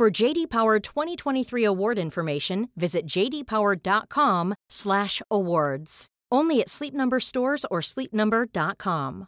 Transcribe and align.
For 0.00 0.22
JD 0.22 0.48
Power 0.48 0.80
2023 0.80 1.66
award 1.66 1.98
information, 1.98 2.68
visit 2.74 3.02
jdpower.com/awards. 3.16 6.06
Only 6.34 6.62
at 6.62 6.68
Sleep 6.68 6.94
Number 6.94 7.20
stores 7.20 7.66
or 7.70 7.82
sleepnumber.com. 7.82 9.26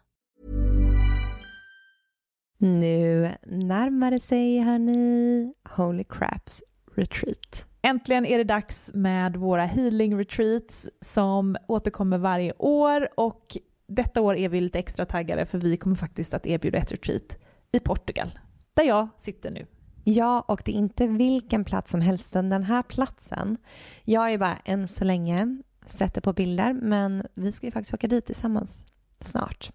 Nu 2.59 3.31
närmar 3.47 4.11
det 4.11 4.21
sig 4.21 4.61
hörni 4.61 5.53
Holy 5.69 6.05
Craps 6.05 6.62
Retreat. 6.95 7.65
Äntligen 7.83 8.27
är 8.27 8.39
det 8.39 8.45
dags 8.45 8.91
med 8.95 9.37
våra 9.37 9.65
healing 9.65 10.19
retreats 10.19 10.89
som 11.01 11.57
återkommer 11.69 12.19
varje 12.19 12.53
år 12.59 13.09
och 13.17 13.57
detta 13.89 14.20
år 14.20 14.37
är 14.37 14.48
vi 14.48 14.61
lite 14.61 14.79
extra 14.79 15.05
taggade 15.05 15.45
för 15.45 15.59
vi 15.59 15.77
kommer 15.77 15.97
faktiskt 15.97 16.34
att 16.34 16.47
erbjuda 16.47 16.79
ett 16.79 16.93
retreat 16.93 17.37
i 17.73 17.81
Portugal, 17.81 18.39
där 18.75 18.84
jag 18.84 19.09
sitter 19.19 19.51
nu. 19.51 19.67
Ja, 20.05 20.41
och 20.41 20.62
det 20.65 20.73
är 20.73 20.77
inte 20.77 21.06
vilken 21.06 21.65
plats 21.65 21.91
som 21.91 22.01
helst, 22.01 22.33
utan 22.33 22.51
den 22.51 22.65
här 22.65 22.83
platsen. 22.83 23.56
Jag 24.05 24.33
är 24.33 24.38
bara 24.38 24.56
än 24.65 24.88
så 24.88 25.05
länge 25.05 25.62
sätter 25.86 26.20
på 26.20 26.33
bilder, 26.33 26.72
men 26.72 27.27
vi 27.34 27.53
ska 27.53 27.67
ju 27.67 27.72
faktiskt 27.72 27.94
åka 27.94 28.09
dit 28.09 28.27
tillsammans 28.27 28.84
snart. 29.20 29.70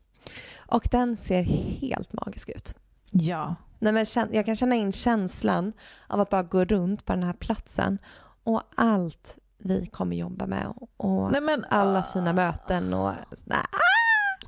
Och 0.57 0.87
den 0.91 1.15
ser 1.15 1.43
helt 1.81 2.13
magisk 2.13 2.49
ut. 2.49 2.75
Ja. 3.11 3.55
Nej, 3.79 3.93
men 3.93 4.05
jag 4.31 4.45
kan 4.45 4.55
känna 4.55 4.75
in 4.75 4.91
känslan 4.91 5.73
av 6.07 6.19
att 6.19 6.29
bara 6.29 6.43
gå 6.43 6.65
runt 6.65 7.05
på 7.05 7.13
den 7.13 7.23
här 7.23 7.33
platsen 7.33 7.97
och 8.43 8.61
allt 8.75 9.37
vi 9.57 9.87
kommer 9.87 10.15
jobba 10.15 10.45
med 10.45 10.73
och 10.97 11.31
Nej, 11.31 11.41
men, 11.41 11.65
alla 11.69 11.99
uh, 11.99 12.05
fina 12.13 12.33
möten 12.33 12.93
och 12.93 13.11
nej. 13.45 13.59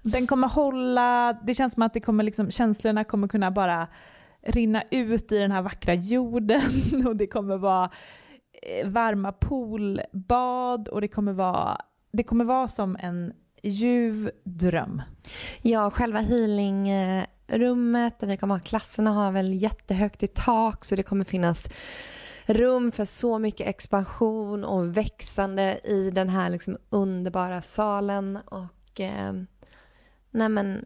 Den 0.03 0.27
kommer 0.27 0.47
hålla, 0.47 1.33
det 1.43 1.53
känns 1.53 1.73
som 1.73 1.83
att 1.83 1.93
det 1.93 1.99
kommer 1.99 2.23
liksom, 2.23 2.51
känslorna 2.51 3.03
kommer 3.03 3.27
kunna 3.27 3.51
bara 3.51 3.87
rinna 4.41 4.83
ut 4.91 5.31
i 5.31 5.39
den 5.39 5.51
här 5.51 5.61
vackra 5.61 5.93
jorden 5.93 6.61
och 7.07 7.15
det 7.15 7.27
kommer 7.27 7.57
vara 7.57 7.91
eh, 8.61 8.87
varma 8.87 9.31
poolbad 9.31 10.87
och 10.87 11.01
det 11.01 11.07
kommer 11.07 11.33
vara, 11.33 11.81
det 12.11 12.23
kommer 12.23 12.45
vara 12.45 12.67
som 12.67 12.97
en 12.99 13.33
ljuv 13.63 14.31
dröm. 14.43 15.01
Ja, 15.61 15.91
själva 15.91 16.19
healingrummet 16.19 18.19
där 18.19 18.27
vi 18.27 18.37
kommer 18.37 18.55
ha 18.55 18.59
klasserna 18.59 19.11
har 19.11 19.31
väl 19.31 19.53
jättehögt 19.53 20.23
i 20.23 20.27
tak 20.27 20.85
så 20.85 20.95
det 20.95 21.03
kommer 21.03 21.25
finnas 21.25 21.69
rum 22.45 22.91
för 22.91 23.05
så 23.05 23.39
mycket 23.39 23.67
expansion 23.67 24.63
och 24.63 24.97
växande 24.97 25.79
i 25.83 26.11
den 26.11 26.29
här 26.29 26.49
liksom 26.49 26.77
underbara 26.89 27.61
salen 27.61 28.39
och 28.45 28.99
eh, 28.99 29.33
nej 30.31 30.49
men 30.49 30.85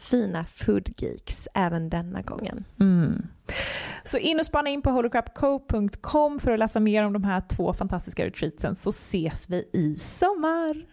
fina 0.00 0.44
foodgeeks 0.44 1.48
även 1.54 1.90
denna 1.90 2.22
gången. 2.22 2.64
Mm. 2.80 3.26
Så 4.04 4.18
in 4.18 4.40
och 4.40 4.46
spana 4.46 4.70
in 4.70 4.82
på 4.82 4.90
holocrapco.com 4.90 6.38
för 6.38 6.50
att 6.50 6.58
läsa 6.58 6.80
mer 6.80 7.04
om 7.04 7.12
de 7.12 7.24
här 7.24 7.42
två 7.48 7.72
fantastiska 7.72 8.26
retreatsen 8.26 8.74
så 8.74 8.90
ses 8.90 9.50
vi 9.50 9.70
i 9.72 9.96
sommar. 9.98 10.86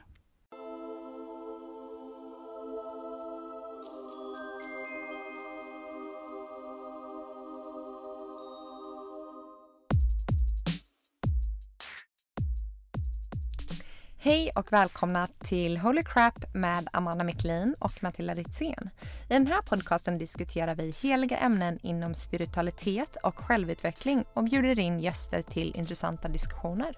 Hej 14.27 14.51
och 14.55 14.73
välkomna 14.73 15.27
till 15.27 15.77
Holy 15.77 16.03
Crap 16.03 16.53
med 16.53 16.87
Amanda 16.93 17.23
Micklin 17.23 17.75
och 17.79 18.03
Matilda 18.03 18.33
Ritzén. 18.33 18.89
I 19.29 19.33
den 19.33 19.47
här 19.47 19.61
podcasten 19.61 20.17
diskuterar 20.17 20.75
vi 20.75 20.95
heliga 21.01 21.37
ämnen 21.37 21.79
inom 21.81 22.15
spiritualitet 22.15 23.17
och 23.23 23.37
självutveckling 23.37 24.25
och 24.33 24.43
bjuder 24.43 24.79
in 24.79 24.99
gäster 24.99 25.41
till 25.41 25.75
intressanta 25.75 26.27
diskussioner. 26.27 26.97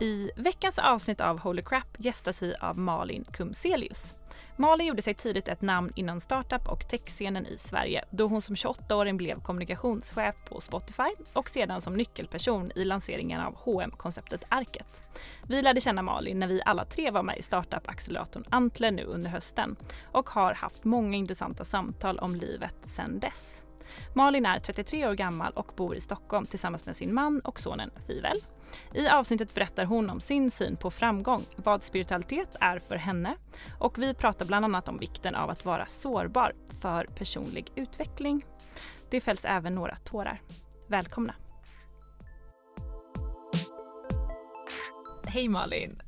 I 0.00 0.30
veckans 0.36 0.78
avsnitt 0.78 1.20
av 1.20 1.38
Holy 1.38 1.62
Crap 1.62 1.96
gästas 1.98 2.42
vi 2.42 2.54
av 2.60 2.78
Malin 2.78 3.24
Kumselius. 3.32 4.16
Malin 4.56 4.86
gjorde 4.86 5.02
sig 5.02 5.14
tidigt 5.14 5.48
ett 5.48 5.62
namn 5.62 5.92
inom 5.96 6.20
startup 6.20 6.68
och 6.68 6.88
techscenen 6.88 7.46
i 7.46 7.58
Sverige 7.58 8.04
då 8.10 8.26
hon 8.26 8.42
som 8.42 8.54
28-åring 8.54 9.16
blev 9.16 9.40
kommunikationschef 9.40 10.34
på 10.48 10.60
Spotify 10.60 11.08
och 11.32 11.50
sedan 11.50 11.80
som 11.80 11.94
nyckelperson 11.94 12.70
i 12.74 12.84
lanseringen 12.84 13.40
av 13.40 13.56
hm 13.64 13.90
konceptet 13.90 14.44
Arket. 14.48 15.02
Vi 15.48 15.62
lärde 15.62 15.80
känna 15.80 16.02
Malin 16.02 16.38
när 16.38 16.46
vi 16.46 16.62
alla 16.64 16.84
tre 16.84 17.10
var 17.10 17.22
med 17.22 17.38
i 17.38 17.42
startup-acceleratorn 17.42 18.44
Antler 18.50 18.90
nu 18.90 19.04
under 19.04 19.30
hösten 19.30 19.76
och 20.12 20.30
har 20.30 20.54
haft 20.54 20.84
många 20.84 21.16
intressanta 21.16 21.64
samtal 21.64 22.18
om 22.18 22.34
livet 22.34 22.76
sedan 22.84 23.18
dess. 23.18 23.60
Malin 24.14 24.46
är 24.46 24.58
33 24.58 25.08
år 25.08 25.14
gammal 25.14 25.52
och 25.52 25.72
bor 25.76 25.96
i 25.96 26.00
Stockholm 26.00 26.46
tillsammans 26.46 26.86
med 26.86 26.96
sin 26.96 27.14
man 27.14 27.40
och 27.40 27.60
sonen 27.60 27.90
Fivel. 28.06 28.36
I 28.94 29.08
avsnittet 29.08 29.54
berättar 29.54 29.84
hon 29.84 30.10
om 30.10 30.20
sin 30.20 30.50
syn 30.50 30.76
på 30.76 30.90
framgång, 30.90 31.42
vad 31.56 31.82
spiritualitet 31.82 32.56
är 32.60 32.78
för 32.78 32.96
henne 32.96 33.36
och 33.78 33.98
vi 33.98 34.14
pratar 34.14 34.46
bland 34.46 34.64
annat 34.64 34.88
om 34.88 34.98
vikten 34.98 35.34
av 35.34 35.50
att 35.50 35.64
vara 35.64 35.86
sårbar 35.86 36.52
för 36.80 37.04
personlig 37.04 37.72
utveckling. 37.74 38.44
Det 39.10 39.20
fälls 39.20 39.44
även 39.44 39.74
några 39.74 39.96
tårar. 39.96 40.40
Välkomna! 40.88 41.34
Hej 45.26 45.48
Malin! 45.48 46.02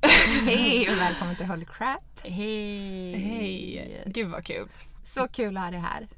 Hej 0.47 0.91
och 0.91 0.97
välkommen 1.01 1.37
till 1.37 1.47
Holy 1.47 1.65
Crap! 1.65 2.21
Hej! 2.23 3.13
Hej! 3.13 4.03
Gud 4.07 4.31
vad 4.31 4.45
kul! 4.45 4.69
Så 5.05 5.29
kul 5.29 5.57
att 5.57 5.63
ha 5.63 5.71
dig 5.71 5.81
här. 5.81 6.09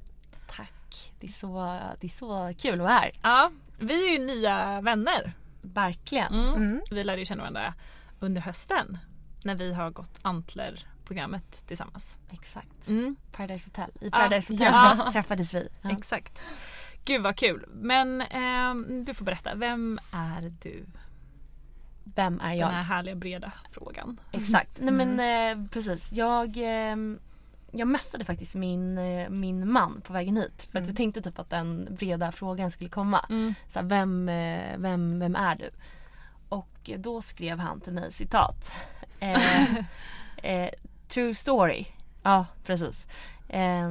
Tack! 0.99 1.13
Det 1.21 1.27
är 1.27 1.33
så, 1.33 1.79
det 2.01 2.07
är 2.07 2.09
så 2.09 2.53
kul 2.59 2.73
att 2.73 2.79
vara 2.79 2.93
här. 2.93 3.11
Ja, 3.23 3.51
vi 3.79 4.09
är 4.09 4.13
ju 4.13 4.27
nya 4.27 4.81
vänner 4.81 5.35
Verkligen. 5.63 6.35
Mm. 6.35 6.55
Mm. 6.55 6.81
Vi 6.91 7.05
lärde 7.05 7.19
ju 7.19 7.25
känna 7.25 7.43
varandra 7.43 7.75
under 8.19 8.41
hösten 8.41 8.99
när 9.45 9.55
vi 9.55 9.73
har 9.73 9.91
gått 9.91 10.19
Antler-programmet 10.23 11.67
tillsammans. 11.67 12.19
Exakt. 12.31 12.89
Mm. 12.89 13.17
Paradise 13.33 13.69
Hotel. 13.69 13.91
I 14.01 14.11
Paradise 14.11 14.53
Hotel 14.53 14.73
ja. 14.73 15.09
träffades 15.13 15.55
vi. 15.55 15.69
Ja. 15.83 15.91
Exakt. 15.91 16.43
Gud 17.05 17.23
vad 17.23 17.37
kul. 17.37 17.65
Men 17.69 18.21
eh, 18.21 18.75
du 19.05 19.15
får 19.15 19.25
berätta, 19.25 19.55
vem 19.55 19.99
är 20.13 20.53
du? 20.63 20.87
Vem 22.05 22.41
är 22.41 22.55
jag? 22.55 22.69
Den 22.69 22.75
här 22.75 22.83
härliga 22.83 23.15
breda 23.15 23.53
frågan. 23.71 24.21
Exakt. 24.33 24.71
Nej 24.79 24.95
men 24.95 25.21
eh, 25.21 25.69
precis. 25.71 26.13
Jag 26.13 26.57
eh, 26.57 26.97
jag 27.73 27.89
mässade 27.89 28.25
faktiskt 28.25 28.55
min, 28.55 28.99
eh, 28.99 29.29
min 29.29 29.73
man 29.73 30.01
på 30.01 30.13
vägen 30.13 30.37
hit. 30.37 30.69
För 30.71 30.79
mm. 30.79 30.83
att 30.83 30.89
jag 30.89 30.97
tänkte 30.97 31.23
typ 31.23 31.39
att 31.39 31.51
den 31.51 31.89
breda 31.91 32.33
frågan 32.33 32.71
skulle 32.71 32.91
komma. 32.91 33.27
Mm. 33.31 33.55
Så 33.69 33.79
här, 33.79 33.87
vem, 33.87 34.29
eh, 34.29 34.79
vem, 34.79 35.19
vem 35.19 35.37
är 35.37 35.55
du? 35.55 35.71
Och 36.49 36.69
och 36.93 37.01
då 37.01 37.23
skrev 37.23 37.59
han 37.59 37.81
till 37.81 37.93
mig 37.93 38.13
citat. 38.13 38.73
Eh, 39.21 39.75
eh, 40.43 40.71
true 41.09 41.35
story. 41.35 41.87
Ja 42.23 42.47
precis. 42.65 43.07
Eh, 43.49 43.91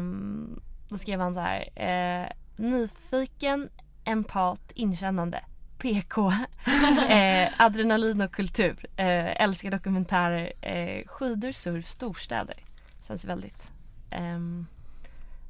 då 0.90 0.98
skrev 0.98 1.20
han 1.20 1.34
så 1.34 1.40
här. 1.40 1.80
Eh, 1.80 2.32
nyfiken, 2.56 3.70
empat, 4.04 4.72
inkännande. 4.76 5.44
PK, 5.78 6.28
eh, 7.10 7.50
adrenalin 7.58 8.22
och 8.22 8.32
kultur, 8.32 8.86
eh, 8.96 9.42
älskar 9.42 9.72
dokumentärer, 9.72 10.54
eh, 10.62 11.08
skidor, 11.08 11.52
surf, 11.52 11.86
storstäder. 11.86 12.64
Känns 13.08 13.26
väldigt 13.26 13.72
ehm, 14.10 14.66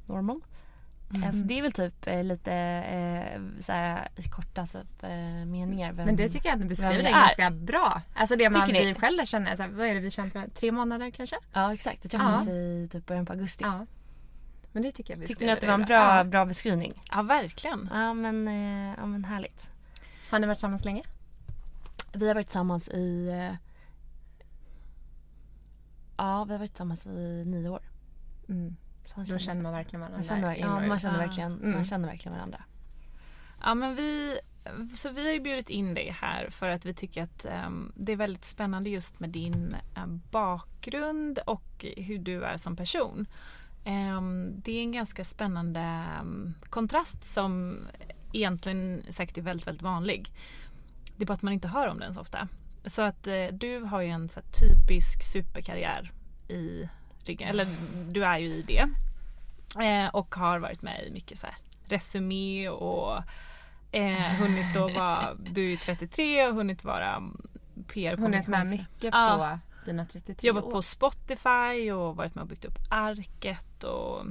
normal. 0.06 0.40
Mm. 1.14 1.32
Så 1.32 1.38
det 1.38 1.58
är 1.58 1.62
väl 1.62 1.72
typ 1.72 2.06
eh, 2.06 2.24
lite 2.24 2.52
eh, 2.52 3.40
såhär, 3.60 4.08
i 4.16 4.22
korta 4.22 4.66
typ, 4.66 5.02
eh, 5.02 5.08
meningar. 5.46 5.92
Vem, 5.92 6.06
Men 6.06 6.16
det 6.16 6.28
tycker 6.28 6.48
jag 6.48 6.54
att 6.54 6.62
du 6.62 6.68
beskriver 6.68 7.02
det 7.02 7.10
ganska 7.10 7.50
bra. 7.50 8.02
Alltså 8.14 8.36
det 8.36 8.50
man 8.50 8.66
Tycker 8.66 8.80
vi 8.86 8.94
själv 8.94 9.16
lär 9.16 9.26
känna. 9.26 9.50
Alltså, 9.50 9.66
vad 9.66 9.86
är 9.86 9.94
det 9.94 10.00
vi 10.00 10.10
känt 10.10 10.34
varandra? 10.34 10.54
Tre 10.54 10.72
månader 10.72 11.10
kanske? 11.10 11.36
Ja 11.52 11.74
exakt, 11.74 12.04
vi 12.04 12.08
träffades 12.08 12.46
Ja. 12.46 12.52
i 12.52 12.88
typ 12.92 13.06
början 13.06 13.26
på 13.26 13.32
augusti. 13.32 13.64
Ja. 13.64 13.86
Men 14.72 14.82
det 14.82 14.92
tycker 14.92 15.16
jag 15.16 15.26
Tyckte 15.26 15.44
ni 15.44 15.52
att 15.52 15.60
det 15.60 15.66
var 15.66 15.74
en 15.74 15.84
bra, 15.84 16.16
Ja. 16.16 16.24
bra 16.24 16.44
beskrivning? 16.44 16.92
Ja, 17.10 17.22
verkligen. 17.22 17.88
Ja 17.92 18.14
men, 18.14 18.48
eh, 18.48 18.94
ja 18.98 19.06
men 19.06 19.24
härligt. 19.24 19.70
Har 20.30 20.38
ni 20.38 20.46
varit 20.46 20.58
tillsammans 20.58 20.84
länge? 20.84 21.02
Vi 22.12 22.28
har 22.28 22.34
varit 22.34 22.46
tillsammans 22.46 22.88
i 22.88 23.28
eh, 23.28 23.56
Ja 26.18 26.44
vi 26.44 26.52
har 26.52 26.58
varit 26.58 26.70
tillsammans 26.70 27.06
i 27.06 27.44
nio 27.46 27.68
år. 27.68 27.82
Mm. 28.48 28.76
Så 29.04 29.14
han 29.16 29.24
Då 29.24 29.38
känner 29.38 29.62
man 29.62 29.72
verkligen 29.72 30.00
varandra. 30.00 30.16
man 30.18 30.24
känner, 30.24 30.56
ja, 30.56 30.80
man 30.88 30.98
känner 30.98 31.18
verkligen, 31.18 31.52
Mm. 31.52 31.70
man 31.70 31.84
känner 31.84 32.08
verkligen 32.08 32.34
varandra. 32.36 32.62
Ja, 33.60 33.74
men 33.74 33.94
vi, 33.96 34.38
så 34.94 35.10
vi 35.10 35.26
har 35.26 35.32
ju 35.32 35.40
bjudit 35.40 35.70
in 35.70 35.94
dig 35.94 36.10
här 36.20 36.50
för 36.50 36.68
att 36.68 36.84
vi 36.84 36.94
tycker 36.94 37.22
att 37.22 37.44
ehm, 37.44 37.92
det 37.96 38.12
är 38.12 38.16
väldigt 38.16 38.44
spännande 38.44 38.90
just 38.90 39.20
med 39.20 39.30
din 39.30 39.74
eh, 39.96 40.06
bakgrund 40.30 41.38
och 41.38 41.84
hur 41.96 42.18
du 42.18 42.44
är 42.44 42.56
som 42.56 42.76
person. 42.76 43.26
Ehm, 43.84 44.60
det 44.64 44.72
är 44.72 44.82
en 44.82 44.92
ganska 44.92 45.24
spännande 45.24 45.80
ehm, 45.80 46.54
kontrast 46.70 47.24
som 47.24 47.78
egentligen 48.32 49.02
säkert 49.08 49.38
är 49.38 49.42
väldigt, 49.42 49.66
väldigt 49.66 49.82
vanlig. 49.82 50.32
Det 51.16 51.24
är 51.24 51.26
bara 51.26 51.34
att 51.34 51.42
man 51.42 51.52
inte 51.52 51.68
hör 51.68 51.88
om 51.88 51.98
den 51.98 52.14
så 52.14 52.20
ofta. 52.20 52.48
Så 52.88 53.02
att 53.02 53.26
eh, 53.26 53.46
du 53.52 53.80
har 53.80 54.00
ju 54.00 54.08
en 54.08 54.28
så 54.28 54.40
typisk 54.40 55.22
superkarriär 55.22 56.12
i 56.48 56.88
ryggen, 57.24 57.48
eller 57.48 57.66
du 58.10 58.24
är 58.24 58.38
ju 58.38 58.46
i 58.46 58.62
det. 58.62 58.88
Eh, 59.84 60.08
och 60.08 60.34
har 60.34 60.58
varit 60.58 60.82
med 60.82 61.04
i 61.06 61.10
mycket 61.12 61.38
så 61.38 61.46
här 61.46 61.56
resumé 61.84 62.68
och 62.68 63.22
eh, 63.92 64.16
hunnit 64.16 64.76
att 64.76 64.94
vara, 64.94 65.34
du 65.50 65.72
är 65.72 65.76
33 65.76 66.46
och 66.48 66.54
hunnit 66.54 66.84
vara 66.84 67.22
PR 67.92 68.16
Hunnit 68.16 68.46
med 68.46 68.66
mycket 68.66 69.14
Ja. 69.14 69.58
på 69.80 69.86
dina 69.86 70.06
33 70.06 70.48
Jobbat 70.48 70.64
år. 70.64 70.70
på 70.72 70.82
Spotify 70.82 71.92
och 71.92 72.16
varit 72.16 72.34
med 72.34 72.42
och 72.42 72.48
byggt 72.48 72.64
upp 72.64 72.78
Arket 72.90 73.84
och 73.84 74.26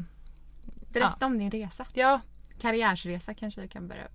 Berätta 0.94 1.26
om 1.26 1.38
din 1.38 1.52
resa. 1.52 1.86
ja, 1.94 2.22
Karriärsresa 2.62 3.34
kanske 3.34 3.62
vi 3.62 3.68
kan 3.68 3.88
börja 3.88 4.08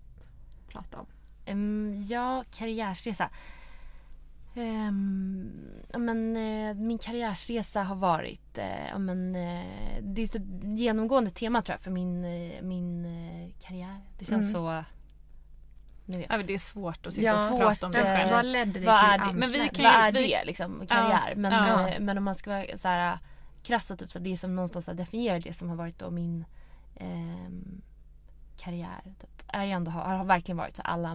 prata 0.69 0.99
om. 1.01 1.07
Em, 1.45 2.05
ja, 2.09 2.45
karriärsresa. 2.51 3.31
Ja, 5.93 5.99
men, 5.99 6.37
eh, 6.37 6.75
min 6.75 6.99
karriärsresa 6.99 7.83
har 7.83 7.97
varit 7.97 8.59
eh, 8.59 8.89
ja, 8.89 8.99
men, 8.99 9.37
eh, 9.37 9.67
det 10.03 10.23
är 10.23 10.27
så 10.27 10.39
genomgående 10.77 11.31
tema 11.31 11.63
tror 11.63 11.75
jag 11.75 11.81
för 11.81 11.91
min, 11.91 12.25
eh, 12.25 12.63
min 12.63 13.05
eh, 13.05 13.51
karriär. 13.61 14.01
Det 14.19 14.25
känns 14.25 14.43
Mm. 14.43 14.53
så... 14.53 14.85
Vet. 16.07 16.27
ja, 16.29 16.39
det 16.47 16.55
är 16.55 16.59
svårt 16.59 17.07
att 17.07 17.15
sitta 17.15 17.27
Ja, 17.27 17.53
och 17.53 17.59
prata 17.61 17.87
om 17.87 17.93
sig 17.93 18.03
själv. 18.03 18.29
eh, 18.31 18.37
Vad 18.37 18.47
ledde 18.47 18.73
dig 18.73 18.85
vad 18.85 19.01
till 19.01 19.11
är 19.23 19.27
det? 19.33 19.39
Men 19.39 19.51
vi 19.51 19.69
kan 19.69 19.85
Vad 19.85 19.95
är 19.95 20.13
vi- 20.13 20.29
det 20.29 20.45
liksom? 20.45 20.83
Karriär. 20.89 21.35
men, 21.37 21.53
ja. 21.53 21.89
eh, 21.89 22.01
men 22.01 22.19
om 22.19 22.25
man 22.25 22.35
ska 22.35 22.51
vara 22.51 22.79
så 22.79 22.89
här 22.89 23.19
krass 23.63 23.91
och 23.91 23.99
typ 23.99 24.11
så 24.13 24.19
det 24.19 24.37
som 24.37 24.57
någonstans 24.57 24.87
definierar 24.87 25.41
det 25.41 25.53
som 25.53 25.69
har 25.69 25.77
varit 25.77 25.99
då 25.99 26.11
min 26.11 26.45
ehm, 26.97 27.83
karriär. 28.57 29.01
Typ, 29.21 29.43
är 29.49 29.65
ändå, 29.67 29.91
har, 29.91 30.17
har 30.17 30.25
verkligen 30.25 30.57
varit 30.57 30.77
så 30.77 30.83
alla, 30.83 31.15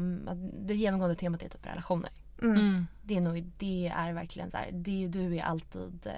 det 0.53 0.75
genomgående 0.75 1.15
temat 1.15 1.43
är 1.43 1.49
typ 1.49 1.65
relationer. 1.65 2.09
Mm. 2.41 2.57
Mm. 2.57 2.87
Det 3.03 3.17
är 3.17 3.21
nog, 3.21 3.43
det 3.57 3.87
är 3.87 4.13
verkligen 4.13 4.51
så 4.51 4.57
här, 4.57 4.69
det, 4.71 5.07
du 5.07 5.37
är 5.37 5.43
alltid 5.43 6.07
eh, 6.07 6.13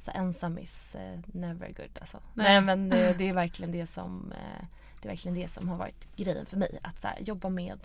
så 0.00 0.10
här, 0.10 0.18
ensam 0.20 0.58
is 0.58 0.94
eh, 0.94 1.20
never 1.26 1.66
good 1.68 1.98
alltså. 2.00 2.18
Nej, 2.34 2.46
Nej. 2.48 2.60
men 2.60 2.88
det, 2.90 3.18
det 3.18 3.28
är 3.28 3.32
verkligen 3.32 3.72
det 3.72 3.86
som 3.86 4.32
eh, 4.32 4.66
det 5.02 5.08
är 5.08 5.10
verkligen 5.12 5.34
det 5.34 5.48
som 5.48 5.68
har 5.68 5.76
varit 5.76 6.16
grejen 6.16 6.46
för 6.46 6.56
mig. 6.56 6.78
Att 6.82 7.00
så 7.00 7.08
här, 7.08 7.20
jobba 7.20 7.48
med 7.48 7.78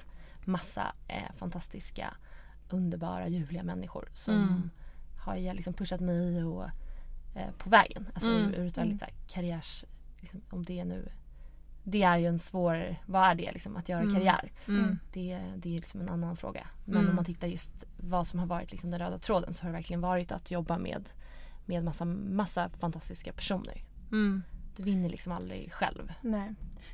massa 0.45 0.93
eh, 1.07 1.31
fantastiska, 1.37 2.13
underbara, 2.69 3.27
ljuvliga 3.27 3.63
människor 3.63 4.09
som 4.13 4.33
Mm. 4.35 4.69
har 5.25 5.35
ju 5.35 5.53
liksom 5.53 5.73
pushat 5.73 5.99
mig 5.99 6.43
och, 6.43 6.65
eh, 7.35 7.51
på 7.57 7.69
vägen. 7.69 8.07
Alltså 8.13 8.29
Mm. 8.29 8.53
ur, 8.53 8.59
ur 8.59 8.67
ett 8.67 8.77
väldigt 8.77 9.01
här, 9.01 9.13
karriärs, 9.27 9.85
liksom, 10.19 10.41
om 10.49 10.63
det 10.65 10.83
nu 10.85 11.09
det 11.89 12.03
är 12.03 12.17
ju 12.17 12.25
en 12.27 12.39
svår, 12.39 12.95
vad 13.05 13.29
är 13.29 13.35
det 13.35 13.51
liksom 13.51 13.75
att 13.77 13.89
göra 13.89 14.01
Mm. 14.01 14.13
karriär? 14.13 14.51
Mm. 14.67 14.99
Det, 15.13 15.39
det 15.55 15.69
är 15.69 15.79
liksom 15.79 16.01
en 16.01 16.09
annan 16.09 16.37
fråga. 16.37 16.67
Men 16.85 16.97
Mm. 16.97 17.09
om 17.09 17.15
man 17.15 17.25
tittar 17.25 17.47
just 17.47 17.83
vad 17.97 18.27
som 18.27 18.39
har 18.39 18.45
varit 18.47 18.71
liksom 18.71 18.91
den 18.91 18.99
röda 18.99 19.17
tråden 19.19 19.53
så 19.53 19.63
har 19.63 19.69
det 19.69 19.73
verkligen 19.77 20.01
varit 20.01 20.31
att 20.31 20.51
jobba 20.51 20.77
med, 20.77 21.09
med 21.65 21.83
massa, 21.83 22.05
massa 22.05 22.69
fantastiska 22.69 23.33
personer. 23.33 23.81
Mm. 24.11 24.43
Du 24.75 24.83
vinner 24.83 25.09
liksom 25.09 25.31
aldrig 25.31 25.71
själv. 25.73 26.13
Nej. 26.21 26.53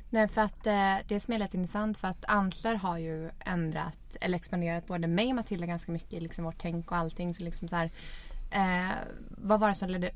Nej, 0.10 0.28
för 0.28 0.42
att 0.42 0.68
eh, 0.68 0.96
det 1.08 1.20
som 1.20 1.34
är 1.34 1.40
lite 1.40 1.58
intressant 1.58 1.98
för 1.98 2.08
att 2.08 2.26
Antler 2.28 2.76
har 2.76 2.98
ju 2.98 3.30
ändrat 3.40 4.18
eller 4.22 4.38
expanderat 4.38 4.88
både 4.88 5.08
mig 5.08 5.30
och 5.30 5.36
Matilda 5.36 5.66
ganska 5.66 5.92
mycket 5.92 6.14
i 6.14 6.20
liksom 6.20 6.46
vårt 6.46 6.58
tänk 6.62 6.92
och 6.92 6.98
allting. 6.98 7.34
Så 7.34 7.44
liksom 7.44 7.68
så 7.68 7.76
här, 7.76 7.92
eh, 8.52 8.96
vad 9.30 9.60
var 9.60 9.70
det 9.70 9.76
som 9.76 9.90
ledde 9.90 10.12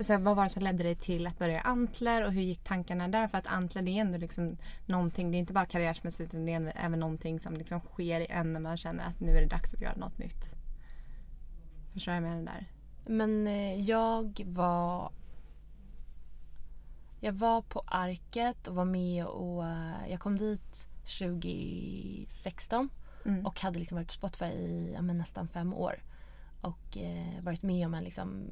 så 0.00 0.12
här, 0.12 0.20
vad 0.20 0.36
var 0.36 0.44
det 0.44 0.50
som 0.50 0.62
ledde 0.62 0.82
dig 0.82 0.94
till 0.94 1.26
att 1.26 1.38
börja 1.38 1.60
Antler 1.60 2.24
och 2.24 2.32
hur 2.32 2.42
gick 2.42 2.64
tankarna 2.64 3.08
där? 3.08 3.28
För 3.28 3.38
att 3.38 3.46
Antler 3.46 3.82
det 3.82 3.90
är 3.90 4.00
ändå 4.00 4.18
liksom 4.18 4.56
någonting, 4.86 5.30
det 5.30 5.36
är 5.36 5.38
inte 5.38 5.52
bara 5.52 5.66
karriärsmässigt 5.66 6.34
utan 6.34 6.46
det 6.46 6.52
är 6.52 6.72
även 6.76 7.00
någonting 7.00 7.38
som 7.38 7.54
liksom 7.54 7.80
sker 7.80 8.20
i 8.20 8.26
en 8.26 8.52
när 8.52 8.60
man 8.60 8.76
känner 8.76 9.04
att 9.04 9.20
nu 9.20 9.30
är 9.36 9.40
det 9.40 9.46
dags 9.46 9.74
att 9.74 9.80
göra 9.80 9.96
något 9.96 10.18
nytt. 10.18 10.54
Förstår 11.92 12.14
jag 12.14 12.22
med 12.22 12.38
det 12.38 12.44
där? 12.44 12.66
Men 13.06 13.46
eh, 13.46 13.80
jag 13.80 14.42
var 14.46 15.12
Jag 17.20 17.32
var 17.32 17.62
på 17.62 17.82
Arket 17.86 18.68
och 18.68 18.74
var 18.74 18.84
med 18.84 19.26
och 19.26 19.66
eh, 19.66 20.08
jag 20.08 20.20
kom 20.20 20.38
dit 20.38 20.88
2016 21.18 22.90
Mm. 23.24 23.46
och 23.46 23.60
hade 23.60 23.78
liksom 23.78 23.96
varit 23.96 24.08
på 24.08 24.12
Spotify 24.14 24.44
i 24.44 24.92
ja, 24.94 25.02
nästan 25.02 25.48
fem 25.48 25.74
år. 25.74 26.02
Och 26.62 26.98
eh, 26.98 27.42
varit 27.42 27.62
med 27.62 27.86
om 27.86 27.94
en 27.94 28.04
liksom, 28.04 28.46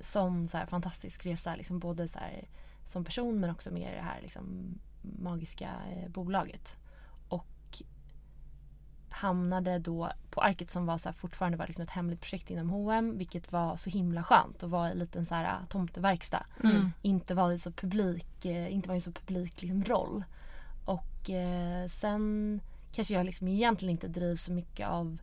sån 0.00 0.48
så 0.48 0.56
här, 0.56 0.66
fantastisk 0.66 1.26
resa. 1.26 1.56
Liksom, 1.56 1.78
både 1.78 2.08
så 2.08 2.18
här, 2.18 2.48
som 2.86 3.04
person 3.04 3.40
men 3.40 3.50
också 3.50 3.70
med 3.70 3.94
det 3.94 4.02
här 4.02 4.20
liksom, 4.22 4.78
magiska 5.02 5.70
eh, 5.90 6.08
bolaget. 6.08 6.76
Och 7.28 7.82
hamnade 9.08 9.78
då 9.78 10.12
på 10.30 10.40
Arket 10.40 10.70
som 10.70 10.86
var 10.86 10.98
så 10.98 11.08
här, 11.08 11.14
fortfarande 11.14 11.58
var 11.58 11.66
liksom 11.66 11.84
ett 11.84 11.90
hemligt 11.90 12.20
projekt 12.20 12.50
inom 12.50 12.70
H&M 12.70 13.18
vilket 13.18 13.52
var 13.52 13.76
så 13.76 13.90
himla 13.90 14.22
skönt 14.22 14.62
att 14.62 14.70
vara 14.70 14.88
i 14.88 14.92
en 14.92 14.98
liten 14.98 15.26
så 15.26 15.34
här, 15.34 15.66
tomteverkstad 15.68 16.46
Mm. 16.64 16.90
inte 17.02 17.34
var 17.34 17.52
i 17.52 17.58
så 17.58 17.70
publik, 17.72 18.44
eh, 18.44 18.74
inte 18.74 18.88
var 18.88 18.96
i 18.96 19.00
så 19.00 19.12
publik 19.12 19.62
liksom, 19.62 19.84
roll. 19.84 20.24
Och 20.84 21.30
eh, 21.30 21.88
sen 21.88 22.60
kanske 22.92 23.14
jag 23.14 23.26
liksom 23.26 23.48
egentligen 23.48 23.92
inte 23.92 24.08
drivs 24.08 24.44
så 24.44 24.52
mycket 24.52 24.88
av 24.88 25.18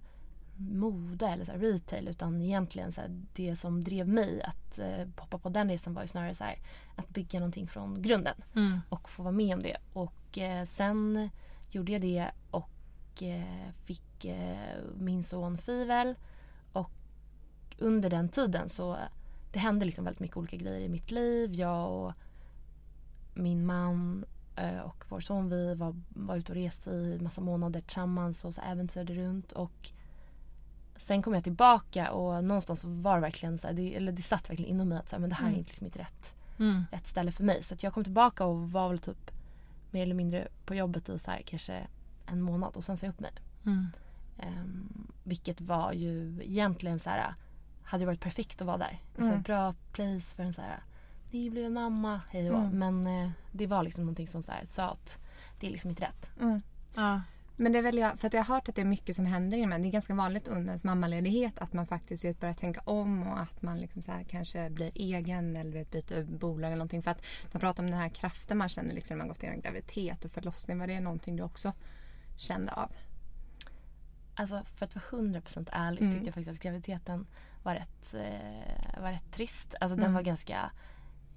mode 0.60 1.28
eller 1.28 1.46
så 1.46 1.52
retail 1.52 2.08
utan 2.08 2.42
egentligen 2.42 2.92
så 2.92 3.02
det 3.34 3.56
som 3.56 3.84
drev 3.84 4.08
mig 4.08 4.42
att 4.42 4.80
eh, 4.80 5.08
hoppa 5.18 5.38
på 5.38 5.50
den 5.50 5.70
resan 5.70 5.94
var 5.94 6.02
ju 6.02 6.08
snarare 6.08 6.36
så 6.36 6.44
här, 6.44 6.56
att 6.96 7.10
bygga 7.10 7.40
någonting 7.40 7.68
från 7.68 8.02
grunden 8.02 8.36
Mm. 8.56 8.80
och 8.90 9.10
få 9.10 9.24
vara 9.24 9.32
med 9.32 9.54
om 9.56 9.62
det. 9.64 9.78
Och 9.94 10.38
eh, 10.38 10.66
sen 10.66 11.30
gjorde 11.72 11.92
jag 11.92 12.02
det 12.02 12.32
och 12.52 13.24
eh, 13.24 13.72
fick 13.86 14.26
eh, 14.26 14.78
min 14.98 15.24
son 15.24 15.58
Fivel. 15.58 16.16
Och 16.74 16.92
under 17.78 18.10
den 18.10 18.30
tiden 18.30 18.70
så 18.70 18.98
det 19.52 19.60
hände 19.60 19.86
liksom 19.86 20.06
väldigt 20.06 20.20
mycket 20.20 20.38
olika 20.38 20.58
grejer 20.58 20.80
i 20.82 20.90
mitt 20.90 21.12
liv. 21.12 21.54
Jag 21.54 21.92
och 21.92 22.14
min 23.34 23.66
man 23.66 24.26
eh, 24.56 24.80
och 24.80 25.06
vår 25.10 25.20
son 25.20 25.50
vi 25.50 25.76
var, 25.76 25.96
var 26.10 26.36
ute 26.38 26.52
och 26.52 26.56
reste 26.56 26.92
i 26.92 27.20
massa 27.22 27.42
månader 27.42 27.82
tillsammans 27.82 28.46
och 28.46 28.54
så 28.56 28.62
äventyrade 28.62 29.14
runt. 29.14 29.52
Och 29.52 29.92
sen 31.00 31.22
kom 31.22 31.34
jag 31.34 31.44
tillbaka 31.44 32.12
och 32.12 32.44
någonstans 32.44 32.84
var 32.84 33.16
det 33.16 33.22
verkligen 33.22 33.58
så 33.58 33.68
här, 33.68 33.74
det, 33.74 33.96
eller 33.96 34.12
det 34.12 34.22
satt 34.22 34.50
verkligen 34.50 34.72
inom 34.72 34.90
mig 34.90 34.98
att 34.98 35.10
så 35.10 35.16
här, 35.16 35.20
men 35.22 35.30
det 35.30 35.36
här 35.36 35.44
är 35.46 35.48
Mm. 35.50 35.60
inte 35.60 35.70
liksom 35.70 35.86
inte 35.86 36.00
rätt 36.00 36.34
Mm. 36.60 36.84
ett 36.92 37.08
ställe 37.08 37.32
för 37.32 37.44
mig. 37.44 37.64
Så 37.64 37.76
jag 37.80 37.94
kom 37.94 38.04
tillbaka 38.04 38.46
och 38.46 38.72
var 38.72 38.90
väl 38.90 39.00
typ 39.00 39.32
mer 39.92 40.04
eller 40.04 40.16
mindre 40.16 40.48
på 40.66 40.76
jobbet 40.76 41.10
i 41.10 41.20
så 41.20 41.32
här, 41.32 41.42
kanske 41.46 41.88
en 42.26 42.42
månad 42.42 42.76
och 42.76 42.84
sen 42.84 42.98
sa 42.98 43.06
jag 43.06 43.14
upp 43.14 43.20
mig. 43.20 43.32
Mm. 43.66 43.88
Um, 44.38 45.08
vilket 45.24 45.62
var 45.62 45.94
ju 45.94 46.40
egentligen 46.44 47.00
så 47.00 47.10
här 47.10 47.34
hade 47.84 48.06
varit 48.06 48.20
perfekt 48.22 48.62
att 48.62 48.68
vara 48.68 48.78
där. 48.78 49.00
En 49.16 49.24
så 49.24 49.24
här 49.24 49.32
Mm. 49.32 49.42
bra 49.44 49.74
place 49.92 50.36
för 50.36 50.44
en 50.44 50.54
så 50.54 50.62
här 50.62 50.80
nybliven 51.32 51.74
mamma, 51.74 52.22
hej 52.30 52.52
och. 52.52 52.60
Mm. 52.60 52.80
Men 53.04 53.24
eh, 53.26 53.32
det 53.52 53.68
var 53.68 53.84
liksom 53.84 54.04
någonting 54.04 54.28
som 54.28 54.44
så 54.44 54.52
här, 54.52 54.66
sa 54.66 54.84
att 54.84 55.18
det 55.60 55.68
är 55.68 55.72
liksom 55.72 55.90
inte 55.90 56.04
rätt. 56.06 56.32
Mm. 56.42 56.62
Ja. 56.96 57.22
Men 57.62 57.72
det 57.72 57.78
är 57.78 57.84
väl 57.84 57.98
jag, 57.98 58.20
för 58.20 58.28
att 58.28 58.34
jag 58.34 58.44
har 58.44 58.56
hört 58.56 58.70
att 58.70 58.76
det 58.76 58.82
är 58.82 58.86
mycket 58.86 59.16
som 59.16 59.26
händer 59.26 59.58
inom 59.58 59.74
en. 59.74 59.82
Det 59.82 59.88
är 59.88 59.92
ganska 59.92 60.14
vanligt 60.14 60.48
under 60.48 60.68
ens 60.68 60.84
mammaledighet 60.84 61.60
att 61.60 61.74
man 61.74 61.88
faktiskt 61.88 62.26
vet, 62.26 62.40
börjar 62.40 62.54
tänka 62.54 62.82
om 62.86 63.28
och 63.28 63.40
att 63.40 63.62
man 63.62 63.80
liksom 63.80 64.02
så 64.02 64.12
här 64.12 64.24
kanske 64.24 64.70
blir 64.70 64.92
egen 64.96 65.58
eller 65.58 65.72
vet, 65.72 65.92
byter 65.92 66.24
bolag 66.24 66.68
eller 66.68 66.78
någonting. 66.78 67.04
För 67.04 67.12
att 67.12 67.22
man 67.54 67.60
pratar 67.60 67.84
om 67.84 67.90
den 67.92 68.00
här 68.00 68.10
kraften 68.10 68.58
man 68.58 68.70
känner 68.70 68.94
liksom 68.94 69.18
när 69.18 69.26
man 69.26 69.28
gått 69.28 69.44
igenom 69.44 69.62
graviditet 69.62 70.26
och 70.26 70.32
förlossning. 70.32 70.80
Var 70.80 70.88
det 70.88 71.00
någonting 71.00 71.36
du 71.36 71.44
också 71.44 71.74
kände 72.38 72.72
av? 72.74 72.92
Alltså 74.36 74.64
för 74.76 74.86
att 74.86 74.96
vara 74.96 75.06
100% 75.22 75.70
ärlig 75.72 76.02
Mm. 76.02 76.14
tyckte 76.14 76.28
jag 76.28 76.34
faktiskt 76.36 76.56
att 76.58 76.64
graviditeten 76.64 77.28
var 77.64 77.74
rätt, 77.76 78.14
eh, 78.14 79.02
var 79.02 79.12
rätt 79.12 79.32
trist. 79.32 79.76
Alltså 79.82 79.96
den 79.96 80.04
Mm. 80.06 80.14
var 80.14 80.22
ganska... 80.22 80.72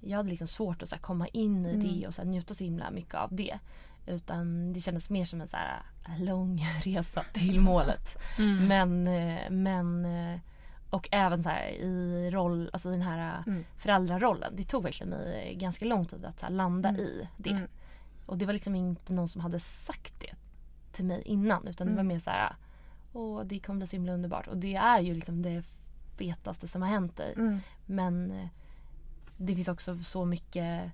Jag 0.01 0.17
hade 0.17 0.31
liksom 0.31 0.49
svårt 0.49 0.83
att 0.83 0.89
så 0.89 0.97
komma 0.99 1.29
in 1.29 1.67
i 1.67 1.75
Mm. 1.75 1.81
det 1.81 2.07
och 2.07 2.15
så 2.15 2.25
njuta 2.25 2.55
så 2.55 2.65
himla 2.65 2.91
mycket 2.91 3.15
av 3.15 3.35
det. 3.35 3.59
Utan 4.07 4.73
det 4.73 4.81
kändes 4.81 5.11
mer 5.11 5.25
som 5.25 5.41
en 5.41 5.49
så 5.49 5.57
här, 5.57 5.83
eh, 6.09 6.21
lång 6.25 6.65
resa 6.85 7.23
till 7.33 7.61
målet. 7.61 8.19
Mm. 8.39 8.67
Men, 8.67 9.07
eh, 9.07 9.51
men 9.51 10.05
eh, 10.05 10.41
och 10.91 11.09
även 11.13 11.43
så 11.43 11.49
här 11.49 11.69
i 11.71 12.31
roll, 12.33 12.71
alltså 12.73 12.91
den 12.91 13.03
här 13.03 13.39
eh, 13.39 13.47
Mm. 13.47 13.65
föräldrarollen. 13.77 14.57
Det 14.57 14.65
tog 14.65 14.83
verkligen 14.83 15.11
mig 15.11 15.55
ganska 15.55 15.85
lång 15.85 16.07
tid 16.07 16.25
att 16.25 16.41
här, 16.43 16.51
landa 16.51 16.89
Mm. 16.89 17.01
i 17.01 17.29
det. 17.37 17.51
Mm. 17.51 17.69
Och 18.27 18.39
det 18.39 18.47
var 18.47 18.53
liksom 18.53 18.75
inte 18.75 19.13
någon 19.13 19.29
som 19.29 19.41
hade 19.41 19.61
sagt 19.61 20.21
det 20.21 20.35
till 20.93 21.05
mig 21.05 21.23
innan. 21.25 21.69
Utan 21.69 21.87
det 21.87 21.93
var 21.93 22.01
Mm. 22.01 22.09
mer 22.15 22.19
så 22.19 22.31
här, 22.31 22.57
åh 23.13 23.43
det 23.45 23.59
kommer 23.61 23.79
bli 23.79 23.87
så 23.87 23.97
himla 23.97 24.13
underbart. 24.13 24.47
Och 24.47 24.57
det 24.57 24.75
är 24.75 25.01
ju 25.01 25.15
liksom 25.15 25.43
det 25.43 25.63
fetaste 26.19 26.69
som 26.69 26.83
har 26.83 26.89
hänt 26.89 27.17
dig. 27.17 27.35
Mm. 27.37 27.61
Men 27.87 28.49
det 29.37 29.55
finns 29.55 29.69
också 29.69 29.99
så 29.99 30.25
mycket 30.25 30.93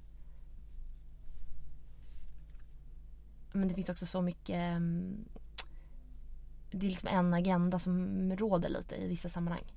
Men 3.52 3.68
det 3.68 3.74
finns 3.74 3.88
också 3.88 4.06
så 4.06 4.22
mycket 4.22 4.56
mm, 4.56 5.24
Det 6.70 6.86
är 6.86 6.90
liksom 6.90 7.08
en 7.08 7.34
agenda 7.34 7.78
som 7.78 8.36
råder 8.36 8.68
lite 8.68 8.96
i 8.96 9.08
vissa 9.08 9.28
sammanhang. 9.28 9.72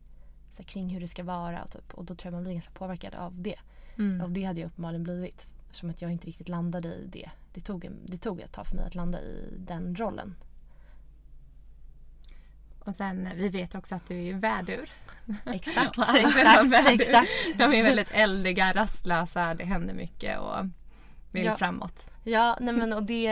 Så 0.53 0.63
kring 0.63 0.89
hur 0.89 1.01
det 1.01 1.07
ska 1.07 1.23
vara 1.23 1.63
och, 1.63 1.71
typ, 1.71 1.93
och 1.93 2.05
då 2.05 2.15
tror 2.15 2.27
jag 2.27 2.33
man 2.33 2.43
blir 2.43 2.53
ganska 2.53 2.71
påverkad 2.71 3.15
av 3.15 3.41
det. 3.41 3.59
Mm. 3.97 4.21
Och 4.21 4.31
det 4.31 4.43
hade 4.43 4.61
jag 4.61 4.67
uppenbarligen 4.67 5.03
blivit. 5.03 5.53
Eftersom 5.65 5.89
att 5.89 6.01
jag 6.01 6.11
inte 6.11 6.27
riktigt 6.27 6.49
landade 6.49 6.95
i 6.95 7.07
det. 7.07 7.29
Det 7.53 7.61
tog, 7.61 7.89
det 8.05 8.17
tog 8.17 8.41
ett 8.41 8.51
tag 8.51 8.67
för 8.67 8.75
mig 8.75 8.85
att 8.85 8.95
landa 8.95 9.21
i 9.21 9.53
den 9.57 9.95
rollen. 9.95 10.35
Och 12.79 12.95
sen 12.95 13.29
vi 13.35 13.49
vet 13.49 13.75
också 13.75 13.95
att 13.95 14.07
du 14.07 14.27
är 14.27 14.33
värdur. 14.33 14.91
Exakt, 15.45 15.97
exakt, 16.15 16.71
värdur, 16.71 16.93
exakt. 16.93 17.29
De 17.57 17.63
är 17.63 17.83
väldigt 17.83 18.11
eldiga, 18.11 18.73
rastlösa, 18.73 19.53
det 19.53 19.65
händer 19.65 19.93
mycket 19.93 20.39
och 20.39 20.65
vill 21.31 21.45
Ja. 21.45 21.55
framåt. 21.57 22.11
Ja, 22.23 22.57
nej 22.61 22.73
men 22.73 22.93
och 22.93 23.03
det... 23.03 23.27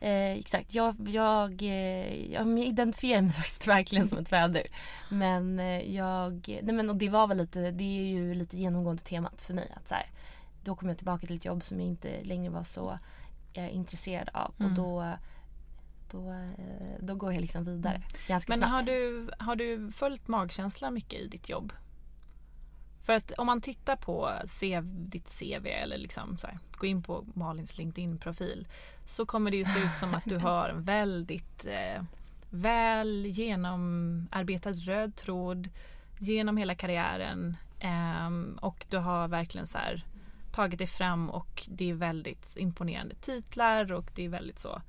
Eh, 0.00 0.30
exakt, 0.30 0.74
jag, 0.74 1.08
jag, 1.08 1.62
eh, 1.62 2.32
jag 2.32 2.58
identifierar 2.58 3.22
mig 3.22 3.30
faktiskt 3.32 3.66
verkligen 3.66 4.08
som 4.08 4.18
ett 4.18 4.32
väder. 4.32 4.62
Men 5.08 5.60
eh, 5.60 5.94
jag... 5.94 6.58
Nej 6.62 6.74
men 6.74 6.90
och 6.90 6.96
det 6.96 7.08
var 7.08 7.26
väl 7.26 7.36
lite... 7.36 7.70
Det 7.70 7.84
är 7.84 8.04
ju 8.04 8.34
lite 8.34 8.58
genomgående 8.58 9.02
temat 9.02 9.42
för 9.42 9.54
mig. 9.54 9.72
Att 9.76 9.88
så 9.88 9.94
här, 9.94 10.10
då 10.64 10.74
kom 10.76 10.88
jag 10.88 10.98
tillbaka 10.98 11.26
till 11.26 11.36
ett 11.36 11.44
jobb 11.44 11.64
som 11.64 11.80
jag 11.80 11.88
inte 11.88 12.22
längre 12.24 12.50
var 12.50 12.64
så 12.64 12.98
eh, 13.52 13.74
intresserad 13.76 14.28
av. 14.32 14.54
Mm. 14.58 14.70
Och 14.70 14.76
då... 14.76 15.12
Då, 16.10 16.30
eh, 16.30 16.98
då 17.00 17.14
går 17.14 17.32
jag 17.32 17.40
liksom 17.40 17.64
vidare. 17.64 18.02
Ganska 18.28 18.52
Men 18.52 18.58
snabbt. 18.58 18.72
har 18.72 18.82
du, 18.82 19.30
har 19.38 19.56
du 19.56 19.92
följt 19.92 20.28
magkänslan 20.28 20.94
mycket 20.94 21.20
i 21.20 21.26
ditt 21.28 21.48
jobb? 21.48 21.72
För 23.04 23.12
att 23.12 23.32
om 23.38 23.46
man 23.46 23.60
tittar 23.60 23.96
på 23.96 24.32
CV, 24.60 24.84
ditt 24.84 25.38
CV 25.40 25.66
eller 25.66 25.98
liksom 25.98 26.38
så 26.38 26.46
här, 26.46 26.58
gå 26.72 26.86
in 26.86 27.02
på 27.02 27.24
Malins 27.34 27.78
LinkedIn-profil 27.78 28.66
så 29.04 29.26
kommer 29.26 29.50
det 29.50 29.56
ju 29.56 29.64
se 29.64 29.78
ut 29.78 29.96
som 29.96 30.14
att 30.14 30.24
du 30.24 30.38
har 30.48 30.68
en 30.68 30.82
väldigt 30.82 31.66
eh, 31.66 32.02
väl 32.50 33.26
genomarbetad 33.26 34.72
röd 34.72 35.16
tråd 35.16 35.68
genom 36.18 36.56
hela 36.56 36.74
karriären 36.74 37.56
ehm, 37.80 38.58
och 38.62 38.86
du 38.90 38.98
har 38.98 39.28
verkligen 39.28 39.66
så 39.66 39.78
här 39.78 40.04
tagit 40.52 40.78
dig 40.78 40.86
fram 40.86 41.30
och 41.30 41.62
det 41.68 41.90
är 41.90 41.94
väldigt 41.94 42.56
imponerande 42.56 43.14
titlar 43.14 43.92
och 43.92 44.10
det 44.14 44.24
är 44.24 44.28
väldigt 44.28 44.58
så 44.58 44.82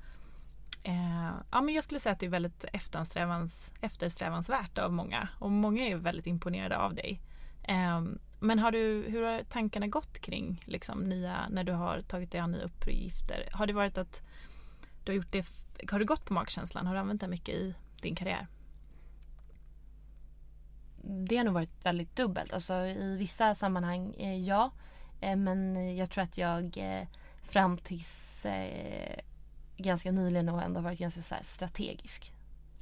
Eh, 0.87 1.31
ja, 1.51 1.61
men 1.61 1.75
jag 1.75 1.83
skulle 1.83 1.99
säga 1.99 2.13
att 2.13 2.19
det 2.19 2.25
är 2.25 2.29
väldigt 2.29 2.65
eftersträvans, 2.73 3.73
eftersträvansvärt 3.81 4.77
av 4.77 4.93
många 4.93 5.27
och 5.39 5.51
många 5.51 5.87
är 5.87 5.95
väldigt 5.95 6.27
imponerade 6.27 6.77
av 6.77 6.95
dig. 6.95 7.21
Ehm, 7.67 8.19
men 8.39 8.59
har 8.59 8.71
du, 8.71 9.05
hur 9.09 9.23
har 9.23 9.43
tankarna 9.43 9.87
gått 9.87 10.19
kring 10.19 10.61
liksom, 10.65 11.03
nya, 11.03 11.49
när 11.49 11.63
du 11.63 11.71
har 11.71 12.01
tagit 12.01 12.31
dig 12.31 12.41
an 12.41 12.51
nya 12.51 12.63
uppgifter? 12.63 13.49
Har 13.51 13.67
det 13.67 13.73
varit 13.73 13.97
att 13.97 14.21
du 15.03 15.11
har 15.11 15.17
gjort 15.17 15.31
det, 15.31 15.45
har 15.91 15.99
du 15.99 16.05
gått 16.05 16.25
på 16.25 16.33
magkänslan? 16.33 16.87
Har 16.87 16.93
du 16.93 16.99
använt 16.99 17.21
det 17.21 17.27
mycket 17.27 17.55
i 17.55 17.75
din 18.01 18.15
karriär? 18.15 18.47
det 21.07 21.37
har 21.37 21.43
nog 21.43 21.53
varit 21.53 21.85
väldigt 21.85 22.15
dubbelt. 22.15 22.53
Alltså, 22.53 22.73
I 22.73 23.15
vissa 23.17 23.55
sammanhang, 23.55 24.15
eh, 24.17 24.37
ja. 24.37 24.71
Eh, 25.21 25.35
men 25.35 25.95
jag 25.97 26.09
tror 26.09 26.23
att 26.23 26.37
jag 26.37 26.77
eh, 26.77 27.07
fram 27.43 27.77
tills 27.77 28.45
eh, 28.45 29.19
ganska 29.77 30.11
nyligen 30.11 30.49
och 30.49 30.61
ändå 30.61 30.81
varit 30.81 30.99
ganska 30.99 31.21
så 31.21 31.35
här, 31.35 31.43
strategisk. 31.43 32.33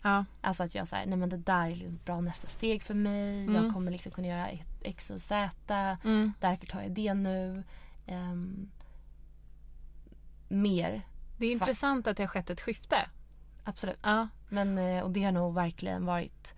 Ja. 0.03 0.25
Alltså 0.41 0.63
att 0.63 0.75
jag 0.75 0.87
säger, 0.87 1.05
nej 1.05 1.17
men 1.17 1.29
det 1.29 1.37
där 1.37 1.65
är 1.65 1.69
liksom 1.69 1.95
ett 1.95 2.05
bra 2.05 2.21
nästa 2.21 2.47
steg 2.47 2.83
för 2.83 2.93
mig. 2.93 3.43
Mm. 3.43 3.55
Jag 3.55 3.73
kommer 3.73 3.91
liksom 3.91 4.11
kunna 4.11 4.27
göra 4.27 4.47
X 4.81 5.09
och 5.09 5.21
Z. 5.21 5.97
Mm. 6.03 6.33
Därför 6.39 6.65
tar 6.67 6.81
jag 6.81 6.91
det 6.91 7.13
nu. 7.13 7.63
Ehm, 8.05 8.69
mer, 10.47 11.01
Det 11.37 11.45
är 11.45 11.51
intressant 11.51 12.07
att 12.07 12.17
det 12.17 12.23
har 12.23 12.27
skett 12.27 12.49
ett 12.49 12.61
skifte. 12.61 13.09
absolut. 13.63 13.99
Ja. 14.03 14.27
Men, 14.49 14.77
eh, 14.77 15.03
och 15.03 15.11
det 15.11 15.23
har 15.23 15.31
nog 15.31 15.53
verkligen 15.53 16.05
varit 16.05 16.55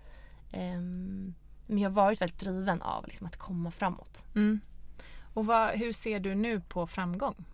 ehm, 0.52 1.34
men 1.66 1.78
jag 1.78 1.90
har 1.90 1.94
varit 1.94 2.20
väldigt 2.20 2.40
driven 2.40 2.82
av 2.82 3.06
liksom, 3.06 3.26
att 3.26 3.36
komma 3.36 3.70
framåt. 3.70 4.24
Mm. 4.34 4.60
Och 5.34 5.46
vad, 5.46 5.70
hur 5.70 5.92
ser 5.92 6.20
du 6.20 6.34
nu 6.34 6.60
på 6.60 6.86
framgång? 6.86 7.44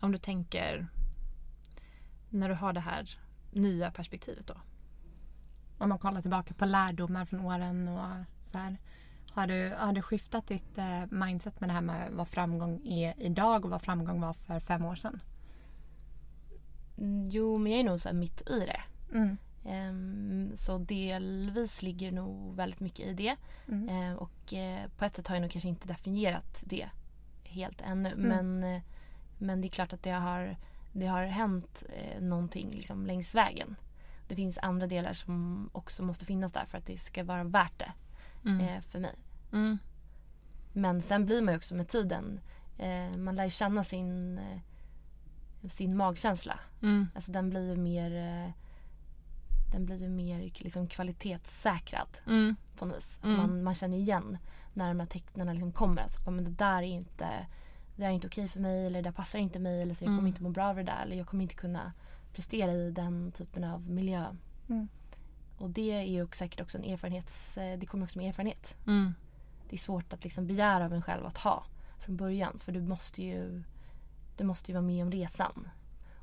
Om 0.00 0.12
du 0.12 0.18
tänker 0.18 0.86
när 2.28 2.48
du 2.48 2.54
har 2.54 2.72
det 2.72 2.80
här 2.80 3.18
nya 3.50 3.90
perspektivet 3.90 4.46
då? 4.46 4.54
Om 5.78 5.88
man 5.88 5.98
kollar 5.98 6.20
tillbaka 6.20 6.54
på 6.54 6.64
lärdomar 6.64 7.24
från 7.24 7.40
åren 7.40 7.88
och 7.88 8.24
så 8.42 8.58
här. 8.58 8.76
Har 9.30 9.46
du, 9.46 9.74
har 9.78 9.92
du 9.92 10.02
skiftat 10.02 10.46
ditt 10.46 10.78
eh, 10.78 11.06
mindset 11.10 11.60
med 11.60 11.68
det 11.68 11.72
här 11.72 11.80
med 11.80 12.12
vad 12.12 12.28
framgång 12.28 12.86
är 12.86 13.14
idag 13.18 13.64
och 13.64 13.70
vad 13.70 13.82
framgång 13.82 14.20
var 14.20 14.32
för 14.32 14.60
fem 14.60 14.84
år 14.84 14.94
sedan? 14.94 15.20
Mm, 16.98 17.28
Jo, 17.30 17.58
men 17.58 17.72
jag 17.72 17.80
är 17.80 17.84
nog 17.84 18.00
så 18.00 18.12
mitt 18.12 18.50
i 18.50 18.60
det. 18.60 18.80
Mm. 19.12 19.36
Ehm, 19.64 20.52
så 20.54 20.78
delvis 20.78 21.82
ligger 21.82 22.12
nog 22.12 22.54
väldigt 22.54 22.80
mycket 22.80 23.06
i 23.06 23.12
det. 23.12 23.36
Mm. 23.68 23.88
Ehm, 23.88 24.16
och 24.16 24.54
eh, 24.54 24.88
på 24.96 25.04
ett 25.04 25.16
sätt 25.16 25.28
har 25.28 25.34
jag 25.34 25.42
nog 25.42 25.50
kanske 25.50 25.68
inte 25.68 25.88
definierat 25.88 26.62
det 26.66 26.88
helt 27.44 27.80
ännu. 27.80 28.12
Mm. 28.12 28.28
Men, 28.28 28.74
eh, 28.74 28.82
men 29.38 29.60
det 29.60 29.66
är 29.66 29.70
klart 29.70 29.92
att 29.92 30.02
det 30.02 30.10
har, 30.10 30.56
det 30.98 31.06
har 31.06 31.24
hänt 31.24 31.82
eh, 31.96 32.20
någonting 32.22 32.68
liksom 32.68 33.06
längs 33.06 33.34
vägen. 33.34 33.76
Det 34.28 34.34
finns 34.34 34.58
andra 34.62 34.86
delar 34.86 35.12
som 35.12 35.70
också 35.72 36.02
måste 36.02 36.24
finnas 36.24 36.52
där 36.52 36.64
för 36.64 36.78
att 36.78 36.86
det 36.86 36.98
ska 36.98 37.24
vara 37.24 37.44
värt 37.44 37.78
det 37.78 37.92
Mm. 38.44 38.60
eh, 38.60 38.80
för 38.80 38.98
mig. 38.98 39.14
Mm. 39.52 39.78
Men 40.72 41.02
sen 41.02 41.26
blir 41.26 41.42
man 41.42 41.54
ju 41.54 41.58
också 41.58 41.74
med 41.74 41.88
tiden, 41.88 42.40
eh, 42.78 43.16
man 43.18 43.36
lär 43.36 43.48
känna 43.48 43.84
sin, 43.84 44.38
eh, 44.38 45.68
sin 45.68 45.96
magkänsla. 45.96 46.60
Mm. 46.82 47.08
Alltså 47.14 47.32
den 47.32 47.50
blir 47.50 47.70
ju 47.70 47.76
mer, 47.76 48.16
eh, 48.16 48.50
den 49.72 49.84
blir 49.86 49.96
ju 50.02 50.08
mer 50.08 50.38
liksom 50.54 50.86
kvalitetssäkrad 50.88 52.08
Mm. 52.26 52.56
på 52.76 52.84
något 52.86 52.96
vis. 52.96 53.20
Mm. 53.24 53.36
Man, 53.36 53.62
man 53.62 53.74
känner 53.74 53.96
igen 53.96 54.38
när 54.74 54.88
de 54.88 55.00
här 55.00 55.06
tecknen 55.06 55.46
liksom 55.54 55.72
kommer. 55.72 56.02
Alltså, 56.02 56.30
men 56.30 56.44
det 56.44 56.50
där 56.50 56.78
är 56.78 56.82
inte, 56.82 57.46
det 57.98 58.02
där 58.04 58.10
är 58.10 58.14
inte 58.14 58.26
okej 58.26 58.48
för 58.48 58.60
mig 58.60 58.86
eller 58.86 59.02
det 59.02 59.08
där 59.08 59.12
passar 59.16 59.38
inte 59.38 59.58
mig 59.58 59.82
eller 59.82 59.94
så 59.94 60.04
jag 60.04 60.08
Mm. 60.08 60.18
kommer 60.18 60.28
inte 60.28 60.42
må 60.42 60.48
bra 60.50 60.64
av 60.68 60.76
det 60.76 60.82
där 60.82 61.02
eller 61.02 61.16
jag 61.16 61.26
kommer 61.26 61.42
inte 61.42 61.54
kunna 61.54 61.92
prestera 62.32 62.72
i 62.72 62.90
den 62.90 63.32
typen 63.32 63.64
av 63.64 63.90
miljö. 63.90 64.26
Mm. 64.68 64.88
Och 65.58 65.70
det 65.70 65.92
är 65.92 66.02
ju 66.02 66.28
säkert 66.32 66.60
också 66.60 66.78
en 66.78 66.84
erfarenhets, 66.84 67.58
eh, 67.58 67.78
det 67.78 67.86
kommer 67.86 68.04
också 68.04 68.18
med 68.18 68.28
erfarenhet. 68.28 68.76
Mm. 68.86 69.14
Det 69.68 69.76
är 69.76 69.80
svårt 69.80 70.12
att 70.12 70.24
liksom 70.24 70.46
begära 70.46 70.84
av 70.84 70.92
en 70.94 71.02
själv 71.02 71.26
att 71.26 71.38
ha 71.38 71.64
från 71.98 72.16
början 72.16 72.58
för 72.58 72.72
du 72.72 72.80
måste 72.82 73.22
ju, 73.22 73.62
du 74.36 74.44
måste 74.44 74.70
ju 74.70 74.74
vara 74.74 74.86
med 74.86 75.02
om 75.04 75.12
resan. 75.12 75.68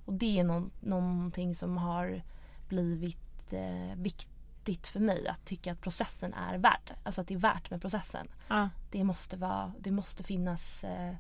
Och 0.06 0.14
det 0.14 0.40
är 0.40 0.44
någon, 0.44 0.72
någonting 0.82 1.56
som 1.56 1.78
har 1.78 2.22
blivit 2.70 3.54
eh, 3.54 3.96
viktigt 3.96 4.88
för 4.88 5.00
mig 5.00 5.28
att 5.28 5.46
tycka 5.46 5.72
att 5.72 5.82
processen 5.82 6.34
är 6.34 6.58
värd. 6.58 6.92
Alltså 7.04 7.22
att 7.22 7.28
det 7.28 7.34
är 7.34 7.38
värt 7.38 7.70
med 7.72 7.82
processen. 7.82 8.28
Ja. 8.48 8.70
Det 8.92 9.04
måste, 9.04 9.38
vara, 9.38 9.74
det 9.80 9.92
måste 9.92 10.24
finnas 10.24 10.84
eh, 10.84 11.16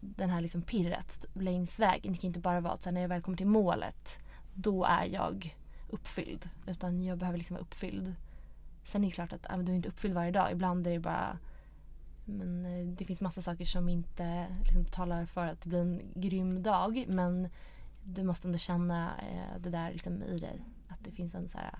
den 0.00 0.30
här 0.30 0.40
liksom 0.40 0.62
pirret 0.62 1.24
längs 1.34 1.78
vägen. 1.78 2.12
Det 2.12 2.18
kan 2.18 2.28
inte 2.28 2.40
bara 2.40 2.60
vara 2.60 2.74
att 2.74 2.86
när 2.86 3.00
jag 3.00 3.08
väl 3.08 3.22
kommer 3.22 3.38
till 3.38 3.46
målet 3.46 4.18
då 4.54 4.84
är 4.84 5.04
jag 5.04 5.56
uppfylld. 5.88 6.50
Utan 6.66 7.04
jag 7.04 7.18
behöver 7.18 7.38
liksom 7.38 7.54
vara 7.54 7.62
uppfylld. 7.62 8.14
Sen 8.82 9.04
är 9.04 9.08
det 9.08 9.14
klart 9.14 9.32
att 9.32 9.50
äh, 9.50 9.58
du 9.58 9.72
är 9.72 9.76
inte 9.76 9.88
uppfylld 9.88 10.14
varje 10.14 10.30
dag. 10.30 10.52
Ibland 10.52 10.86
är 10.86 10.90
det 10.90 10.98
bara 10.98 11.38
men 12.24 12.66
eh, 12.66 12.86
det 12.86 13.04
finns 13.04 13.20
massa 13.20 13.42
saker 13.42 13.64
som 13.64 13.88
inte 13.88 14.46
liksom, 14.64 14.84
talar 14.84 15.26
för 15.26 15.46
att 15.46 15.60
det 15.60 15.68
blir 15.68 15.80
en 15.80 16.02
grym 16.14 16.62
dag. 16.62 17.04
Men 17.08 17.48
du 18.04 18.24
måste 18.24 18.48
ändå 18.48 18.58
känna 18.58 19.18
eh, 19.18 19.60
det 19.60 19.70
där 19.70 19.92
liksom 19.92 20.22
i 20.22 20.38
dig. 20.38 20.64
Att 20.88 21.04
det 21.04 21.10
finns 21.10 21.34
en 21.34 21.48
så 21.48 21.58
här, 21.58 21.78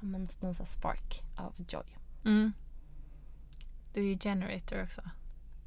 ja, 0.00 0.06
men, 0.06 0.28
någon 0.40 0.54
så 0.54 0.62
här 0.62 0.70
spark 0.70 1.22
av 1.36 1.54
joy. 1.68 1.96
Mm. 2.24 2.52
Du 3.92 4.00
är 4.00 4.04
ju 4.04 4.18
generator 4.18 4.82
också. 4.82 5.02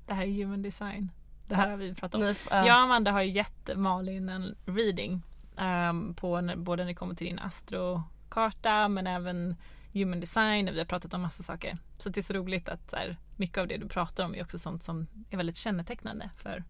Det 0.07 0.13
här 0.13 0.23
är 0.23 0.43
human 0.43 0.61
design. 0.61 1.09
Det 1.53 1.57
här 1.57 1.69
har 1.69 1.77
vi 1.77 1.93
pratat 1.93 2.21
om. 2.21 2.21
Ni, 2.21 2.35
Jag 2.49 2.65
och 2.65 2.71
Amanda 2.83 3.11
har 3.11 3.21
ju 3.21 3.31
gett 3.31 3.69
Malin 3.75 4.29
en 4.29 4.55
reading 4.65 5.21
ehm, 5.57 6.13
på 6.13 6.53
både 6.57 6.83
när 6.83 6.87
det 6.87 6.95
kommer 6.95 7.15
till 7.15 7.27
din 7.27 7.39
astrokarta 7.39 8.87
men 8.87 9.07
även 9.07 9.55
human 9.93 10.19
design 10.19 10.69
och 10.69 10.75
vi 10.75 10.79
har 10.79 10.85
pratat 10.85 11.13
om 11.13 11.21
massa 11.21 11.43
saker. 11.43 11.77
Så 11.97 12.09
det 12.09 12.19
är 12.19 12.21
så 12.21 12.33
roligt 12.33 12.69
att 12.69 12.89
så 12.89 12.95
här, 12.95 13.17
mycket 13.35 13.57
av 13.57 13.67
det 13.67 13.77
du 13.77 13.87
pratar 13.87 14.25
om 14.25 14.35
är 14.35 14.43
också 14.43 14.57
sånt 14.59 14.83
som 14.83 15.07
är 15.29 15.37
väldigt 15.37 15.57
kännetecknande 15.57 16.29
för 16.37 16.63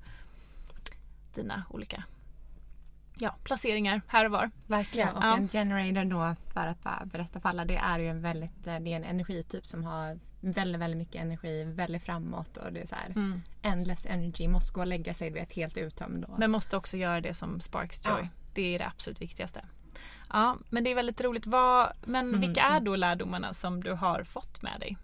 dina 1.36 1.64
olika 1.70 2.04
ja, 3.18 3.36
placeringar 3.44 4.02
här 4.08 4.26
och 4.26 4.32
var. 4.32 4.52
Verkligen. 4.68 5.16
Och 5.16 5.24
Ja. 5.24 5.38
en 5.38 5.48
generator 5.48 6.06
då 6.06 6.36
för 6.54 6.68
att 6.68 6.84
bara 6.84 7.06
berätta 7.06 7.40
för 7.40 7.50
alla 7.50 7.66
det 7.66 7.76
är 7.76 8.00
ju 8.00 8.08
en 8.08 8.22
väldigt 8.22 8.68
eh, 8.68 8.80
det 8.80 8.94
är 8.94 8.98
en 8.98 9.04
energityp 9.04 9.66
som 9.66 9.84
har 9.84 10.20
väldigt 10.44 10.82
väldigt 10.82 10.98
mycket 10.98 11.22
energi, 11.22 11.64
väldigt 11.64 12.04
framåt 12.04 12.58
och 12.58 12.74
det 12.74 12.82
är 12.82 12.86
så 12.88 12.96
här 12.96 13.42
endless 13.62 14.06
energy, 14.06 14.48
måste 14.48 14.74
gå 14.74 14.82
och 14.82 14.88
lägga 14.88 15.14
sig 15.14 15.30
vet 15.30 15.54
helt 15.54 15.78
uttömd. 15.78 16.26
Men 16.38 16.52
måste 16.52 16.78
också 16.78 16.98
göra 16.98 17.22
det 17.22 17.34
som 17.34 17.60
sparks 17.62 18.06
joy. 18.06 18.14
Ja. 18.22 18.28
Det 18.54 18.76
är 18.76 18.80
det 18.80 18.88
absolut 18.88 19.22
viktigaste. 19.22 19.66
Ja, 20.30 20.58
men 20.70 20.84
det 20.84 20.92
är 20.92 20.96
väldigt 20.96 21.22
roligt. 21.22 21.48
Vad, 21.48 21.92
men 22.06 22.28
Mm, 22.28 22.42
vilka 22.42 22.62
är 22.62 22.80
då 22.80 22.96
lärdomarna 22.96 23.54
som 23.54 23.84
du 23.84 23.92
har 23.94 24.24
fått 24.24 24.62
med 24.62 24.80
dig? 24.80 24.98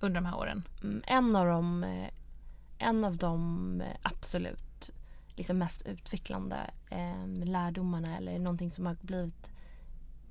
Under 0.00 0.20
de 0.20 0.26
här 0.26 0.36
åren? 0.36 0.62
Mm, 0.82 1.02
En 1.06 1.36
av 1.36 1.46
dem, 1.46 1.84
eh, 1.84 2.08
en 2.78 3.04
av 3.04 3.16
de 3.16 3.80
eh, 3.80 3.96
absolut 4.02 4.90
liksom 5.36 5.58
mest 5.58 5.86
utvecklande 5.86 6.70
eh, 6.90 7.26
lärdomarna 7.44 8.16
eller 8.16 8.38
någonting 8.38 8.70
som 8.70 8.86
har 8.86 8.96
blivit 9.00 9.50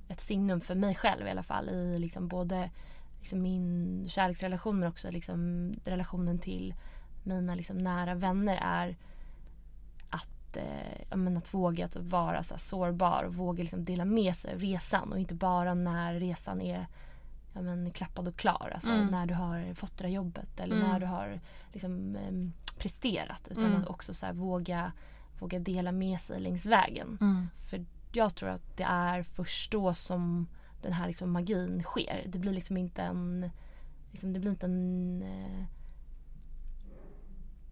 ett 0.08 0.20
signum 0.20 0.60
för 0.60 0.74
mig 0.74 0.94
själv 0.94 1.26
i 1.26 1.30
alla 1.30 1.42
fall 1.42 1.68
i 1.68 1.98
liksom 1.98 2.28
både 2.28 2.70
liksom 3.20 3.42
min 3.42 4.04
kärleksrelation 4.08 4.78
men 4.78 4.88
också 4.88 5.10
liksom 5.10 5.72
relationen 5.84 6.38
till 6.38 6.74
mina 7.22 7.54
liksom 7.54 7.78
nära 7.78 8.14
vänner 8.14 8.58
är 8.62 8.96
att, 10.10 10.56
eh, 10.56 11.02
ja, 11.10 11.16
men 11.16 11.36
att 11.36 11.54
våga 11.54 11.84
att 11.84 11.96
vara 11.96 12.42
så 12.42 12.58
sårbar 12.58 13.22
och 13.22 13.34
våga 13.34 13.62
liksom 13.62 13.84
dela 13.84 14.04
med 14.04 14.34
sig 14.36 14.54
av 14.54 14.60
resan 14.60 15.12
och 15.12 15.18
inte 15.18 15.34
bara 15.34 15.74
när 15.74 16.14
resan 16.14 16.60
är 16.60 16.86
ja, 17.52 17.60
men, 17.62 17.90
klappad 17.90 18.28
och 18.28 18.36
klar. 18.36 18.70
Alltså 18.74 18.90
Mm. 18.90 19.06
när 19.06 19.26
du 19.26 19.34
har 19.34 19.74
fått 19.74 19.98
det 19.98 20.04
där 20.04 20.10
jobbet 20.10 20.60
eller 20.60 20.76
Mm. 20.76 20.88
när 20.88 21.00
du 21.00 21.06
har 21.06 21.40
liksom, 21.72 22.16
em, 22.16 22.52
presterat. 22.78 23.48
Utan 23.50 23.64
Mm. 23.64 23.80
att 23.82 23.86
också 23.88 24.14
så 24.14 24.26
här, 24.26 24.32
våga, 24.32 24.92
våga 25.38 25.58
dela 25.58 25.92
med 25.92 26.20
sig 26.20 26.40
längs 26.40 26.66
vägen. 26.66 27.18
För 27.70 27.84
jag 28.18 28.34
tror 28.34 28.48
att 28.48 28.76
det 28.76 28.82
är 28.82 29.22
först 29.22 29.70
då 29.72 29.94
som 29.94 30.46
den 30.82 30.92
här 30.92 31.06
liksom 31.06 31.30
magin 31.30 31.82
sker. 31.82 32.24
Det 32.28 32.38
blir 32.38 32.52
liksom 32.52 32.76
inte 32.76 33.02
en, 33.02 33.50
liksom, 34.10 34.32
det 34.32 34.40
blir 34.40 34.50
inte 34.50 34.66
en 34.66 35.22
eh, 35.22 35.64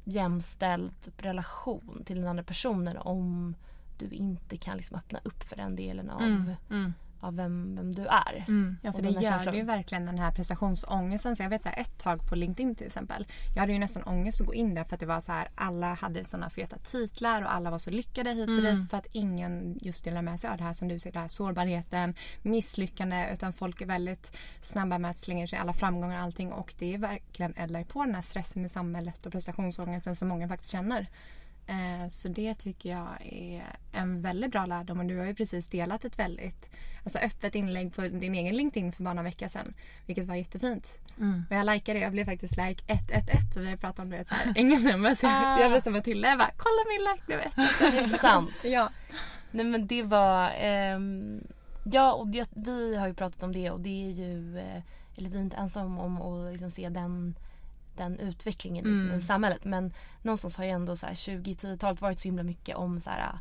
jämställd 0.05 1.13
relation 1.17 2.03
till 2.05 2.17
den 2.17 2.29
andra 2.29 2.45
personen 2.45 2.97
om 2.97 3.55
du 3.99 4.09
inte 4.11 4.57
kan 4.57 4.77
liksom 4.77 4.97
öppna 4.97 5.21
upp 5.25 5.43
för 5.43 5.57
den 5.57 5.77
delen 5.77 6.11
av, 6.11 6.23
Mm. 6.23 6.53
Mm 6.71 6.93
av 7.27 7.37
vem, 7.37 7.75
vem 7.77 7.95
du 7.95 8.07
är. 8.07 8.45
Ja, 8.83 8.93
för 8.93 9.03
det 9.03 9.09
gör 9.09 9.21
känslan. 9.21 9.53
det 9.53 9.59
ju 9.59 9.65
verkligen 9.65 10.07
den 10.07 10.19
här 10.19 10.33
prestationsångesten. 10.33 11.37
Så 11.37 11.43
jag 11.43 11.51
vet 11.51 11.63
så 11.63 11.69
här, 11.69 11.81
ett 11.81 11.99
tag 11.99 12.29
på 12.29 12.35
LinkedIn 12.35 12.75
till 12.75 12.87
exempel. 12.87 13.27
Jag 13.55 13.61
hade 13.61 13.73
ju 13.73 13.79
nästan 13.79 14.03
ångest 14.03 14.41
att 14.41 14.47
gå 14.47 14.55
in 14.55 14.75
där 14.75 14.85
för 14.85 14.95
att 14.95 15.01
det 15.01 15.07
var 15.07 15.21
så 15.21 15.33
här 15.33 15.49
alla 15.55 15.95
hade 15.95 16.25
sådana 16.25 16.51
feta 16.51 16.77
titlar 16.77 17.43
och 17.43 17.55
alla 17.55 17.71
var 17.71 17.79
så 17.79 17.91
lyckade 17.91 18.31
hit 18.31 18.49
och 18.49 18.59
Mm. 18.59 18.79
dit 18.79 18.91
för 18.91 18.97
att 18.97 19.07
ingen 19.13 19.79
just 19.81 20.05
delar 20.05 20.23
med 20.23 20.41
sig 20.41 20.51
av 20.51 20.57
det 20.57 20.65
här 20.65 20.73
som 20.73 20.89
du 20.89 20.99
säger, 20.99 21.15
det 21.15 21.21
här 21.21 21.29
sårbarheten, 21.29 22.15
misslyckande 22.43 23.29
utan 23.33 23.53
folk 23.53 23.81
är 23.81 23.87
väldigt 23.87 24.37
snabba 24.63 24.99
med 24.99 25.11
att 25.11 25.19
slänga 25.19 25.47
sig 25.47 25.59
alla 25.59 25.73
framgångar 25.73 26.17
och 26.19 26.23
allting 26.25 26.53
och 26.53 26.75
det 26.79 26.95
är 26.95 26.99
verkligen 26.99 27.55
eldar 27.57 27.85
på 27.85 28.05
den 28.05 28.15
här 28.15 28.23
stressen 28.23 28.65
i 28.65 28.69
samhället 28.69 29.27
och 29.27 29.33
prestationsångesten 29.33 30.17
som 30.17 30.29
många 30.29 30.49
faktiskt 30.49 30.73
känner. 30.73 31.07
Eh, 31.67 32.09
Så 32.09 32.29
det 32.29 32.55
tycker 32.55 32.91
jag 32.91 33.09
är 33.21 33.77
en 33.93 34.23
väldigt 34.23 34.51
bra 34.51 34.67
lärdom 34.67 34.99
och 35.01 35.07
du 35.07 35.19
har 35.19 35.25
ju 35.27 35.35
precis 35.35 35.69
delat 35.69 36.05
ett 36.05 36.19
väldigt 36.19 36.71
alltså 37.05 37.19
öppet 37.19 37.55
inlägg 37.55 37.95
på 37.95 38.01
din 38.03 38.35
egen 38.35 38.57
LinkedIn 38.57 38.93
för 38.93 39.03
bara 39.03 39.15
några 39.15 39.29
veckor 39.29 39.49
sedan. 39.49 39.75
Vilket 40.07 40.27
var 40.27 40.35
jättefint. 40.35 40.87
Och 41.51 41.57
jag 41.57 41.67
likade 41.67 41.99
det. 41.99 42.03
Jag 42.03 42.13
blev 42.13 42.25
faktiskt 42.25 42.57
like 42.57 42.83
111 42.87 43.33
och 43.57 43.63
vi 43.63 43.71
har 43.71 43.77
pratat 43.77 43.99
om 43.99 44.11
det 44.11 44.29
så 44.29 44.35
här 44.35 44.53
engelnummer 44.57 45.15
så 45.15 45.27
jag, 45.27 45.33
Ah. 45.35 45.61
jag 45.61 45.83
som 45.83 45.93
Matilda. 45.93 46.29
Jag 46.29 46.39
bara 46.39 46.51
kolla 46.57 46.83
min 46.89 47.01
like 47.13 47.23
blev 47.27 47.41
111. 47.41 48.07
Det 48.07 48.15
är 48.15 48.19
sant. 48.19 48.51
Ja. 48.65 48.91
Nej 49.51 49.65
men 49.67 49.87
det 49.87 50.03
var, 50.03 50.51
ehm, 50.57 51.41
ja 51.85 52.13
och 52.13 52.29
det, 52.29 52.49
vi 52.57 52.97
har 52.97 53.07
ju 53.07 53.15
pratat 53.15 53.43
om 53.43 53.53
det 53.53 53.71
och 53.71 53.81
det 53.81 54.07
är 54.07 54.11
ju, 54.11 54.59
eh, 54.59 54.83
eller 55.17 55.31
vi 55.31 55.37
är 55.39 55.43
inte 55.43 55.57
ensamma 55.57 56.03
om 56.03 56.23
att 56.23 56.53
liksom 56.53 56.71
se 56.71 56.89
den, 56.89 57.35
den 57.97 58.19
utvecklingen 58.19 58.85
liksom 58.85 59.03
Mm. 59.05 59.17
i 59.17 59.21
samhället. 59.21 59.65
Men 59.65 59.93
någonstans 60.23 60.57
har 60.57 60.65
ju 60.65 60.71
ändå 60.71 60.97
så 60.97 61.07
här 61.07 61.15
20-10-talet 61.15 62.01
varit 62.01 62.21
så 62.21 62.29
himla 62.29 62.43
mycket 62.43 62.77
om 62.77 63.01
så 63.01 63.11
här, 63.11 63.39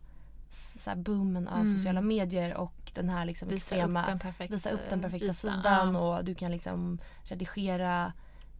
så 0.79 0.89
här 0.89 0.97
boomen 0.97 1.47
av 1.47 1.59
Mm. 1.61 1.77
sociala 1.77 2.01
medier 2.01 2.53
och 2.57 2.91
den 2.93 3.09
här 3.09 3.25
liksom 3.25 3.47
Visa 3.49 3.75
extrema, 3.75 4.01
upp 4.01 4.07
den 4.07 4.19
perfekta, 4.19 4.53
visa 4.55 4.69
upp 4.69 4.89
den 4.89 5.01
perfekta 5.01 5.25
ytan. 5.25 5.35
sidan 5.35 5.93
Ja. 5.95 5.99
och 6.17 6.25
du 6.25 6.35
kan 6.35 6.51
liksom 6.51 6.99
redigera 7.23 8.13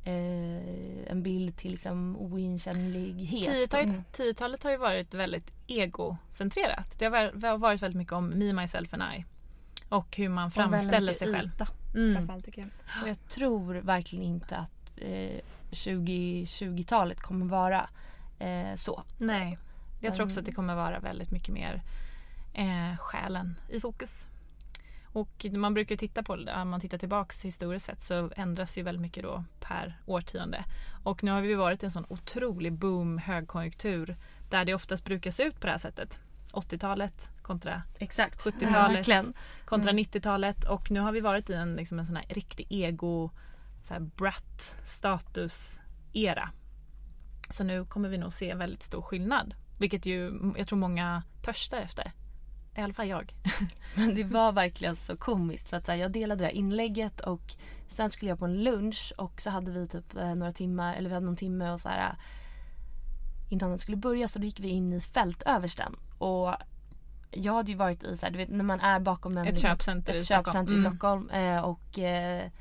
eh, 0.07 1.11
en 1.11 1.23
bild 1.23 1.57
till 1.57 1.71
liksom 1.71 2.17
oigenkännlighet. 2.17 3.49
10-talet 3.49 3.89
10-talet 4.17 4.63
har 4.63 4.71
ju 4.71 4.77
varit 4.77 5.13
väldigt 5.13 5.51
egocentrerat. 5.67 6.99
Det 6.99 7.05
har 7.05 7.11
var- 7.11 7.49
har 7.49 7.57
varit 7.57 7.81
väldigt 7.81 7.97
mycket 7.97 8.13
om 8.13 8.27
me, 8.29 8.53
myself 8.53 8.93
and 8.93 9.03
I. 9.17 9.25
Och 9.89 10.17
hur 10.17 10.29
man 10.29 10.51
framställer 10.51 11.13
sig 11.13 11.33
själv. 11.33 11.47
Yta, 11.47 11.67
Mm. 11.95 12.27
jag. 12.55 12.65
Och 13.03 13.09
jag 13.09 13.27
tror 13.27 13.73
verkligen 13.73 14.25
inte 14.25 14.55
att 14.55 14.91
eh, 14.97 15.39
2020-talet 15.75 17.21
kommer 17.21 17.45
vara 17.45 17.89
eh, 18.39 18.75
så. 18.75 19.03
Nej, 19.17 19.57
jag 19.99 20.15
tror 20.15 20.25
också 20.25 20.39
att 20.39 20.45
det 20.45 20.51
kommer 20.51 20.75
vara 20.75 20.99
väldigt 20.99 21.31
mycket 21.31 21.53
mer 21.53 21.83
eh, 22.53 22.97
själen 22.97 23.55
i 23.69 23.79
fokus. 23.79 24.27
Och 25.05 25.45
man 25.51 25.73
brukar 25.73 25.95
titta 25.95 26.23
på, 26.23 26.33
om 26.33 26.69
man 26.69 26.81
tittar 26.81 26.97
tillbaks 26.97 27.45
historiskt 27.45 27.85
sett 27.85 28.01
så 28.01 28.31
ändras 28.35 28.77
ju 28.77 28.83
väldigt 28.83 29.01
mycket 29.01 29.23
då 29.23 29.43
per 29.59 29.99
årtionde. 30.05 30.63
Och 31.03 31.23
nu 31.23 31.31
har 31.31 31.41
vi 31.41 31.53
varit 31.53 31.83
i 31.83 31.85
en 31.85 31.91
sån 31.91 32.05
otrolig 32.09 32.73
boom, 32.73 33.17
högkonjunktur 33.17 34.17
där 34.49 34.65
det 34.65 34.73
oftast 34.73 35.05
brukar 35.05 35.31
se 35.31 35.43
ut 35.43 35.59
på 35.59 35.65
det 35.65 35.71
här 35.71 35.79
sättet. 35.79 36.19
80-talet 36.51 37.29
kontra 37.41 37.81
Exakt. 37.99 38.45
70-talet 38.45 38.97
verkligen. 38.97 39.33
kontra 39.65 39.91
Mm. 39.91 40.03
90-talet 40.03 40.63
och 40.63 40.91
nu 40.91 40.99
har 40.99 41.11
vi 41.11 41.19
varit 41.19 41.49
i 41.49 41.53
en, 41.53 41.75
liksom 41.75 41.99
en 41.99 42.05
sån 42.05 42.15
här 42.15 42.25
riktig 42.29 42.67
ego 42.69 43.31
så 43.85 43.93
här 43.93 44.01
brat 44.01 44.75
status 44.83 45.81
era. 46.13 46.49
Så 47.49 47.63
nu 47.63 47.85
kommer 47.85 48.09
vi 48.09 48.17
nog 48.17 48.33
se 48.33 48.49
en 48.49 48.57
väldigt 48.57 48.83
stor 48.83 49.01
skillnad. 49.01 49.55
Vilket 49.79 50.05
ju 50.05 50.39
jag 50.57 50.67
tror 50.67 50.79
många 50.79 51.23
törstar 51.41 51.77
efter. 51.77 52.11
I 52.77 52.81
alla 52.81 52.93
fall 52.93 53.07
jag. 53.07 53.33
Men 53.95 54.15
det 54.15 54.23
var 54.23 54.51
verkligen 54.51 54.95
så 54.95 55.17
komiskt 55.17 55.69
för 55.69 55.77
att 55.77 55.87
här, 55.87 55.95
jag 55.95 56.11
delade 56.11 56.39
det 56.41 56.45
här 56.45 56.53
inlägget 56.53 57.19
och 57.19 57.53
sen 57.87 58.09
skulle 58.09 58.29
jag 58.29 58.39
på 58.39 58.45
en 58.45 58.63
lunch 58.63 59.13
och 59.17 59.41
så 59.41 59.49
hade 59.49 59.71
vi 59.71 59.87
typ 59.87 60.15
eh, 60.15 60.35
några 60.35 60.51
timmar, 60.51 60.95
eller 60.95 61.09
vi 61.09 61.13
hade 61.13 61.25
någon 61.25 61.35
timme 61.35 61.71
och 61.71 61.79
så 61.79 61.89
här 61.89 62.09
eh, 62.09 62.15
innan 63.49 63.69
den 63.69 63.77
skulle 63.77 63.97
börja 63.97 64.27
så 64.27 64.39
då 64.39 64.45
gick 64.45 64.59
vi 64.59 64.67
in 64.67 64.93
i 64.93 65.01
fältöversten 65.01 65.95
och 66.17 66.53
jag 67.31 67.53
hade 67.53 67.71
ju 67.71 67.77
varit 67.77 68.03
i 68.03 68.17
så 68.17 68.25
här, 68.25 68.31
du 68.31 68.37
vet 68.37 68.49
när 68.49 68.63
man 68.63 68.79
är 68.79 68.99
bakom 68.99 69.37
en 69.37 69.47
Ett 69.47 69.53
liksom, 69.53 69.69
köpcenter 69.69 70.13
i 70.13 70.17
ett 70.17 70.25
Stockholm. 70.25 70.45
köpcenter 70.45 70.73
i 70.73 70.77
Mm. 70.77 70.91
Stockholm 70.91 71.29
eh, 71.29 71.59
och 71.59 71.99
eh, 71.99 72.51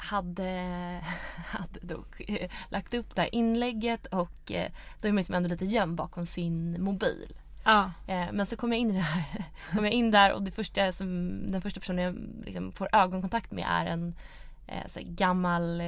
hade, 0.00 1.00
hade 1.46 1.80
då 1.82 2.04
eh, 2.18 2.50
lagt 2.68 2.94
upp 2.94 3.14
det 3.14 3.20
här 3.22 3.34
inlägget 3.34 4.06
och 4.06 4.52
eh, 4.52 4.70
då 5.00 5.08
är 5.08 5.12
man 5.12 5.16
liksom 5.16 5.34
ändå 5.34 5.48
lite 5.48 5.64
gömd 5.66 5.96
bakom 5.96 6.26
sin 6.26 6.82
mobil. 6.82 7.32
Ja. 7.64 7.92
Eh, 8.06 8.26
men 8.32 8.46
så 8.46 8.56
kom 8.56 8.72
jag 8.72 8.78
in 8.80 8.90
i 8.90 8.94
det 8.94 9.00
här. 9.00 9.44
kom 9.72 9.84
jag 9.84 9.92
in 9.94 10.10
där 10.10 10.32
och 10.32 10.42
det 10.42 10.50
första 10.50 10.92
som, 10.92 11.30
den 11.50 11.62
första 11.62 11.80
personen 11.80 12.04
jag 12.04 12.44
liksom 12.44 12.72
får 12.72 12.88
ögonkontakt 12.92 13.52
med 13.52 13.66
är 13.68 13.86
en 13.86 14.14
så 14.86 15.00
gammal 15.02 15.82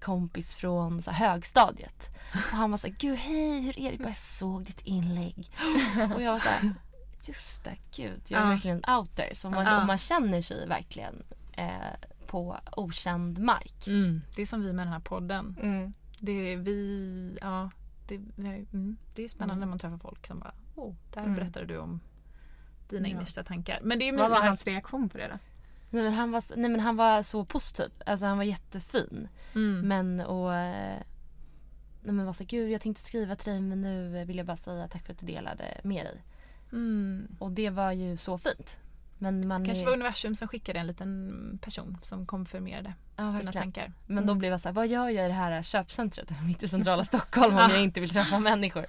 kompis 0.00 0.56
från 0.56 1.02
så 1.02 1.10
högstadiet. 1.10 2.08
Och 2.52 2.56
han 2.58 2.70
var 2.70 2.78
så 2.78 2.86
här, 2.86 2.94
gud 2.98 3.18
hej 3.18 3.60
hur 3.60 3.78
är 3.78 3.98
det? 3.98 4.04
Jag 4.04 4.16
såg 4.16 4.64
ditt 4.64 4.80
inlägg. 4.80 5.50
och 6.14 6.22
jag 6.22 6.32
var 6.32 6.38
så 6.38 6.48
här, 6.48 6.74
just 7.22 7.64
det, 7.64 7.76
gud 7.96 8.22
jag 8.28 8.40
är 8.40 8.44
Ja. 8.44 8.50
verkligen 8.50 8.82
out 8.88 9.16
there. 9.16 9.34
Så 9.34 9.50
man, 9.50 9.64
Ja. 9.66 9.84
man 9.84 9.98
känner 9.98 10.40
sig 10.42 10.68
verkligen 10.68 11.22
eh, 11.52 11.66
på 12.28 12.56
okänd 12.76 13.38
mark. 13.38 13.86
Mm. 13.86 14.22
Det 14.36 14.42
är 14.42 14.46
som 14.46 14.60
vi 14.62 14.72
med 14.72 14.86
den 14.86 14.92
här 14.92 15.00
podden. 15.00 15.56
Mm. 15.62 15.92
Det 16.20 16.32
är 16.32 16.56
vi, 16.56 17.38
ja. 17.40 17.70
Det, 18.08 18.14
mm. 18.14 18.96
det 19.14 19.24
är 19.24 19.28
spännande 19.28 19.60
när 19.60 19.66
man 19.70 19.78
träffar 19.78 19.96
folk 19.96 20.26
som 20.26 20.38
bara, 20.38 20.54
oh, 20.76 20.94
där 21.14 21.22
Mm. 21.22 21.34
berättar 21.34 21.64
du 21.64 21.78
om 21.78 22.00
dina 22.88 23.08
Ja. 23.08 23.14
innersta 23.14 23.44
tankar. 23.44 23.80
Men 23.82 23.98
det 23.98 24.08
är 24.08 24.16
Vad 24.16 24.30
var 24.30 24.42
hans 24.42 24.64
reaktion 24.66 25.08
på 25.08 25.18
det 25.18 25.28
då? 25.28 25.38
Nej, 25.90 26.02
men 26.04 26.12
han 26.12 26.30
var, 26.30 26.44
nej 26.56 26.70
men 26.70 26.80
han 26.80 26.96
var 26.96 27.22
så 27.22 27.44
positiv. 27.44 27.90
Alltså 28.06 28.26
han 28.26 28.36
var 28.36 28.44
jättefin. 28.44 29.28
Mm. 29.54 29.88
Men 29.88 30.20
och... 30.20 30.54
eh, 30.54 31.02
nej 32.02 32.14
men 32.14 32.26
var 32.26 32.32
så 32.32 32.44
gud 32.44 32.70
jag 32.70 32.80
tänkte 32.80 33.02
skriva 33.02 33.36
till 33.36 33.52
dig 33.52 33.60
men 33.60 33.80
nu 33.82 34.24
vill 34.24 34.36
jag 34.36 34.46
bara 34.46 34.56
säga 34.56 34.88
tack 34.88 35.06
för 35.06 35.12
att 35.12 35.18
du 35.18 35.26
delade 35.26 35.80
med 35.84 36.04
dig. 36.06 36.22
Mm. 36.72 37.36
Och 37.38 37.52
det 37.52 37.70
var 37.70 37.92
ju 37.92 38.16
så 38.16 38.38
fint. 38.38 38.78
Men 39.18 39.48
man 39.48 39.64
Kanske 39.64 39.84
är, 39.84 39.86
var 39.86 39.92
universum 39.92 40.36
som 40.36 40.48
skickade 40.48 40.78
en 40.78 40.86
liten 40.86 41.58
person 41.62 41.96
som 42.02 42.26
konfirmerade 42.26 42.94
ja, 43.16 43.22
dina 43.38 43.52
tankar. 43.52 43.92
Men 44.06 44.26
då 44.26 44.32
Mm. 44.32 44.38
blev 44.38 44.50
jag 44.52 44.60
så 44.60 44.68
här, 44.68 44.74
vad 44.74 44.88
gör 44.88 45.08
jag 45.08 45.24
i 45.24 45.28
det 45.28 45.34
här 45.34 45.62
köpcentret 45.62 46.30
mitt 46.46 46.62
i 46.62 46.68
centrala 46.68 47.04
Stockholm 47.04 47.54
om 47.54 47.60
jag 47.70 47.82
inte 47.82 48.00
vill 48.00 48.10
träffa 48.10 48.38
människor? 48.38 48.86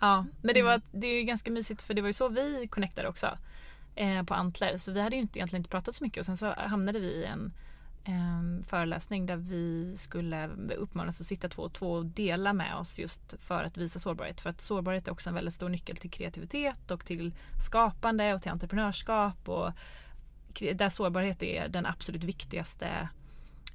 Ja, 0.00 0.26
men 0.42 0.54
det, 0.54 0.62
var, 0.62 0.72
Mm. 0.74 0.82
det 0.92 1.06
är 1.06 1.14
ju 1.18 1.22
ganska 1.22 1.50
mysigt 1.50 1.82
för 1.82 1.94
det 1.94 2.00
var 2.02 2.08
ju 2.08 2.12
så 2.14 2.28
vi 2.28 2.66
connectade 2.70 3.08
också. 3.08 3.38
Eh, 3.94 4.22
på 4.22 4.34
Antler. 4.34 4.76
Så 4.76 4.92
vi 4.92 5.00
hade 5.00 5.16
ju 5.16 5.22
inte, 5.22 5.38
egentligen 5.38 5.60
inte 5.60 5.70
pratat 5.70 5.94
så 5.94 6.04
mycket 6.04 6.18
och 6.20 6.26
sen 6.26 6.36
så 6.36 6.52
hamnade 6.56 6.98
vi 6.98 7.06
i 7.06 7.24
en 7.24 7.52
eh, 8.04 8.64
föreläsning 8.66 9.26
där 9.26 9.36
vi 9.36 9.94
skulle 9.96 10.46
uppmanas 10.76 11.20
att 11.20 11.26
sitta 11.26 11.48
två 11.48 11.62
och 11.62 11.72
två 11.72 11.92
och 11.92 12.06
dela 12.06 12.52
med 12.52 12.76
oss 12.76 12.98
just 12.98 13.34
för 13.42 13.64
att 13.64 13.76
visa 13.76 13.98
sårbarhet. 13.98 14.40
För 14.40 14.50
att 14.50 14.60
sårbarhet 14.60 15.08
är 15.08 15.12
också 15.12 15.28
en 15.28 15.34
väldigt 15.34 15.54
stor 15.54 15.68
nyckel 15.68 15.96
till 15.96 16.10
kreativitet 16.10 16.90
och 16.90 17.04
till 17.04 17.34
skapande 17.66 18.34
och 18.34 18.42
till 18.42 18.50
entreprenörskap. 18.50 19.48
Och 19.48 19.72
där 20.74 20.88
sårbarhet 20.88 21.42
är 21.42 21.68
den 21.68 21.86
absolut 21.86 22.24
viktigaste 22.24 23.08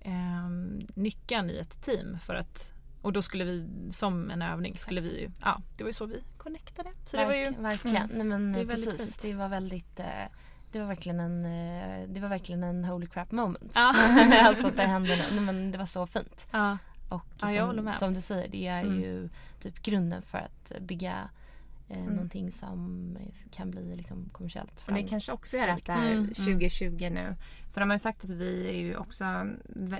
eh, 0.01 0.49
nyckeln 0.95 1.49
i 1.49 1.57
ett 1.57 1.81
team. 1.81 2.19
För 2.19 2.35
att, 2.35 2.71
och 3.01 3.13
då 3.13 3.21
skulle 3.21 3.43
vi 3.43 3.67
som 3.91 4.29
en 4.31 4.41
övning 4.41 4.77
skulle 4.77 5.01
vi 5.01 5.19
ju, 5.21 5.29
ja 5.41 5.61
det 5.77 5.83
var 5.83 5.89
ju 5.89 5.93
så 5.93 6.05
vi 6.05 6.23
connectade. 6.37 6.89
Så 7.05 7.17
det 7.17 7.25
var 7.25 7.33
ju 7.33 7.45
Verk- 7.45 7.59
Verkligen. 7.59 8.09
Nej, 8.13 8.23
men, 8.23 8.53
Det 8.53 8.59
är 8.59 8.63
eh, 8.63 8.67
väldigt 8.67 8.97
precis. 8.97 9.15
fint. 9.15 9.21
Det 9.21 9.33
var 9.33 9.47
väldigt 9.49 9.99
eh, 9.99 10.05
det 10.75 10.81
var 10.81 10.87
verkligen 10.87 11.19
en, 11.19 11.45
eh, 11.45 12.07
det 12.09 12.19
var 12.19 12.29
verkligen 12.29 12.63
en 12.63 12.85
holy 12.85 13.07
crap 13.07 13.31
moment. 13.31 13.71
Ja. 13.75 13.93
alltså 14.41 14.67
att 14.67 14.75
det 14.75 14.83
hände. 14.85 15.25
Nej, 15.31 15.39
men 15.41 15.71
det 15.71 15.77
var 15.77 15.85
så 15.85 16.07
fint. 16.07 16.47
Ja. 16.51 16.77
Och 17.09 17.21
Ja, 17.41 17.51
jag 17.51 17.65
håller 17.65 17.77
som, 17.79 17.85
med. 17.85 17.95
som 17.95 18.13
du 18.13 18.21
säger, 18.21 18.47
det 18.47 18.67
är 18.67 18.83
Mm. 18.83 18.99
ju 19.01 19.29
typ 19.61 19.81
grunden 19.83 20.21
för 20.21 20.37
att 20.37 20.71
bygga 20.81 21.29
eh, 21.89 21.97
Mm. 21.99 22.13
någonting 22.13 22.51
som 22.51 23.17
kan 23.51 23.71
bli 23.71 23.95
liksom 23.95 24.29
kommersiellt 24.31 24.83
Och 24.87 24.93
det 24.93 25.03
kanske 25.03 25.31
också 25.31 25.57
är 25.57 25.67
att 25.67 25.85
det 25.85 25.97
framgångsrikt. 25.97 26.39
är 26.39 26.43
Mm, 26.43 26.59
2020 26.59 27.09
nu. 27.11 27.35
För 27.73 27.81
de 27.81 27.89
har 27.89 27.95
ju 27.95 27.99
sagt 27.99 28.23
att 28.23 28.29
vi 28.29 28.69
är 28.69 28.73
ju 28.73 28.95
också, 28.97 29.25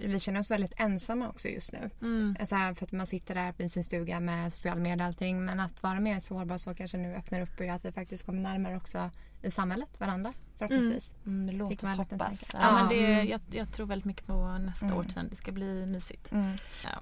vi 0.02 0.20
känner 0.20 0.40
oss 0.40 0.52
väldigt 0.52 0.74
ensamma 0.78 1.30
också 1.30 1.48
just 1.48 1.74
nu. 1.74 1.90
Mm. 2.02 2.36
Så 2.46 2.56
här, 2.56 2.74
för 2.74 2.86
att 2.86 2.92
man 2.92 3.08
sitter 3.08 3.36
där 3.36 3.54
i 3.62 3.70
sin 3.70 3.84
stuga 3.84 4.20
med 4.20 4.54
sociala 4.54 4.80
medier 4.82 5.00
och 5.00 5.06
allting. 5.06 5.46
Men 5.46 5.60
att 5.60 5.84
vara 5.84 6.00
mer 6.00 6.20
sårbar 6.20 6.58
så 6.58 6.74
kanske 6.76 6.98
nu 6.98 7.16
öppnar 7.16 7.40
upp 7.42 7.60
och 7.60 7.66
gör 7.66 7.74
att 7.76 7.86
vi 7.86 7.92
faktiskt 7.92 8.26
kommer 8.26 8.42
närmare 8.42 8.78
också 8.78 9.10
i 9.46 9.52
samhället 9.52 10.00
varandra 10.00 10.34
förhoppningsvis. 10.58 11.14
Mm, 11.26 11.56
låt 11.58 11.70
Fick 11.72 11.84
oss 11.84 11.98
hoppas. 11.98 12.52
Ja, 12.54 12.72
men 12.74 12.90
det, 12.90 13.06
Mm. 13.14 13.28
jag, 13.28 13.42
jag 13.52 13.72
tror 13.72 13.88
väldigt 13.88 14.06
mycket 14.06 14.26
på 14.28 14.58
nästa 14.58 14.86
Mm. 14.86 14.98
år 14.98 15.04
sen. 15.10 15.30
Det 15.30 15.36
ska 15.36 15.52
bli 15.52 15.86
mysigt. 15.86 16.32
Mm. 16.32 16.56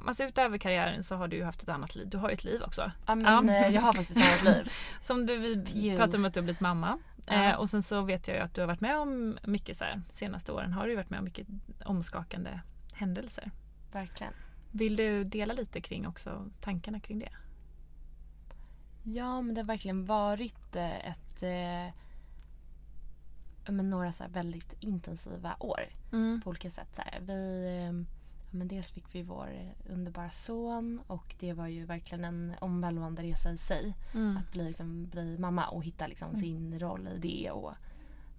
Alltså 0.08 0.24
utöver 0.24 0.58
karriären 0.58 1.04
så 1.04 1.16
har 1.16 1.28
du 1.28 1.44
haft 1.44 1.64
ett 1.64 1.70
annat 1.70 1.96
liv. 1.96 2.10
Du 2.10 2.18
har 2.18 2.30
ju 2.30 2.34
ett 2.34 2.44
liv 2.44 2.62
också. 2.64 2.92
Ja, 3.08 3.16
men, 3.16 3.48
Ja. 3.48 3.54
eh, 3.66 3.74
Jag 3.76 3.82
har 3.82 3.94
faktiskt 3.94 4.18
ett 4.18 4.44
annat 4.44 4.44
liv. 4.58 4.72
Som 5.02 5.26
du, 5.26 5.38
vi 5.38 5.96
pratade 5.98 6.18
om 6.18 6.26
att 6.26 6.34
du 6.34 6.40
har 6.40 6.44
blivit 6.44 6.60
mamma. 6.62 7.00
Ja. 7.26 7.34
Eh, 7.34 7.56
och 7.56 7.70
sen 7.70 7.84
så 7.84 8.02
vet 8.02 8.28
jag 8.28 8.38
ju 8.38 8.44
att 8.44 8.54
du 8.54 8.62
har 8.62 8.68
varit 8.68 8.82
med 8.82 8.98
om 8.98 9.38
mycket 9.44 9.78
så 9.78 9.84
här, 9.84 10.02
senaste 10.12 10.52
åren 10.52 10.74
har 10.74 10.88
du 10.88 10.96
varit 10.96 11.10
med 11.10 11.18
om 11.20 11.24
mycket 11.26 11.48
omskakande 11.86 12.60
händelser. 12.94 13.52
Verkligen. 13.92 14.34
Vill 14.72 14.96
du 14.96 15.24
dela 15.24 15.54
lite 15.54 15.82
kring 15.82 16.08
också 16.08 16.46
tankarna 16.62 17.00
kring 17.00 17.20
det? 17.20 17.30
Ja, 19.04 19.42
men 19.42 19.56
det 19.56 19.62
har 19.62 19.66
verkligen 19.66 20.06
varit 20.06 20.76
eh, 20.76 21.10
ett 21.10 21.44
eh, 21.44 21.94
men 23.68 23.90
några 23.90 24.12
så 24.12 24.24
väldigt 24.28 24.76
intensiva 24.80 25.56
år 25.60 25.82
på 26.44 26.50
olika 26.50 26.70
sätt. 26.70 26.88
Så 26.96 27.02
här. 27.02 27.20
Vi, 27.20 27.66
eh, 27.88 28.06
men 28.52 28.68
dels 28.68 28.92
fick 28.92 29.06
vi 29.16 29.22
vår 29.24 29.48
eh, 29.54 29.92
underbara 29.94 30.30
son 30.30 31.02
och 31.08 31.36
det 31.40 31.54
var 31.54 31.68
ju 31.68 31.86
verkligen 31.86 32.26
en 32.26 32.54
omvälvande 32.60 33.24
resa 33.24 33.52
i 33.52 33.58
sig. 33.58 33.96
Mm. 34.14 34.38
Att 34.38 34.52
bli, 34.52 34.64
liksom, 34.64 35.06
bli 35.06 35.38
mamma 35.38 35.68
och 35.68 35.84
hitta 35.84 36.08
liksom, 36.08 36.36
sin 36.36 36.80
roll 36.80 37.08
i 37.08 37.18
det 37.18 37.52
och 37.52 37.74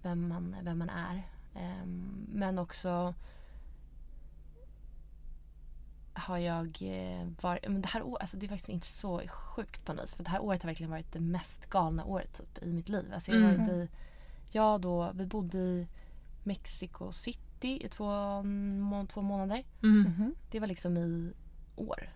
vem 0.01 0.27
man, 0.27 0.55
vem 0.61 0.77
man 0.79 0.89
är. 0.89 1.23
Ehm, 1.55 2.27
men 2.33 2.59
också 2.59 3.13
har 6.13 6.37
jag 6.37 6.77
eh, 6.81 7.27
varit... 7.41 7.63
Men 7.67 7.81
det 7.81 7.87
här 7.87 8.03
året, 8.03 8.21
alltså 8.21 8.37
det 8.37 8.45
är 8.45 8.47
faktiskt 8.47 8.69
inte 8.69 8.87
så 8.87 9.21
sjukt 9.27 9.85
på 9.85 9.93
något 9.93 10.03
vis. 10.03 10.15
För 10.15 10.23
det 10.23 10.29
här 10.29 10.41
året 10.41 10.63
har 10.63 10.69
verkligen 10.69 10.91
varit 10.91 11.11
det 11.11 11.19
mest 11.19 11.69
galna 11.69 12.05
året 12.05 12.33
typ, 12.37 12.63
i 12.63 12.73
mitt 12.73 12.89
liv. 12.89 13.11
Alltså 13.13 13.31
jag 13.31 13.41
har 13.41 13.49
Mm. 13.53 13.59
varit 13.59 13.69
i... 13.75 13.89
Jag 14.55 14.81
då, 14.81 15.11
vi 15.15 15.25
bodde 15.25 15.57
i 15.57 15.87
Mexico 16.43 17.11
City 17.11 17.85
i 17.85 17.89
två, 17.89 18.43
må, 18.43 19.05
två 19.05 19.21
månader. 19.21 19.63
Mm. 19.83 20.01
Mhm. 20.01 20.35
Det 20.51 20.59
var 20.59 20.67
liksom 20.67 20.97
i 20.97 21.33
år. 21.75 22.09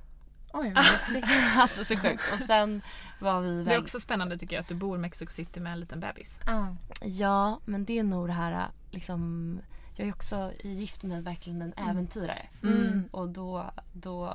Oj, 0.54 0.74
alltså 1.58 1.86
så 1.86 1.96
sjukt. 1.96 2.34
Och 2.34 2.40
sen 2.40 2.82
var 3.20 3.42
vi 3.42 3.50
Det 3.50 3.56
är 3.56 3.62
iväg 3.62 3.80
också 3.80 4.00
spännande 4.00 4.38
tycker 4.38 4.56
jag 4.56 4.62
att 4.62 4.68
du 4.68 4.76
bor 4.76 4.98
i 4.98 5.00
Mexico 5.00 5.32
City 5.32 5.60
med 5.60 5.72
en 5.72 5.80
liten 5.80 6.00
bebis. 6.00 6.40
Ja. 6.46 6.76
Ja, 7.02 7.60
men 7.66 7.86
det 7.86 8.00
är 8.00 8.04
nog 8.04 8.28
det 8.28 8.34
här 8.34 8.68
liksom... 8.92 9.62
Jag 9.96 10.08
är 10.08 10.14
också 10.14 10.52
gift 10.64 11.04
med 11.04 11.24
verkligen 11.24 11.62
en 11.62 11.74
äventyrare. 11.74 12.48
Mm. 12.64 13.10
Och 13.12 13.30
då... 13.30 13.72
då, 13.94 14.34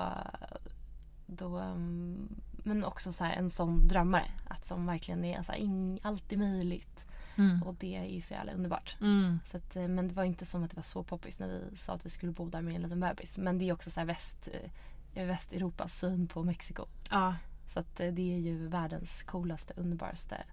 då 1.26 1.58
um, 1.58 2.28
men 2.56 2.84
också 2.84 3.12
så 3.12 3.24
här 3.24 3.32
en 3.32 3.50
sån 3.50 3.88
drömmare. 3.88 4.26
Att 4.48 4.66
som 4.66 4.86
verkligen 4.86 5.24
är 5.24 5.42
så 5.42 5.52
här, 5.52 5.98
allt 6.02 6.32
är 6.32 6.36
möjligt. 6.36 7.06
Mm. 7.36 7.62
Och 7.62 7.74
det 7.74 7.96
är 7.96 8.04
ju 8.04 8.20
så 8.20 8.34
jävla 8.34 8.52
underbart. 8.52 8.96
Mm. 9.00 9.38
Så 9.46 9.56
att, 9.56 9.76
eh, 9.76 9.88
men 9.88 10.08
det 10.08 10.14
var 10.14 10.24
inte 10.24 10.46
som 10.46 10.64
att 10.64 10.70
det 10.70 10.76
var 10.76 10.82
så 10.82 11.02
poppis 11.02 11.38
när 11.38 11.48
vi 11.48 11.76
sa 11.76 11.92
att 11.92 12.06
vi 12.06 12.10
skulle 12.10 12.32
bo 12.32 12.48
där 12.48 12.62
med 12.62 12.74
en 12.76 12.82
liten 12.82 13.00
bebis. 13.00 13.38
Men 13.38 13.58
det 13.58 13.68
är 13.68 13.72
också 13.72 13.90
så 13.90 14.00
här 14.00 14.06
väst, 14.06 14.48
eh, 15.14 15.24
Västeuropas 15.26 15.98
syn 16.00 16.26
på 16.26 16.42
Mexiko. 16.42 16.86
Ja. 17.10 17.34
Så 17.66 17.80
att 17.80 18.00
eh, 18.00 18.12
det 18.12 18.34
är 18.34 18.38
ju 18.38 18.68
världens 18.68 19.22
coolaste, 19.22 19.74
underbaraste 19.76 20.44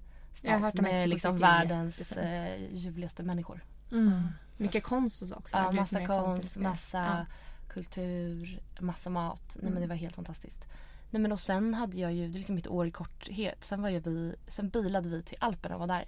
Jag 0.41 0.51
har 0.51 0.57
stat 0.59 0.63
hört 0.73 0.79
om 0.79 0.83
med 0.83 1.09
liksom 1.09 1.37
världens 1.37 2.11
eh, 2.11 2.73
ljuvligaste 2.73 3.23
människor. 3.23 3.63
Mm. 3.91 4.27
Mycket 4.57 4.83
konst 4.83 5.21
och 5.21 5.27
så 5.27 5.35
också. 5.35 5.57
Ja, 5.57 5.71
massa 5.71 6.05
konst, 6.05 6.57
massa 6.57 6.97
Ja. 6.97 7.25
kultur, 7.73 8.59
massa 8.79 9.09
mat. 9.09 9.41
Nej 9.55 9.61
Mm. 9.61 9.73
men 9.73 9.81
det 9.81 9.87
var 9.87 9.95
helt 9.95 10.15
fantastiskt. 10.15 10.65
Nej 11.09 11.21
men 11.21 11.31
och 11.31 11.39
sen 11.39 11.73
hade 11.73 11.97
jag 11.97 12.13
ju, 12.13 12.27
det 12.27 12.33
är 12.35 12.37
liksom 12.37 12.55
mitt 12.55 12.67
år 12.67 12.87
i 12.87 12.91
korthet. 12.91 13.63
Sen 13.63 13.81
var 13.81 13.89
ju 13.89 13.99
vi, 13.99 14.35
sen 14.47 14.69
bilade 14.69 15.09
vi 15.09 15.23
till 15.23 15.37
Alperna 15.39 15.75
och 15.75 15.79
var 15.79 15.87
där 15.87 16.05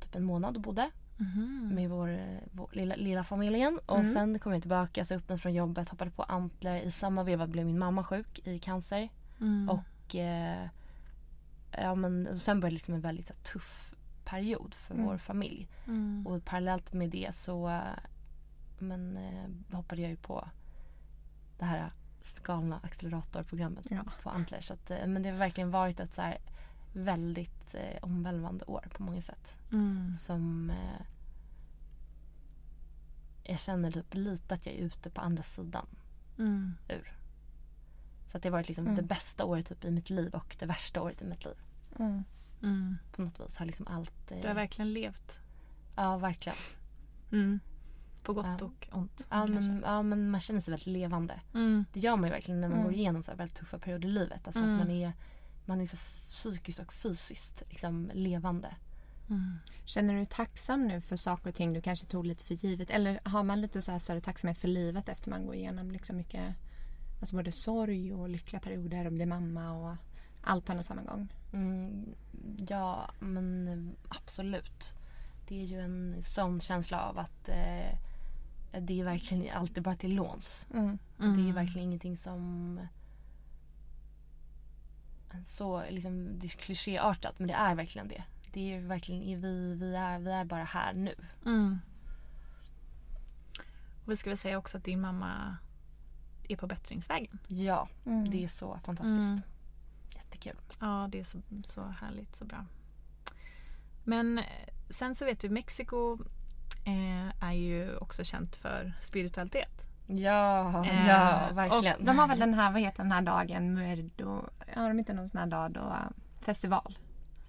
typ 0.00 0.14
en 0.14 0.24
månad 0.24 0.56
och 0.56 0.62
bodde 0.62 0.90
Mhm. 1.18 1.70
med 1.74 1.90
vår, 1.90 2.08
eh, 2.08 2.38
vår 2.52 2.68
lilla, 2.72 2.94
lilla 2.96 3.24
familjen. 3.24 3.78
Och 3.86 3.98
Mm. 3.98 4.12
sen 4.12 4.38
kom 4.38 4.52
jag 4.52 4.62
tillbaka, 4.62 5.04
så 5.04 5.14
upp 5.14 5.28
mig 5.28 5.38
från 5.38 5.54
jobbet, 5.54 5.88
hoppade 5.88 6.10
på 6.10 6.22
Antler. 6.22 6.80
I 6.80 6.90
samma 6.90 7.22
veva 7.22 7.46
blev 7.46 7.66
min 7.66 7.78
mamma 7.78 8.04
sjuk 8.04 8.40
i 8.46 8.58
cancer. 8.58 9.08
Mm. 9.40 9.68
Och 9.70 10.14
eh, 10.16 10.66
ja, 11.70 11.94
men, 11.94 12.26
och 12.26 12.38
sen 12.38 12.60
började 12.60 12.74
liksom 12.74 12.94
en 12.94 13.00
väldigt 13.00 13.26
så 13.26 13.34
tuff 13.34 13.94
period 14.24 14.74
för 14.74 14.94
Mm. 14.94 15.06
vår 15.06 15.18
familj. 15.18 15.68
Mm. 15.86 16.26
Och 16.26 16.44
parallellt 16.44 16.92
med 16.92 17.10
det 17.10 17.34
så 17.34 17.68
eh, 17.68 17.80
men, 18.78 19.16
eh, 19.16 19.76
hoppade 19.76 20.02
jag 20.02 20.10
ju 20.10 20.16
på 20.16 20.48
det 21.58 21.64
här 21.64 21.90
skalna 22.22 22.80
acceleratorprogrammet 22.82 23.86
Ja. 23.90 24.02
på 24.22 24.30
Antler. 24.30 24.60
Så 24.60 24.72
att, 24.74 24.90
eh, 24.90 25.06
men 25.06 25.22
det 25.22 25.30
har 25.30 25.36
verkligen 25.38 25.70
varit 25.70 26.00
ett 26.00 26.12
så 26.14 26.22
här 26.22 26.38
väldigt 26.96 27.74
eh, 27.74 27.98
omvälvande 28.02 28.64
år 28.64 28.88
på 28.96 29.02
många 29.02 29.22
sätt. 29.22 29.56
Mm. 29.72 30.12
Som 30.20 30.70
eh, 30.70 31.02
jag 33.44 33.60
känner 33.60 33.90
typ 33.92 34.14
lite 34.14 34.54
att 34.54 34.66
jag 34.66 34.74
är 34.74 34.78
ute 34.78 35.10
på 35.10 35.20
andra 35.20 35.42
sidan 35.42 35.86
Mm. 36.38 36.74
ur. 36.88 37.12
Så 38.30 38.36
att 38.36 38.42
det 38.42 38.48
har 38.48 38.52
varit 38.52 38.68
liksom 38.68 38.84
Mm. 38.84 38.96
det 38.96 39.02
bästa 39.02 39.44
året 39.44 39.66
typ 39.66 39.84
i 39.84 39.90
mitt 39.90 40.10
liv 40.10 40.34
och 40.34 40.56
det 40.58 40.66
värsta 40.66 41.02
året 41.02 41.22
i 41.22 41.24
mitt 41.24 41.44
liv. 41.44 41.54
Mm. 41.98 42.24
Mm. 42.62 42.96
På 43.12 43.22
något 43.22 43.40
vis 43.40 43.56
har 43.56 43.66
liksom 43.66 43.86
allt... 43.86 44.32
eh, 44.32 44.38
Du 44.42 44.48
har 44.48 44.54
verkligen 44.54 44.92
levt. 44.92 45.40
Ja, 45.96 46.16
verkligen. 46.16 46.56
Mm. 47.32 47.60
På 48.22 48.32
gott 48.32 48.46
Ja. 48.60 48.64
och 48.66 48.88
ont. 48.92 49.26
Ja 49.30 49.46
men, 49.46 49.80
ja 49.84 50.02
men 50.02 50.30
man 50.30 50.40
känner 50.40 50.60
sig 50.60 50.70
väldigt 50.72 50.86
levande. 50.86 51.40
Mm. 51.54 51.84
Det 51.92 52.00
gör 52.00 52.16
man 52.16 52.24
ju 52.24 52.30
verkligen 52.30 52.60
när 52.60 52.68
man 52.68 52.78
Mm. 52.78 52.84
går 52.90 52.94
igenom 52.94 53.22
så 53.22 53.30
här 53.30 53.38
väldigt 53.38 53.56
tuffa 53.56 53.78
perioder 53.78 54.08
i 54.08 54.12
livet. 54.12 54.46
Alltså 54.46 54.62
Mm. 54.62 54.74
att 54.74 54.78
man 54.86 54.90
är, 54.90 55.12
man 55.66 55.80
är 55.80 55.86
så 55.86 55.96
psykiskt 56.28 56.78
och 56.78 56.92
fysiskt 56.92 57.62
liksom 57.70 58.10
levande. 58.14 58.74
Mm. 59.28 59.58
Känner 59.84 60.14
du 60.14 60.20
dig 60.20 60.26
tacksam 60.26 60.86
nu 60.86 61.00
för 61.00 61.16
saker 61.16 61.48
och 61.48 61.54
ting 61.54 61.72
du 61.72 61.80
kanske 61.80 62.06
tog 62.06 62.26
lite 62.26 62.44
för 62.44 62.54
givet? 62.54 62.90
Eller 62.90 63.20
har 63.24 63.42
man 63.42 63.60
lite 63.60 63.82
så 63.82 63.92
här 63.92 63.98
större 63.98 64.20
tacksamhet 64.20 64.58
för 64.58 64.68
livet 64.68 65.08
efter 65.08 65.30
man 65.30 65.46
går 65.46 65.54
igenom 65.54 65.90
liksom 65.90 66.16
mycket 66.16 66.54
Alltså 67.20 67.36
både 67.36 67.52
sorg 67.52 68.14
och 68.14 68.28
lyckliga 68.28 68.60
perioder 68.60 69.06
och 69.06 69.12
blir 69.12 69.26
mamma 69.26 69.72
och 69.72 69.96
allt 70.42 70.64
på 70.64 70.72
en 70.72 70.78
och 70.78 70.84
samma 70.84 71.02
gång. 71.02 71.28
Mm, 71.52 72.14
ja 72.68 73.10
men 73.18 73.96
absolut. 74.08 74.94
Det 75.48 75.60
är 75.60 75.64
ju 75.64 75.80
en 75.80 76.22
sån 76.22 76.60
känsla 76.60 77.00
av 77.00 77.18
att 77.18 77.48
eh, 77.48 77.98
det 78.80 79.00
är 79.00 79.04
verkligen 79.04 79.56
alltid 79.56 79.82
bara 79.82 79.96
till 79.96 80.14
låns. 80.14 80.66
Mm. 80.74 80.98
Det 81.18 81.48
är 81.48 81.52
verkligen 81.52 81.88
ingenting 81.88 82.16
som 82.16 82.80
så 85.44 85.84
liksom, 85.90 86.38
det 86.38 86.46
är 86.46 86.48
klichéartat 86.48 87.38
men 87.38 87.48
det 87.48 87.54
är 87.54 87.74
verkligen 87.74 88.08
det. 88.08 88.24
Det 88.52 88.74
är 88.74 88.80
verkligen, 88.80 89.42
vi, 89.42 89.74
vi, 89.74 89.94
är, 89.96 90.18
vi 90.18 90.30
är 90.32 90.44
bara 90.44 90.64
här 90.64 90.92
nu. 90.92 91.14
Mm. 91.46 91.78
Och 94.04 94.12
vi 94.12 94.16
ska 94.16 94.30
väl 94.30 94.36
säga 94.36 94.58
också 94.58 94.76
att 94.76 94.84
din 94.84 95.00
mamma 95.00 95.56
är 96.48 96.56
på 96.56 96.66
bättringsvägen. 96.66 97.38
Ja, 97.48 97.88
Mm. 98.06 98.30
det 98.30 98.44
är 98.44 98.48
så 98.48 98.78
fantastiskt. 98.84 99.18
Mm. 99.30 99.40
Jättekul. 100.16 100.56
Ja, 100.80 101.08
det 101.12 101.20
är 101.20 101.24
så, 101.24 101.38
så 101.66 101.82
härligt, 102.00 102.36
så 102.36 102.44
bra. 102.44 102.64
Men 104.04 104.38
eh, 104.38 104.44
sen 104.90 105.14
så 105.14 105.24
vet 105.24 105.40
du, 105.40 105.48
Mexiko 105.48 106.18
eh, 106.84 107.44
är 107.44 107.52
ju 107.52 107.96
också 107.96 108.24
känt 108.24 108.56
för 108.56 108.92
spiritualitet. 109.02 109.88
Ja, 110.06 110.84
Eh, 110.86 111.06
ja 111.08 111.48
och 111.50 111.58
verkligen. 111.58 112.04
De 112.04 112.18
har 112.18 112.28
väl 112.28 112.38
den 112.38 112.54
här, 112.54 112.72
vad 112.72 112.80
heter 112.80 113.02
den 113.02 113.12
här 113.12 113.22
dagen, 113.22 113.74
Muerdo, 113.74 114.44
har 114.76 114.88
de 114.88 114.98
inte 114.98 115.12
någon 115.12 115.28
sån 115.28 115.40
här 115.40 115.46
dag 115.46 115.70
då, 115.70 115.96
festival? 116.40 116.98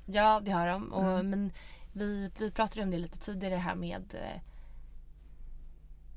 Ja, 0.05 0.41
det 0.45 0.51
har 0.51 0.67
de. 0.67 0.93
Och, 0.93 1.03
Mm. 1.19 1.29
Men 1.29 1.51
vi, 1.93 2.31
vi 2.39 2.51
pratade 2.51 2.83
om 2.83 2.91
det 2.91 2.97
lite 2.97 3.19
tidigare 3.19 3.55
här 3.55 3.75
med 3.75 4.15
eh, 4.15 4.41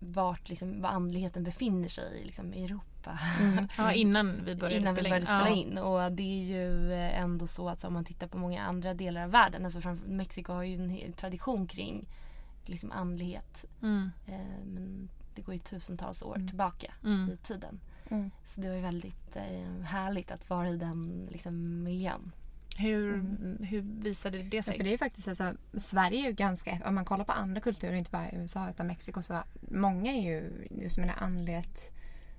vart 0.00 0.48
liksom, 0.48 0.83
vad 0.83 0.90
andligheten 0.92 1.44
befinner 1.44 1.88
sig 1.88 2.20
i 2.20 2.24
liksom, 2.24 2.55
i 2.55 2.64
Europa. 2.64 3.18
Ja, 3.79 3.92
innan 3.92 4.44
vi 4.44 4.55
började 4.57 4.76
Innan 4.81 4.94
vi 4.94 5.00
spela 5.00 5.09
började 5.09 5.20
in. 5.20 5.26
spela 5.26 5.48
ja. 5.48 5.55
in. 5.57 5.79
Och 5.79 6.12
det 6.12 6.22
är 6.22 6.44
ju 6.44 6.92
eh, 6.92 7.20
ändå 7.20 7.46
så 7.46 7.68
att 7.68 7.81
så 7.81 7.87
om 7.87 7.94
man 7.94 8.05
tittar 8.05 8.26
på 8.26 8.38
många 8.38 8.62
andra 8.62 8.94
delar 8.94 9.22
av 9.24 9.31
världen. 9.31 9.64
Alltså 9.64 9.81
framför, 9.81 10.09
Mexiko 10.09 10.53
har 10.53 10.62
ju 10.62 10.74
en 10.74 10.90
hel 10.90 11.12
tradition 11.12 11.66
kring 11.66 12.09
liksom 12.64 12.92
andlighet. 12.92 13.64
Mm, 13.83 14.11
Eh, 14.26 14.64
men 14.64 15.09
det 15.35 15.43
går 15.43 15.55
ju 15.55 15.59
tusentals 15.61 16.23
år 16.23 16.35
Mm. 16.37 16.49
tillbaka 16.49 16.93
mm. 17.05 17.31
i 17.33 17.37
tiden. 17.37 17.81
Mm. 18.11 18.31
Så 18.47 18.61
det 18.61 18.69
var 18.69 18.75
ju 18.77 18.83
väldigt 18.83 19.37
eh, 19.37 19.83
härligt 19.85 20.31
att 20.31 20.51
vara 20.51 20.69
i 20.69 20.77
den 20.77 21.29
liksom, 21.33 21.83
miljön. 21.83 22.33
Hur, 22.79 23.14
Mm. 23.14 23.59
hur 23.61 23.81
visade 23.81 24.38
det 24.43 24.57
Ja, 24.57 24.62
sig? 24.62 24.77
för 24.77 24.85
det 24.85 24.93
är 24.95 24.99
faktiskt 24.99 25.29
alltså, 25.29 25.55
Sverige 25.75 26.19
är 26.25 26.27
ju 26.27 26.33
ganska, 26.33 26.81
om 26.85 26.95
man 26.95 27.05
kollar 27.05 27.25
på 27.25 27.33
andra 27.33 27.61
kulturer, 27.61 27.93
inte 27.95 28.11
bara 28.11 28.31
USA 28.33 28.71
utan 28.71 28.87
Mexiko, 28.87 29.23
så 29.23 29.43
många 29.71 30.12
är 30.12 30.21
ju 30.23 30.66
just 30.71 30.99
med 30.99 31.14
andlighet, 31.19 31.93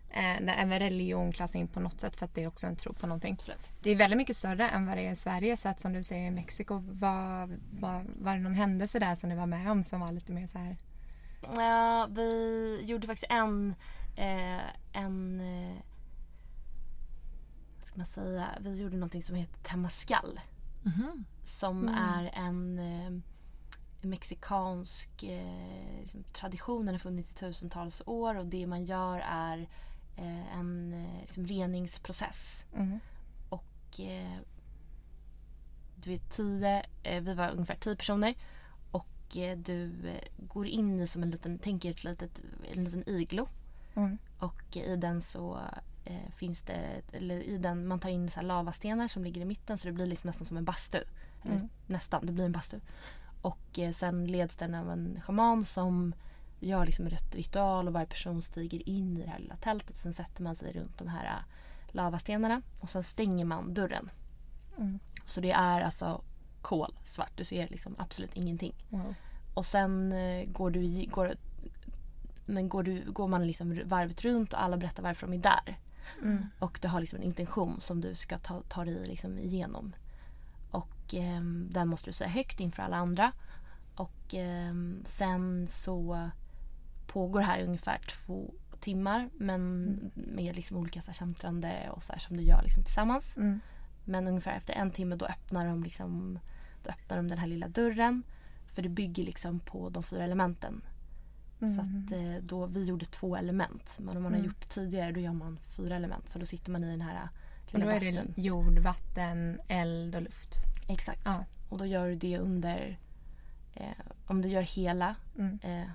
eh, 0.10 0.46
där 0.46 0.56
även 0.58 0.80
religion 0.80 1.32
klassas 1.32 1.56
in 1.56 1.68
på 1.68 1.80
något 1.80 2.00
sätt 2.00 2.16
för 2.16 2.26
att 2.26 2.36
det 2.36 2.44
är 2.44 2.48
också 2.48 2.68
en 2.68 2.76
tro 2.76 2.94
på 2.94 3.08
någonting. 3.08 3.34
Absolut. 3.34 3.70
Det 3.84 3.90
är 3.92 3.96
väldigt 3.96 4.18
mycket 4.18 4.38
större 4.38 4.70
än 4.70 4.86
vad 4.86 4.98
det 4.98 5.02
är 5.08 5.12
i 5.12 5.16
Sverige. 5.16 5.58
Så 5.58 5.70
att 5.70 5.80
som 5.80 5.94
du 5.94 6.04
säger 6.04 6.28
i 6.28 6.32
Mexiko, 6.32 6.84
var, 6.92 7.58
var, 7.80 8.06
var 8.20 8.34
det 8.36 8.42
någon 8.42 8.54
händelse 8.54 9.00
där 9.00 9.16
som 9.16 9.30
du 9.30 9.36
var 9.36 9.46
med 9.46 9.72
om 9.72 9.84
som 9.84 10.00
var 10.00 10.12
lite 10.12 10.32
mer 10.32 10.48
så 10.48 10.58
här? 10.58 10.78
Ja, 11.42 12.08
vi 12.12 12.82
gjorde 12.86 13.08
faktiskt 13.08 13.32
en, 13.32 13.76
eh, 14.16 14.62
en 14.94 15.42
eh, 15.42 15.76
vad 17.78 17.86
ska 17.88 17.98
man 17.98 18.06
säga, 18.06 18.48
vi 18.60 18.82
gjorde 18.82 18.96
någonting 18.98 19.24
som 19.24 19.36
heter 19.36 19.60
Temazcal. 19.64 20.40
Mhm. 20.84 21.26
Som 21.44 21.88
Mm. 21.88 21.96
är 21.96 22.32
en 22.34 22.80
eh, 22.80 23.22
mexikansk 24.02 25.24
eh, 25.24 26.02
liksom, 26.02 26.24
tradition. 26.34 26.86
Den 26.86 26.96
har 26.96 27.00
funnits 27.00 27.32
i 27.32 27.36
tusentals 27.36 28.02
år 28.06 28.36
och 28.36 28.46
det 28.46 28.68
man 28.68 28.86
gör 28.86 29.20
är 29.20 29.58
eh, 30.18 30.58
en 30.58 31.06
liksom, 31.22 31.46
reningsprocess. 31.48 32.66
Mm. 32.76 33.00
Och 33.50 34.00
eh, 34.00 34.38
du 35.96 36.10
vet 36.10 36.32
tio, 36.32 36.84
vi 37.22 37.34
var 37.34 37.50
ungefär 37.52 37.76
tio 37.76 37.96
personer 37.96 38.36
du 39.56 39.92
eh, 40.10 40.22
går 40.38 40.68
in 40.68 41.00
i 41.00 41.08
som 41.08 41.24
en 41.24 41.32
liten, 41.32 41.58
tänker 41.60 41.92
ett 41.92 42.04
litet, 42.04 42.42
en 42.74 42.84
liten 42.84 43.10
iglo 43.10 43.48
Mm. 43.96 44.18
och 44.40 44.78
i 44.78 44.96
den 44.96 45.22
så 45.22 45.60
eh, 46.06 46.30
finns 46.36 46.62
det, 46.62 47.02
eller 47.14 47.44
i 47.44 47.58
den, 47.58 47.88
man 47.88 48.00
tar 48.00 48.10
in 48.10 48.32
så 48.32 48.42
lavastenar 48.42 49.08
som 49.08 49.24
ligger 49.24 49.42
i 49.42 49.46
mitten 49.46 49.78
så 49.78 49.88
det 49.88 49.92
blir 49.94 50.06
liksom 50.06 50.28
nästan 50.28 50.48
som 50.48 50.58
en 50.58 50.66
bastu. 50.66 50.98
Eller 51.44 51.56
Mm. 51.56 51.70
nästan, 51.88 52.26
det 52.26 52.34
blir 52.34 52.46
en 52.46 52.52
bastu. 52.52 52.80
Och 53.42 53.80
eh, 53.80 53.94
sen 53.94 54.28
leds 54.28 54.56
den 54.56 54.76
av 54.76 54.92
en 54.92 55.22
schaman 55.22 55.66
som 55.66 56.14
gör 56.60 56.86
liksom 56.86 57.06
en 57.06 57.12
rit- 57.12 57.36
ritual 57.36 57.88
och 57.88 57.94
varje 57.94 58.08
person 58.08 58.42
stiger 58.42 58.90
in 58.90 59.18
i 59.18 59.24
det 59.24 59.30
här 59.30 59.40
lilla 59.40 59.56
tältet. 59.56 59.96
Sen 59.98 60.14
sätter 60.14 60.44
man 60.44 60.56
sig 60.56 60.74
runt 60.74 60.98
de 60.98 61.08
här 61.08 61.26
eh, 61.26 61.44
lavastenarna 61.96 62.62
och 62.80 62.90
sen 62.90 63.04
stänger 63.04 63.46
man 63.46 63.74
dörren. 63.74 64.10
Mm. 64.78 65.00
Så 65.26 65.42
det 65.42 65.52
är 65.52 65.82
alltså 65.82 66.22
kolsvart. 66.62 67.32
Du 67.36 67.44
ser 67.44 67.68
liksom 67.68 67.96
absolut 67.98 68.34
ingenting. 68.34 68.74
Wow. 68.90 69.16
Och 69.54 69.66
sen 69.66 70.12
eh, 70.12 70.46
går 70.46 70.72
du 70.72 71.06
går, 71.12 71.36
men 72.46 72.70
går, 72.70 72.84
du, 72.84 73.12
går 73.12 73.28
man 73.28 73.48
liksom 73.48 73.82
varvet 73.86 74.22
runt 74.22 74.54
och 74.54 74.64
alla 74.64 74.78
berättar 74.78 75.04
varför 75.04 75.28
de 75.28 75.34
är 75.34 75.42
där. 75.42 75.80
Mm. 76.22 76.46
Och 76.60 76.80
du 76.82 76.88
har 76.88 77.00
liksom 77.00 77.20
en 77.20 77.26
intention 77.26 77.82
som 77.82 78.02
du 78.02 78.16
ska 78.16 78.38
ta, 78.38 78.62
ta 78.68 78.86
dig 78.86 79.08
liksom 79.08 79.40
igenom. 79.40 79.94
Och 80.72 81.14
ehm, 81.14 81.68
den 81.72 81.88
måste 81.88 82.10
du 82.10 82.14
säga 82.14 82.30
högt 82.30 82.60
inför 82.60 82.84
alla 82.84 82.98
andra. 82.98 83.32
Och 83.96 84.34
ehm, 84.34 85.04
sen 85.06 85.68
så 85.68 86.30
pågår 87.08 87.40
det 87.40 87.46
här 87.46 87.64
ungefär 87.64 87.98
två 87.98 88.54
timmar. 88.80 89.30
Men 89.34 90.00
med 90.14 90.56
liksom 90.56 90.78
olika 90.78 91.02
så 91.02 91.12
här 91.12 91.90
och 91.90 92.04
så 92.04 92.14
här 92.14 92.20
som 92.20 92.38
du 92.38 92.44
gör 92.44 92.62
liksom 92.64 92.84
tillsammans. 92.84 93.38
Mm. 93.38 93.60
Men 94.06 94.28
ungefär 94.28 94.52
efter 94.52 94.74
en 94.74 94.92
timme 94.92 95.16
då 95.16 95.26
öppnar 95.26 95.68
de, 95.68 95.84
liksom, 95.84 96.40
då 96.84 96.90
öppnar 96.90 97.18
de 97.18 97.28
den 97.28 97.38
här 97.38 97.48
lilla 97.48 97.68
dörren. 97.68 98.24
För 98.74 98.82
det 98.82 98.90
bygger 98.90 99.24
liksom 99.24 99.60
på 99.60 99.90
de 99.90 100.04
fyra 100.04 100.24
elementen. 100.24 100.82
Mm. 101.62 101.76
Så 101.76 101.82
att 101.82 102.20
eh, 102.22 102.44
då, 102.44 102.66
vi 102.66 102.84
gjorde 102.84 103.06
två 103.06 103.36
element. 103.36 103.96
Men 104.00 104.18
om 104.18 104.24
man 104.24 104.32
har 104.32 104.40
Mm. 104.40 104.46
gjort 104.52 104.62
det 104.62 104.68
tidigare 104.68 105.12
då 105.12 105.20
gör 105.20 105.34
man 105.34 105.60
fyra 105.78 105.96
element. 105.96 106.30
Så 106.30 106.40
då 106.40 106.46
sitter 106.46 106.72
man 106.72 106.84
i 106.84 106.92
den 106.92 107.02
här 107.02 107.30
Och 107.68 107.74
lilla 107.74 107.86
då 107.86 107.92
är 107.92 108.00
det 108.00 108.12
bastun. 108.12 108.34
jord, 108.38 108.80
vatten, 108.80 109.60
eld 109.68 110.16
och 110.16 110.22
luft. 110.22 110.56
Exakt. 110.88 111.22
Ja. 111.26 111.46
Och 111.70 111.78
då 111.78 111.86
gör 111.86 112.08
du 112.08 112.16
det 112.16 112.38
under... 112.38 112.98
Eh, 113.74 113.88
om 114.28 114.42
du 114.42 114.50
gör 114.50 114.62
hela, 114.62 115.16
Mm. 115.38 115.60
eh, 115.64 115.88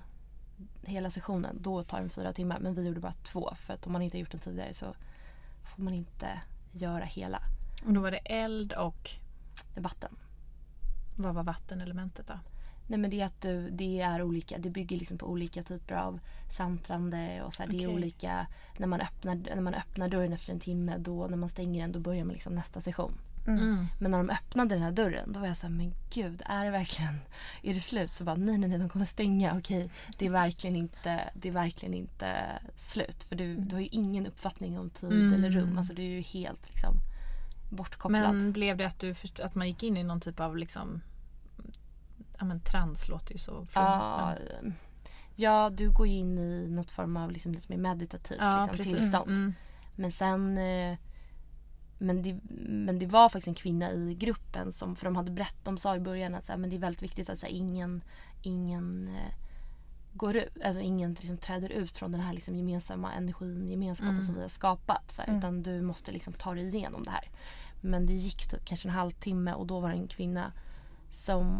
hela 0.83 1.11
sessionen 1.11 1.57
då 1.61 1.83
tar 1.83 1.99
den 1.99 2.09
fyra 2.09 2.33
timmar. 2.33 2.59
Men 2.59 2.75
vi 2.75 2.87
gjorde 2.87 2.99
bara 2.99 3.13
två. 3.13 3.53
För 3.55 3.73
att 3.73 3.85
om 3.87 3.93
man 3.93 4.01
inte 4.01 4.17
har 4.17 4.19
gjort 4.19 4.31
den 4.31 4.39
tidigare 4.39 4.73
så 4.73 4.95
får 5.63 5.83
man 5.83 5.93
inte 5.93 6.41
göra 6.71 7.03
hela 7.05 7.41
Och 7.85 7.93
då 7.93 8.01
var 8.01 8.11
det 8.11 8.17
eld 8.17 8.73
och 8.73 9.09
vatten. 9.75 10.15
Vad 11.17 11.35
var 11.35 11.43
vattenelementet 11.43 12.27
då? 12.27 12.39
Nej 12.87 12.99
men 12.99 13.09
det 13.09 13.21
är 13.21 13.25
att 13.25 13.41
du, 13.41 13.69
det 13.69 14.01
är 14.01 14.21
olika, 14.21 14.57
det 14.57 14.69
bygger 14.69 14.97
liksom 14.97 15.17
på 15.17 15.25
olika 15.25 15.63
typer 15.63 15.95
av 15.95 16.19
chantrande 16.57 17.41
och 17.43 17.53
så 17.53 17.63
här, 17.63 17.69
det 17.69 17.83
är 17.83 17.87
olika 17.87 18.47
när 18.77 18.87
man, 18.87 19.01
öppnar, 19.01 19.35
när 19.35 19.61
man 19.61 19.73
öppnar 19.73 20.09
dörren 20.09 20.33
efter 20.33 20.53
en 20.53 20.59
timme 20.59 20.97
då 20.97 21.27
när 21.27 21.37
man 21.37 21.49
stänger 21.49 21.81
den 21.81 21.91
då 21.91 21.99
börjar 21.99 22.25
man 22.25 22.33
liksom 22.33 22.55
nästa 22.55 22.81
session. 22.81 23.13
Mm. 23.47 23.87
Men 23.99 24.11
när 24.11 24.17
de 24.17 24.29
öppnade 24.29 24.75
den 24.75 24.83
här 24.83 24.91
dörren 24.91 25.33
då 25.33 25.39
var 25.39 25.47
jag 25.47 25.57
så 25.57 25.67
här, 25.67 25.73
men 25.73 25.93
gud 26.13 26.41
är 26.45 26.65
det 26.65 26.71
verkligen, 26.71 27.19
är 27.63 27.73
det 27.73 27.79
slut? 27.79 28.13
Så 28.13 28.23
bara 28.23 28.35
nej 28.35 28.57
nej 28.57 28.69
nej 28.69 28.79
de 28.79 28.89
kommer 28.89 29.05
stänga, 29.05 29.57
okej 29.57 29.89
det 30.17 30.25
är 30.25 30.29
verkligen 30.29 30.75
inte, 30.75 31.29
det 31.33 31.47
är 31.47 31.51
verkligen 31.51 31.93
inte 31.93 32.59
slut. 32.75 33.23
För 33.23 33.35
du, 33.35 33.55
du 33.55 33.75
har 33.75 33.81
ju 33.81 33.87
ingen 33.91 34.27
uppfattning 34.27 34.79
om 34.79 34.89
tid 34.89 35.11
Mm. 35.11 35.33
eller 35.33 35.49
rum, 35.49 35.77
alltså 35.77 35.93
du 35.93 36.01
är 36.01 36.07
ju 36.07 36.21
helt 36.21 36.69
liksom 36.69 36.93
bortkopplad. 37.69 38.35
Men 38.35 38.51
blev 38.51 38.77
det 38.77 38.85
att, 38.85 38.99
du, 38.99 39.13
att 39.43 39.55
man 39.55 39.67
gick 39.67 39.83
in 39.83 39.97
i 39.97 40.03
någon 40.03 40.21
typ 40.21 40.39
av 40.39 40.57
liksom 40.57 41.01
Ja 42.39 42.45
men 42.45 42.59
trans 42.59 43.09
låter 43.09 43.31
ju 43.33 43.37
så 43.37 43.51
flummigt, 43.51 43.69
Ja, 43.75 44.35
men- 44.61 44.73
ja, 45.35 45.69
du 45.69 45.91
går 45.91 46.07
ju 46.07 46.13
in 46.13 46.37
i 46.37 46.67
något 46.69 46.91
form 46.91 47.17
av 47.17 47.31
liksom 47.31 47.53
lite 47.53 47.71
mer 47.71 47.77
meditativt 47.77 48.37
ja 48.41 48.69
liksom, 48.73 48.93
tillstånd. 48.93 49.29
Mm. 49.29 49.53
Men 49.95 50.11
sen 50.11 50.57
eh, 50.57 50.97
men 51.99 52.21
det, 52.21 52.39
men 52.69 52.99
det 52.99 53.05
var 53.05 53.29
faktiskt 53.29 53.47
en 53.47 53.55
kvinna 53.55 53.91
i 53.91 54.15
gruppen 54.15 54.73
som, 54.73 54.95
för 54.95 55.05
de 55.05 55.15
hade 55.15 55.31
berättat, 55.31 55.65
de 55.65 55.77
sa 55.77 55.95
i 55.95 55.99
början 55.99 56.35
att 56.35 56.45
så 56.45 56.51
här, 56.51 56.59
men 56.59 56.69
det 56.69 56.75
är 56.75 56.79
väldigt 56.79 57.03
viktigt 57.03 57.29
att 57.29 57.39
så 57.39 57.45
här, 57.45 57.53
ingen, 57.53 58.03
ingen 58.41 59.07
eh, 59.07 59.33
går 60.17 60.37
ut, 60.37 60.57
alltså 60.63 60.81
ingen 60.81 61.13
liksom, 61.13 61.37
träder 61.37 61.69
ut 61.69 61.97
från 61.97 62.11
den 62.11 62.21
här 62.21 62.33
liksom, 62.33 62.55
gemensamma 62.55 63.13
energin, 63.13 63.67
gemenskapen 63.67 64.13
Mm. 64.13 64.25
som 64.25 64.35
vi 64.35 64.41
har 64.41 64.49
skapat. 64.49 65.11
Så 65.11 65.21
här, 65.21 65.27
Mm. 65.27 65.39
Utan 65.39 65.63
du 65.63 65.81
måste 65.81 66.11
liksom 66.11 66.33
ta 66.33 66.53
dig 66.53 66.67
igenom 66.75 67.03
det 67.03 67.11
här. 67.11 67.29
Men 67.81 68.05
det 68.05 68.13
gick 68.13 68.47
typ 68.47 68.65
kanske 68.65 68.87
en 68.87 68.93
halvtimme 68.93 69.53
och 69.53 69.67
då 69.67 69.79
var 69.79 69.89
det 69.89 69.95
en 69.95 70.07
kvinna 70.07 70.51
som 71.11 71.57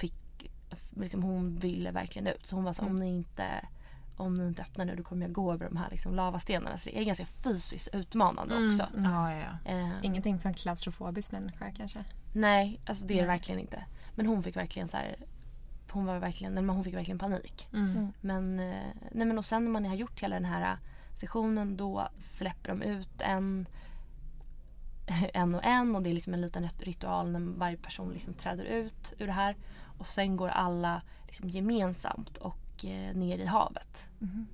fick, 0.00 0.50
liksom, 0.96 1.22
hon 1.22 1.56
ville 1.58 1.90
verkligen 1.90 2.26
ut. 2.26 2.46
Så 2.46 2.56
hon 2.56 2.64
var 2.64 2.72
så 2.72 2.82
här, 2.82 2.90
om 2.90 2.96
ni 2.96 3.08
inte 3.08 3.44
om 4.18 4.34
ni 4.38 4.46
inte 4.46 4.62
öppnar 4.62 4.84
nu 4.84 4.96
då 4.96 5.02
kommer 5.02 5.22
jag 5.26 5.32
gå 5.32 5.52
över 5.52 5.64
de 5.68 5.76
här 5.76 5.90
liksom, 5.90 6.14
lavastenarna. 6.14 6.76
Så 6.76 6.90
det 6.90 6.98
är 6.98 7.04
ganska 7.04 7.26
fysiskt 7.26 7.88
utmanande 7.92 8.54
Mm. 8.54 8.68
också. 8.68 8.86
Ja, 8.96 9.32
ja, 9.34 9.38
ja. 9.64 9.70
Eh, 9.72 9.90
Ingenting 10.02 10.38
för 10.38 10.48
en 10.48 10.54
klaustrofobisk 10.54 11.32
människa 11.32 11.70
kanske? 11.76 11.98
Nej, 12.32 12.80
alltså 12.86 13.04
det 13.04 13.14
är 13.14 13.20
det 13.20 13.26
verkligen 13.26 13.60
inte. 13.60 13.84
Men 14.14 14.26
hon 14.26 14.42
fick 14.42 14.56
verkligen 14.56 14.88
så 14.88 14.96
här, 14.96 15.16
hon 15.96 16.06
var 16.06 16.18
verkligen, 16.18 16.54
nej, 16.54 16.62
men 16.62 16.74
hon 16.76 16.84
fick 16.84 16.94
verkligen 16.94 17.18
panik. 17.18 17.68
Mm. 17.72 17.90
Mm. 17.90 18.12
Men, 18.20 18.60
eh, 18.60 18.86
nej 19.12 19.26
men 19.26 19.38
och 19.38 19.44
sen 19.44 19.64
när 19.64 19.70
man 19.70 19.84
har 19.86 19.94
gjort 19.94 20.22
hela 20.22 20.34
den 20.36 20.44
här 20.44 20.62
eh, 20.72 20.78
sessionen 21.14 21.76
då 21.76 22.08
släpper 22.18 22.68
de 22.68 22.82
ut 22.82 23.20
en 23.22 23.66
en 25.34 25.54
och 25.54 25.64
en 25.64 25.96
och 25.96 26.02
det 26.02 26.10
är 26.10 26.14
liksom 26.14 26.34
en 26.34 26.40
liten 26.40 26.62
rit- 26.64 26.82
ritual 26.82 27.30
när 27.30 27.40
varje 27.40 27.76
person 27.76 28.10
liksom 28.12 28.34
träder 28.34 28.64
ut 28.64 29.14
ur 29.18 29.26
det 29.26 29.32
här. 29.32 29.56
Och 29.98 30.06
sen 30.06 30.36
går 30.36 30.48
alla 30.48 31.02
liksom 31.26 31.48
gemensamt 31.48 32.36
och 32.36 32.84
eh, 32.84 33.14
ner 33.16 33.38
i 33.38 33.46
havet. 33.46 34.08
Mhm. 34.18 34.46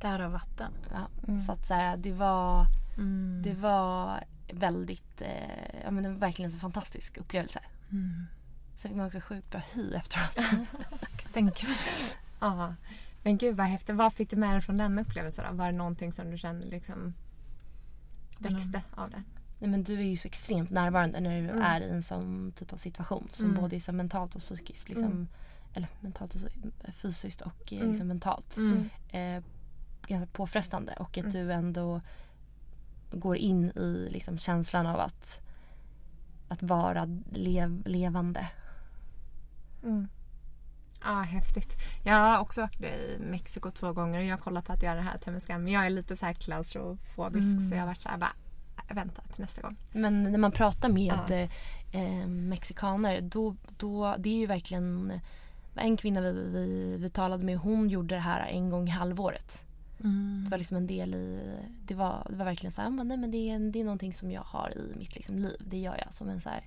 Därav 0.00 0.32
vatten. 0.32 0.72
Ja. 0.90 1.08
Mm. 1.28 1.38
Så 1.40 1.52
att 1.52 1.66
så 1.66 1.74
här, 1.74 1.96
det 1.96 2.12
var 2.12 2.66
Mm. 2.98 3.40
det 3.44 3.54
var 3.54 4.24
väldigt, 4.52 5.22
eh, 5.22 5.80
ja 5.84 5.90
men 5.90 6.02
det 6.02 6.08
var 6.10 6.16
verkligen 6.16 6.50
en 6.50 6.58
fantastisk 6.58 7.16
upplevelse. 7.18 7.60
Mm. 7.90 8.26
Sen 8.82 8.90
fick 8.90 8.96
man 8.96 9.06
också 9.06 9.20
sjukt 9.20 9.50
bra 9.50 9.60
hy 9.74 9.94
efteråt. 9.94 10.46
Tänk. 11.32 11.64
Ja. 12.40 12.74
Men 13.22 13.38
gud 13.38 13.56
vad 13.56 13.66
häftigt. 13.66 13.96
Vad 13.96 14.12
fick 14.12 14.30
du 14.30 14.36
med 14.36 14.54
dig 14.54 14.60
från 14.60 14.76
den 14.76 14.98
upplevelsen 14.98 15.44
då? 15.50 15.56
Var 15.56 15.66
det 15.66 15.78
någonting 15.78 16.12
som 16.12 16.30
du 16.30 16.38
kände 16.38 16.66
liksom 16.66 17.14
växte 18.38 18.82
av 18.94 19.10
det? 19.10 19.22
Nej, 19.58 19.70
men 19.70 19.84
du 19.84 19.98
är 19.98 20.02
ju 20.02 20.16
så 20.16 20.28
extremt 20.28 20.70
närvarande 20.70 21.20
när 21.20 21.40
du 21.42 21.48
Mm. 21.48 21.62
är 21.62 21.80
i 21.80 21.90
en 21.90 22.02
sån 22.02 22.52
typ 22.56 22.72
av 22.72 22.76
situation 22.76 23.28
som 23.32 23.44
Mm. 23.50 23.60
både 23.60 23.76
är 23.76 23.92
mentalt 23.92 24.34
och 24.34 24.40
psykiskt. 24.40 24.88
Liksom, 24.88 25.04
Mm. 25.06 25.28
Eller 25.74 25.88
mentalt 26.00 26.34
och 26.34 26.40
fysiskt 26.94 27.40
och 27.40 27.72
eh, 27.72 27.78
Mm. 27.78 27.90
liksom 27.90 28.08
mentalt. 28.08 28.56
Mm. 28.56 28.88
Eh, 29.08 29.42
ganska 30.06 30.32
påfrestande 30.32 30.92
och 30.92 31.10
att 31.10 31.16
Mm. 31.16 31.32
du 31.32 31.52
ändå 31.52 32.00
går 33.12 33.36
in 33.36 33.64
i 33.70 34.08
liksom, 34.10 34.38
känslan 34.38 34.86
av 34.86 35.00
att, 35.00 35.40
att 36.48 36.62
vara 36.62 37.20
lev, 37.30 37.82
levande. 37.86 38.46
Mm. 39.82 40.08
Ja, 41.04 41.20
häftigt. 41.20 41.72
Jag 42.04 42.14
har 42.14 42.38
också 42.38 42.60
varit 42.60 42.80
i 42.82 43.16
Mexiko 43.20 43.70
två 43.70 43.92
gånger 43.92 44.18
och 44.18 44.24
jag 44.24 44.40
kollar 44.40 44.62
på 44.62 44.72
att 44.72 44.82
göra 44.82 44.94
det 44.94 45.00
här 45.00 45.18
Temescal. 45.18 45.60
Men 45.60 45.72
jag 45.72 45.86
är 45.86 45.90
lite 45.90 46.16
så 46.16 46.26
här 46.26 46.32
klaustrofobisk 46.32 47.46
Mm. 47.56 47.68
så 47.68 47.74
jag 47.74 47.80
har 47.80 47.86
varit 47.86 48.00
så 48.02 48.08
här 48.08 48.18
bara 48.18 48.32
"Äh, 48.88 48.94
vänta 48.94 49.22
till 49.22 49.40
nästa 49.40 49.62
gång. 49.62 49.76
Men 49.92 50.22
när 50.22 50.38
man 50.38 50.52
pratar 50.52 50.88
med 50.88 51.14
Ja. 51.92 51.98
eh, 52.00 52.26
mexikaner 52.26 53.20
då, 53.20 53.56
då 53.76 54.14
det 54.18 54.28
är 54.30 54.38
ju 54.38 54.46
verkligen 54.46 55.12
en 55.74 55.96
kvinna 55.96 56.20
vi, 56.20 56.32
vi, 56.32 56.96
vi 56.98 57.10
talade 57.10 57.44
med 57.44 57.58
hon 57.58 57.88
gjorde 57.88 58.14
det 58.14 58.20
här 58.20 58.46
en 58.48 58.70
gång 58.70 58.88
i 58.88 58.90
halvåret. 58.90 59.64
Mm. 60.00 60.42
Det 60.44 60.50
var 60.50 60.58
liksom 60.58 60.76
en 60.76 60.86
del 60.86 61.14
i, 61.14 61.40
det 61.86 61.94
var, 61.94 62.26
det 62.30 62.36
var 62.36 62.44
verkligen 62.44 62.72
så 62.72 62.80
här, 62.82 62.90
men 62.90 63.08
nej 63.08 63.16
men 63.16 63.30
det 63.30 63.36
är, 63.50 63.58
det 63.72 63.80
är 63.80 63.84
någonting 63.84 64.14
som 64.14 64.30
jag 64.30 64.42
har 64.42 64.70
i 64.78 64.98
mitt 64.98 65.14
liksom 65.16 65.38
liv. 65.38 65.56
Det 65.60 65.78
gör 65.78 65.96
jag 66.04 66.12
som 66.12 66.28
en 66.28 66.40
så 66.40 66.48
här 66.48 66.64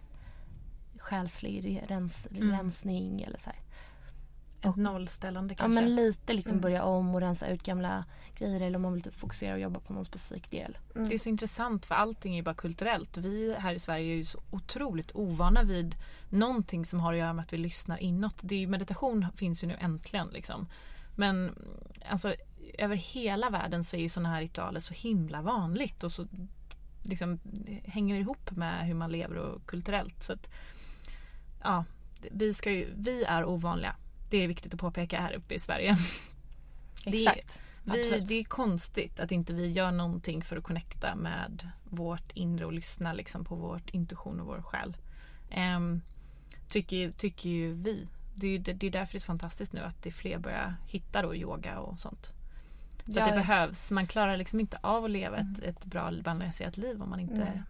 själslig 1.05 1.63
re- 1.65 1.87
rens, 1.87 2.27
Mm. 2.31 2.51
rensning 2.51 3.21
eller 3.21 3.37
så 3.39 3.49
här. 3.49 3.59
Ett 4.69 4.75
nollställande 4.75 5.53
Ja 5.53 5.57
kanske. 5.57 5.81
men 5.81 5.95
lite 5.95 6.33
liksom 6.33 6.51
Mm. 6.51 6.61
börja 6.61 6.83
om 6.83 7.15
och 7.15 7.21
rensa 7.21 7.47
ut 7.47 7.63
gamla 7.63 8.05
grejer 8.37 8.61
eller 8.61 8.75
om 8.75 8.81
man 8.81 8.93
vill 8.93 9.01
typ 9.03 9.15
fokusera 9.15 9.53
och 9.53 9.59
jobba 9.59 9.79
på 9.79 9.93
någon 9.93 10.05
specifik 10.05 10.51
del. 10.51 10.77
Mm. 10.95 11.07
Det 11.09 11.13
är 11.15 11.19
så 11.19 11.29
intressant 11.29 11.85
för 11.85 11.95
allting 11.95 12.31
är 12.33 12.37
ju 12.37 12.43
bara 12.43 12.55
kulturellt. 12.55 13.17
Vi 13.17 13.55
här 13.59 13.73
i 13.73 13.79
Sverige 13.79 14.13
är 14.13 14.15
ju 14.17 14.25
så 14.25 14.39
otroligt 14.51 15.11
ovana 15.15 15.63
vid 15.63 15.95
någonting 16.29 16.85
som 16.85 16.99
har 16.99 17.13
att 17.13 17.19
göra 17.19 17.33
med 17.33 17.43
att 17.43 17.53
vi 17.53 17.57
lyssnar 17.57 17.97
inåt. 17.97 18.35
Det 18.41 18.55
är 18.55 18.59
ju, 18.59 18.67
meditation 18.67 19.25
finns 19.35 19.63
ju 19.63 19.67
nu 19.67 19.75
äntligen 19.79 20.27
liksom. 20.27 20.67
Men 21.15 21.55
alltså 22.09 22.33
över 22.77 22.95
hela 22.95 23.49
världen 23.49 23.83
så 23.83 23.97
är 23.97 24.01
ju 24.01 24.09
sådana 24.09 24.29
här 24.29 24.41
ritualer 24.41 24.79
så 24.79 24.93
himla 24.93 25.41
vanligt 25.41 26.03
och 26.03 26.11
så 26.11 26.27
liksom 27.03 27.39
hänger 27.85 28.15
ihop 28.15 28.51
med 28.51 28.87
hur 28.87 28.93
man 28.93 29.11
lever 29.11 29.35
och 29.35 29.65
kulturellt. 29.65 30.23
Så 30.23 30.33
att, 30.33 30.49
ja, 31.65 31.86
vi, 32.32 32.54
ska 32.54 32.71
ju, 32.71 32.93
vi 32.97 33.23
är 33.23 33.45
ovanliga. 33.45 33.95
Det 34.30 34.38
är 34.38 34.47
viktigt 34.47 34.73
att 34.73 34.80
påpeka 34.80 35.21
här 35.21 35.34
uppe 35.34 35.54
i 35.56 35.60
Sverige. 35.60 35.97
Det- 37.06 37.17
Exakt. 37.17 37.62
Vi, 37.84 37.91
Absolut. 38.04 38.28
det 38.28 38.36
är 38.39 38.43
konstigt 38.43 39.19
att 39.19 39.32
inte 39.32 39.54
vi 39.54 39.71
gör 39.71 39.91
någonting 39.91 40.41
för 40.43 40.58
att 40.58 40.63
connecta 40.63 41.15
med 41.15 41.69
vårt 41.84 42.32
inre 42.32 42.65
och 42.65 42.73
lyssna 42.73 43.13
liksom 43.13 43.45
på 43.45 43.56
vår 43.56 43.82
intuition 43.91 44.39
och 44.39 44.45
vår 44.47 44.62
själ. 44.62 44.97
Ehm, 45.49 46.01
tycker, 46.67 47.12
tycker 47.12 47.49
ju 47.49 47.73
vi. 47.73 48.08
Det 48.36 48.47
är, 48.47 48.51
ju- 48.51 48.58
det 48.58 48.88
är 48.88 48.91
därför 48.91 49.12
det 49.13 49.17
är 49.17 49.19
så 49.19 49.25
fantastiskt 49.25 49.73
nu 49.73 49.82
att 49.82 50.04
det 50.04 50.10
är 50.10 50.13
fler 50.13 50.38
börjar 50.38 50.75
hitta 50.88 51.21
då 51.21 51.36
yoga 51.36 51.80
och 51.80 51.99
sånt. 51.99 52.32
För 53.06 53.12
att 53.12 53.17
Ja, 53.17 53.25
det 53.25 53.32
behövs. 53.32 53.91
Man 53.91 54.08
klarar 54.08 54.38
liksom 54.38 54.60
inte 54.60 54.78
av 54.82 55.06
att 55.06 55.12
leva 55.12 55.38
ett, 55.38 55.58
Mm. 55.60 55.69
ett 55.69 55.86
bra 55.86 56.12
balanserat 56.23 56.78
liv 56.78 57.01
om 57.01 57.10
man 57.10 57.19
inte... 57.19 57.36
Nej. 57.36 57.62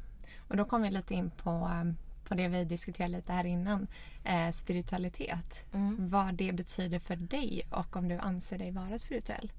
Och 0.47 0.57
då 0.57 0.65
kommer 0.65 0.87
vi 0.89 0.95
lite 0.95 1.13
in 1.13 1.29
på, 1.29 1.49
um, 1.81 1.97
på 2.25 2.35
det 2.35 2.47
vi 2.47 2.63
diskuterade 2.63 3.17
lite 3.17 3.33
här 3.33 3.45
innan. 3.45 3.87
Eh, 4.23 4.51
spiritualitet. 4.51 5.65
Mm. 5.73 6.09
Vad 6.09 6.33
det 6.33 6.51
betyder 6.51 6.99
för 6.99 7.15
dig 7.15 7.67
och 7.71 7.95
om 7.95 8.07
du 8.07 8.17
anser 8.17 8.57
dig 8.57 8.71
vara 8.71 8.97
spirituell. 8.97 9.51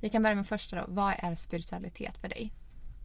Vi 0.00 0.10
kan 0.10 0.22
börja 0.22 0.36
med 0.36 0.46
första 0.46 0.76
då. 0.76 0.84
Vad 0.88 1.14
är 1.18 1.34
spiritualitet 1.34 2.18
för 2.18 2.28
dig? 2.28 2.52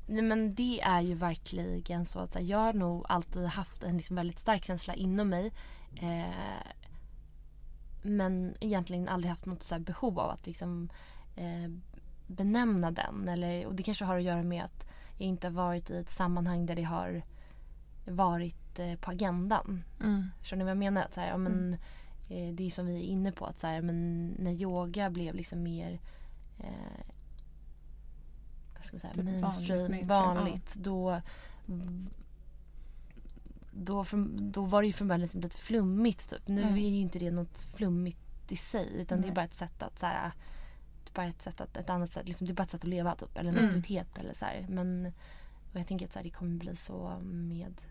Nej 0.07 0.21
men 0.21 0.55
det 0.55 0.81
är 0.81 1.01
ju 1.01 1.15
verkligen 1.15 2.05
så 2.05 2.19
att 2.19 2.31
så 2.31 2.39
här, 2.39 2.45
jag 2.45 2.57
har 2.57 2.73
nog 2.73 3.05
alltid 3.09 3.45
haft 3.45 3.83
en 3.83 3.97
liksom 3.97 4.15
väldigt 4.15 4.39
stark 4.39 4.65
känsla 4.65 4.93
inom 4.93 5.29
mig. 5.29 5.51
Eh, 5.95 6.71
men 8.01 8.55
egentligen 8.59 9.07
aldrig 9.07 9.29
haft 9.29 9.45
något 9.45 9.63
så 9.63 9.75
här 9.75 9.79
behov 9.79 10.19
av 10.19 10.29
att 10.29 10.47
liksom 10.47 10.89
eh, 11.35 11.71
benämna 12.27 12.91
den. 12.91 13.27
Eller, 13.27 13.65
och 13.65 13.75
det 13.75 13.83
kanske 13.83 14.05
har 14.05 14.17
att 14.17 14.23
göra 14.23 14.43
med 14.43 14.63
att 14.63 14.87
jag 15.17 15.27
inte 15.27 15.47
har 15.47 15.51
varit 15.51 15.89
i 15.89 15.97
ett 15.97 16.09
sammanhang 16.09 16.65
där 16.65 16.75
det 16.75 16.83
har 16.83 17.23
varit 18.05 18.79
eh, 18.79 18.95
på 18.95 19.11
agendan. 19.11 19.83
Mm. 20.03 20.25
Förstår 20.39 20.57
ni 20.57 20.63
vad 20.63 20.71
jag 20.71 20.77
menar? 20.77 21.01
Att 21.03 21.13
så 21.13 21.21
här, 21.21 21.27
ja, 21.27 21.37
men, 21.37 21.73
eh, 22.29 22.53
det 22.53 22.65
är 22.65 22.69
som 22.69 22.85
vi 22.85 22.97
är 22.97 23.03
inne 23.03 23.31
på. 23.31 23.45
att 23.45 23.57
så 23.59 23.67
här, 23.67 23.81
men 23.81 24.27
När 24.39 24.51
yoga 24.51 25.09
blev 25.09 25.35
liksom 25.35 25.63
mer 25.63 25.99
eh, 26.59 27.05
vad 28.75 28.83
ska 28.85 28.95
man 28.95 28.99
säga, 28.99 29.13
Typ 29.13 29.23
vanligt, 29.25 29.41
mainstream, 29.41 29.91
mainstream, 29.91 30.07
vanligt, 30.07 30.75
då 30.75 31.21
då, 33.71 34.03
från, 34.03 34.51
då 34.51 34.65
var 34.65 34.81
det 34.81 34.87
ju 34.87 34.93
från 34.93 35.07
början 35.07 35.21
liksom 35.21 35.41
lite 35.41 35.57
flummigt. 35.57 36.29
Typ. 36.29 36.47
Nu 36.47 36.61
Mm. 36.61 36.73
är 36.75 36.89
ju 36.89 36.99
inte 36.99 37.19
det 37.19 37.31
något 37.31 37.67
flummigt 37.75 38.51
i 38.51 38.57
sig 38.57 38.89
utan 38.95 39.21
det 39.21 39.25
är 39.25 39.27
Nej. 39.27 39.35
bara 39.35 39.45
ett 39.45 39.53
sätt 39.53 39.83
att 39.83 39.99
så 39.99 40.05
här, 40.05 40.31
bara 41.15 41.25
ett 41.27 41.41
sätt 41.41 41.61
att, 41.61 41.77
ett 41.77 41.89
annat 41.89 42.09
sätt, 42.09 42.27
liksom, 42.27 42.47
det 42.47 42.53
är 42.53 42.55
bara 42.55 42.63
ett 42.63 42.71
sätt 42.71 42.81
att 42.83 42.89
leva 42.89 43.15
typ, 43.15 43.37
eller 43.37 43.49
en 43.49 43.57
Mm. 43.57 43.65
aktivitet 43.65 44.17
eller 44.17 44.33
så 44.33 44.45
här. 44.45 44.65
Men 44.69 45.13
och 45.73 45.79
jag 45.79 45.87
tänker 45.87 46.05
att 46.05 46.13
så 46.13 46.19
här, 46.19 46.23
det 46.23 46.29
kommer 46.29 46.57
bli 46.57 46.75
så 46.75 47.19
med 47.23 47.81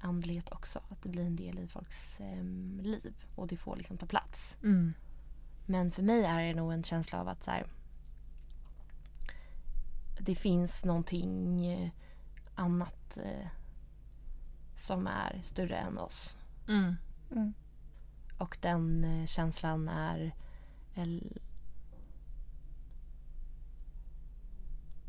andlighet 0.00 0.52
också. 0.52 0.80
Att 0.88 1.02
det 1.02 1.08
blir 1.08 1.26
en 1.26 1.36
del 1.36 1.58
i 1.58 1.66
folks 1.66 2.20
em, 2.20 2.80
liv 2.82 3.14
och 3.34 3.46
det 3.46 3.56
får 3.56 3.76
liksom 3.76 3.98
ta 3.98 4.06
plats. 4.06 4.56
Mm. 4.62 4.92
Men 5.66 5.90
för 5.90 6.02
mig 6.02 6.24
är 6.24 6.42
det 6.42 6.54
nog 6.54 6.72
en 6.72 6.82
känsla 6.84 7.20
av 7.20 7.28
att 7.28 7.42
så 7.42 7.50
här, 7.50 7.66
det 10.20 10.34
finns 10.34 10.84
någonting 10.84 11.66
eh, 11.66 11.90
annat 12.54 13.16
eh, 13.16 13.46
som 14.76 15.06
är 15.06 15.40
större 15.42 15.76
än 15.76 15.98
oss. 15.98 16.36
Mm. 16.68 16.94
Och 18.38 18.58
den 18.60 19.04
eh, 19.04 19.26
känslan 19.26 19.88
är 19.88 20.34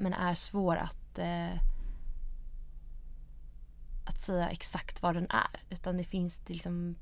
men 0.02 0.14
är 0.14 0.36
svår 0.36 0.76
att 0.76 1.20
eh, 1.20 1.54
att 4.06 4.20
säga 4.20 4.50
exakt 4.50 5.02
vad 5.02 5.16
den 5.16 5.28
är. 5.30 5.64
Utan 5.70 5.98
det 5.98 6.04
finns 6.04 6.36
det 6.36 6.54
liksom 6.54 6.96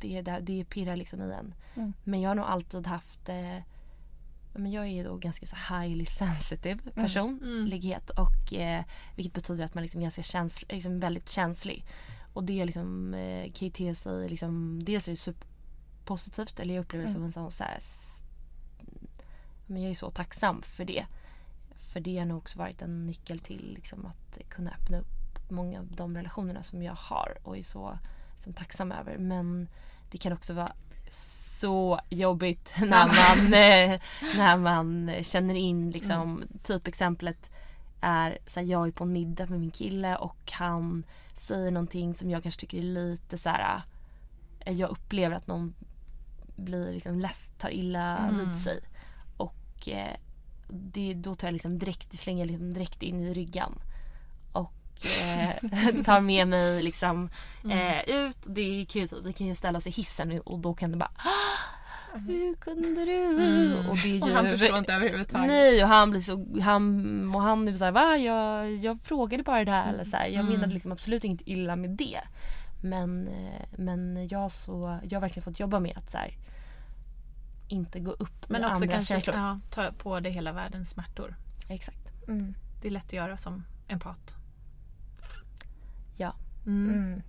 det, 0.00 0.22
det, 0.22 0.40
det 0.40 0.64
pirrar 0.64 0.96
liksom 0.96 1.22
i 1.22 1.32
en. 1.32 1.54
Mm. 1.74 1.92
Men 2.04 2.20
jag 2.20 2.30
har 2.30 2.34
nog 2.34 2.44
alltid 2.44 2.86
haft 2.86 3.28
eh, 3.28 3.58
men 4.52 4.72
jag 4.72 4.84
är 4.84 4.90
ju 4.90 5.04
då 5.04 5.16
ganska 5.16 5.46
så 5.46 5.56
highly 5.74 6.06
sensitive 6.06 6.80
personlighet 6.94 8.10
och 8.10 8.54
eh, 8.54 8.84
vilket 9.16 9.34
betyder 9.34 9.64
att 9.64 9.74
man 9.74 9.82
liksom 9.82 10.00
är 10.00 10.02
ganska 10.02 10.22
känslig, 10.22 10.72
liksom 10.72 11.00
väldigt 11.00 11.28
känslig. 11.28 11.86
Och 12.32 12.44
det 12.44 12.64
liksom, 12.64 13.14
eh, 13.14 13.52
kan 13.52 13.68
ju 13.68 13.70
te 13.70 13.94
sig 13.94 14.28
liksom, 14.28 14.84
dels 14.84 15.08
är 15.08 15.12
det 15.12 15.16
superpositivt 15.16 16.60
eller 16.60 16.74
jag 16.74 16.82
upplever 16.82 17.06
det 17.06 17.12
som 17.12 17.24
en 17.24 17.32
sån 17.32 17.52
så 17.52 17.64
här, 17.64 17.78
men 19.66 19.82
jag 19.82 19.90
är 19.90 19.94
så 19.94 20.10
tacksam 20.10 20.62
för 20.62 20.84
det. 20.84 21.06
För 21.92 22.00
det 22.00 22.18
har 22.18 22.26
nog 22.26 22.38
också 22.38 22.58
varit 22.58 22.82
en 22.82 23.06
nyckel 23.06 23.38
till 23.38 23.72
liksom, 23.74 24.06
att 24.06 24.38
kunna 24.48 24.70
öppna 24.70 24.98
upp 24.98 25.50
många 25.50 25.78
av 25.80 25.86
de 25.86 26.16
relationerna 26.16 26.62
som 26.62 26.82
jag 26.82 26.94
har 26.94 27.38
och 27.42 27.58
är 27.58 27.62
så 27.62 27.98
som 28.36 28.52
tacksam 28.52 28.92
över. 28.92 29.18
Men 29.18 29.68
det 30.10 30.18
kan 30.18 30.32
också 30.32 30.54
vara 30.54 30.72
så 31.60 32.00
jobbigt 32.10 32.74
när 32.80 33.06
man, 33.06 33.46
eh, 33.54 34.00
när 34.36 34.56
man 34.56 35.10
känner 35.24 35.54
in 35.54 35.90
liksom, 35.90 36.42
typexemplet 36.62 37.50
är 38.00 38.38
så 38.46 38.60
här, 38.60 38.66
jag 38.66 38.86
är 38.88 38.92
på 38.92 39.04
en 39.04 39.12
middag 39.12 39.46
med 39.46 39.60
min 39.60 39.70
kille 39.70 40.16
och 40.16 40.52
han 40.52 41.04
säger 41.34 41.70
någonting 41.70 42.14
som 42.14 42.30
jag 42.30 42.42
kanske 42.42 42.60
tycker 42.60 42.78
är 42.78 42.82
lite 42.82 43.38
så 43.38 43.48
här. 43.48 43.82
eh, 44.60 44.72
Jag 44.78 44.90
upplever 44.90 45.36
att 45.36 45.46
någon 45.46 45.74
blir 46.56 46.92
liksom 46.92 47.20
less, 47.20 47.50
tar 47.58 47.70
illa 47.70 48.18
Mm. 48.18 48.38
vid 48.48 48.56
sig. 48.58 48.80
Och 49.36 49.88
eh, 49.88 50.16
det, 50.72 51.14
då 51.14 51.34
tar 51.34 51.46
jag 51.48 51.52
liksom 51.52 51.78
direkt, 51.78 52.18
slänger 52.18 52.44
liksom 52.44 52.74
direkt 52.74 53.02
in 53.02 53.20
i 53.20 53.34
ryggan. 53.34 53.74
Och 54.52 54.72
eh, 55.22 56.02
tar 56.04 56.20
med 56.20 56.48
mig 56.48 56.82
liksom 56.82 57.28
eh, 57.70 58.00
ut. 58.10 58.36
Det 58.46 58.60
är 58.80 58.84
kul, 58.84 59.08
vi 59.24 59.32
kan 59.32 59.46
ju 59.46 59.54
ställa 59.54 59.78
oss 59.78 59.86
i 59.86 59.90
hissen 59.90 60.28
nu 60.28 60.40
och 60.40 60.58
då 60.58 60.74
kan 60.74 60.90
det 60.92 60.96
bara 60.98 61.12
"Ah, 61.16 62.18
Hur 62.26 62.54
kunde 62.54 63.04
du? 63.04 63.24
Mm. 63.24 63.88
Och, 63.90 63.96
ju, 63.96 64.20
Och 64.22 64.28
han 64.28 64.46
förstår 64.58 64.78
inte 64.78 64.92
överhuvudtaget. 64.94 65.46
Nej 65.46 65.82
och 65.82 65.88
han 65.88 66.10
blir 66.10 66.20
så, 66.20 66.46
han, 66.62 67.34
och 67.34 67.42
han 67.42 67.68
är 67.68 67.74
så 67.76 67.84
här, 67.84 67.92
va? 67.92 68.16
Jag, 68.16 68.76
jag 68.76 69.00
frågade 69.00 69.42
bara 69.42 69.64
det 69.64 69.70
här 69.70 69.92
eller 69.92 70.04
så 70.04 70.16
här. 70.16 70.26
Jag 70.26 70.40
Mm. 70.40 70.52
menade 70.52 70.72
liksom 70.74 70.92
absolut 70.92 71.24
inget 71.24 71.40
illa 71.44 71.76
med 71.76 71.90
det. 71.90 72.20
Men, 72.82 73.28
eh, 73.28 73.66
men 73.78 74.28
jag, 74.28 74.50
så, 74.50 74.98
jag 75.02 75.16
har 75.16 75.20
verkligen 75.20 75.44
fått 75.44 75.60
jobba 75.60 75.80
med 75.80 75.96
att 75.98 76.10
så 76.10 76.18
här, 76.18 76.34
inte 77.72 78.00
gå 78.00 78.10
upp 78.10 78.48
Men 78.48 78.64
också 78.64 78.84
andras 78.84 78.90
kanske 78.90 79.14
känslor. 79.14 79.36
ja, 79.36 79.60
ta 79.70 79.92
på 79.98 80.20
dig 80.20 80.32
hela 80.32 80.52
världens 80.52 80.90
smärtor. 80.90 81.36
Exakt. 81.68 82.12
Mm. 82.28 82.54
Det 82.82 82.88
är 82.88 82.92
lätt 82.92 83.04
att 83.06 83.12
göra 83.12 83.36
som 83.36 83.64
empat. 83.88 84.36
Ja. 86.16 86.34
Mm. 86.66 86.94
Mm. 86.94 87.22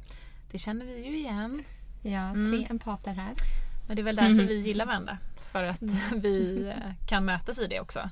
Det 0.51 0.57
känner 0.57 0.85
vi 0.85 1.05
ju 1.07 1.17
igen. 1.17 1.63
Ja, 2.01 2.31
tre 2.33 2.57
Mm. 2.57 2.65
empater 2.69 3.13
här. 3.13 3.33
Men 3.87 3.95
det 3.95 4.01
är 4.01 4.03
väl 4.03 4.15
därför 4.15 4.33
Mhm. 4.35 4.47
vi 4.47 4.61
gillar 4.61 4.85
varandra. 4.85 5.17
För 5.51 5.63
att 5.63 5.81
vi 6.15 6.67
eh, 6.69 6.93
kan 7.07 7.25
mötas 7.25 7.59
i 7.59 7.67
det 7.67 7.79
också. 7.79 8.09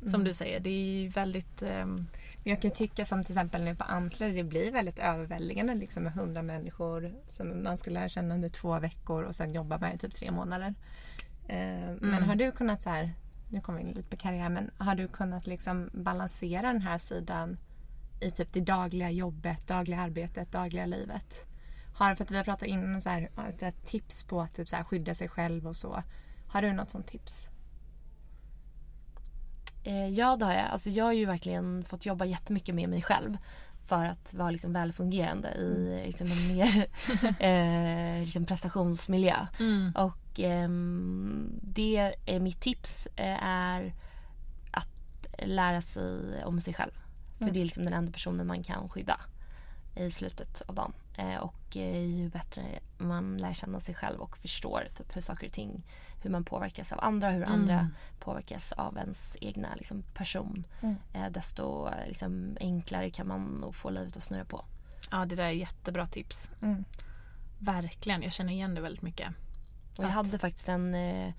Som 0.00 0.08
Mm. 0.08 0.24
du 0.24 0.34
säger, 0.34 0.60
det 0.60 0.70
är 0.70 1.00
ju 1.02 1.08
väldigt... 1.08 1.60
Men 1.62 2.06
Jag 2.44 2.62
kan 2.62 2.70
tycka 2.70 3.04
som 3.04 3.24
till 3.24 3.32
exempel 3.34 3.62
nu 3.64 3.74
på 3.76 3.84
Antler, 3.84 4.30
det 4.34 4.44
blir 4.44 4.72
väldigt 4.72 4.98
överväldigande 4.98 5.74
liksom 5.74 6.02
med 6.02 6.12
hundra 6.12 6.42
människor 6.42 7.14
som 7.28 7.62
man 7.62 7.78
ska 7.78 7.90
lära 7.90 8.08
känna 8.08 8.34
under 8.34 8.48
två 8.48 8.78
veckor 8.78 9.22
och 9.22 9.34
sen 9.34 9.54
jobba 9.54 9.78
med 9.78 9.94
i 9.94 9.98
typ 9.98 10.14
tre 10.14 10.30
månader. 10.30 10.74
Eh, 11.50 11.96
Men 12.00 12.14
Mm. 12.14 12.28
har 12.28 12.34
du 12.36 12.52
kunnat 12.52 12.82
så 12.82 12.90
här, 12.90 13.14
nu 13.48 13.60
kommer 13.60 13.78
vi 13.78 13.84
in 13.88 13.94
lite 13.94 14.02
på 14.10 14.16
karriär, 14.16 14.48
men 14.48 14.70
har 14.78 14.94
du 14.94 15.08
kunnat 15.08 15.46
liksom 15.46 15.90
balansera 15.92 16.62
den 16.72 16.82
här 16.82 16.98
sidan 16.98 17.58
i 18.20 18.30
typ 18.30 18.52
det 18.52 18.60
dagliga 18.60 19.10
jobbet, 19.10 19.66
dagliga 19.68 20.00
arbetet, 20.00 20.52
dagliga 20.52 20.86
livet? 20.86 21.46
Har, 21.94 22.14
för 22.14 22.24
att 22.24 22.30
vi 22.30 22.36
har 22.36 22.44
pratat 22.44 22.68
innan 22.68 23.02
så 23.02 23.08
här, 23.08 23.28
tips 23.86 24.24
på 24.24 24.40
att 24.40 24.54
typ 24.54 24.68
så 24.68 24.76
här, 24.76 24.84
skydda 24.84 25.14
sig 25.14 25.28
själv 25.28 25.66
och 25.66 25.76
så. 25.76 26.02
Har 26.48 26.62
du 26.62 26.72
något 26.72 26.90
sånt 26.90 27.06
tips? 27.06 27.46
Eh, 29.84 30.08
ja 30.08 30.36
det 30.36 30.44
har 30.44 30.52
jag. 30.52 30.66
Alltså, 30.70 30.90
jag 30.90 31.04
har 31.04 31.12
ju 31.12 31.26
verkligen 31.26 31.84
fått 31.84 32.06
jobba 32.06 32.24
jättemycket 32.24 32.74
med 32.74 32.88
mig 32.88 33.02
själv. 33.02 33.36
För 33.86 34.04
att 34.04 34.34
vara 34.34 34.50
liksom 34.50 34.72
välfungerande 34.72 35.48
i 35.54 36.02
liksom 36.06 36.26
en 36.26 36.56
mer 36.56 36.86
eh, 38.18 38.20
liksom 38.20 38.44
prestationsmiljö. 38.46 39.46
Och 39.94 40.02
ehm, 40.02 40.12
det 41.62 42.14
är 42.26 42.40
mitt 42.40 42.60
tips 42.60 43.08
eh, 43.16 43.44
är 43.44 43.94
att 44.70 45.26
lära 45.38 45.80
sig 45.80 46.44
om 46.44 46.60
sig 46.60 46.74
själv. 46.74 46.92
För 47.38 47.44
Mm. 47.44 47.54
det 47.54 47.60
är 47.60 47.64
liksom 47.64 47.84
den 47.84 47.94
enda 47.94 48.12
personen 48.12 48.46
man 48.46 48.62
kan 48.62 48.88
skydda 48.88 49.20
i 49.96 50.10
slutet 50.10 50.62
av 50.66 50.74
dagen. 50.74 50.92
Eh, 51.16 51.36
och 51.36 51.76
eh, 51.76 52.04
ju 52.04 52.28
bättre 52.28 52.62
man 52.98 53.36
lär 53.36 53.52
känna 53.52 53.80
sig 53.80 53.94
själv 53.94 54.20
och 54.20 54.38
förstår 54.38 54.88
typ, 54.96 55.16
hur 55.16 55.20
saker 55.20 55.46
och 55.46 55.52
ting, 55.52 55.82
hur 56.22 56.30
man 56.30 56.44
påverkas 56.44 56.92
av 56.92 57.00
andra, 57.00 57.30
hur 57.30 57.44
andra 57.44 57.90
påverkas 58.20 58.72
av 58.72 58.96
ens 58.98 59.36
egna 59.40 59.74
liksom, 59.74 60.02
person. 60.14 60.66
Mm. 60.80 60.96
Desto 61.32 61.88
liksom, 62.06 62.56
enklare 62.60 63.10
kan 63.10 63.28
man 63.28 63.72
få 63.72 63.90
livet 63.90 64.16
att 64.16 64.22
snurra 64.22 64.44
på. 64.44 64.64
Ja, 65.10 65.24
det 65.24 65.36
där 65.36 65.44
är 65.44 65.50
jättebra 65.50 66.06
tips. 66.06 66.50
Mm. 66.62 66.84
Verkligen, 67.58 68.22
jag 68.22 68.32
känner 68.32 68.52
igen 68.52 68.74
det 68.74 68.80
väldigt 68.80 69.02
mycket. 69.02 69.28
Och 69.96 70.04
jag 70.04 70.08
hade 70.08 70.38
faktiskt 70.38 70.68
en 70.68 70.94
eh, 70.94 71.32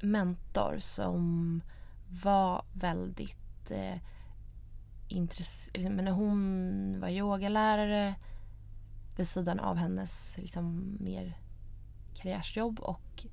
mentor 0.00 0.76
som 0.78 1.62
var 2.22 2.64
väldigt 2.72 3.70
eh, 3.70 3.96
intresserad. 5.08 5.92
Men 5.92 6.04
när 6.04 6.12
hon 6.12 7.00
var 7.00 7.08
yogalärare 7.08 8.14
vid 9.16 9.28
sidan 9.28 9.60
av 9.60 9.76
hennes 9.76 10.34
liksom, 10.36 10.96
mer 11.00 11.38
karriärsjobb 12.14 12.80
och 12.80 13.26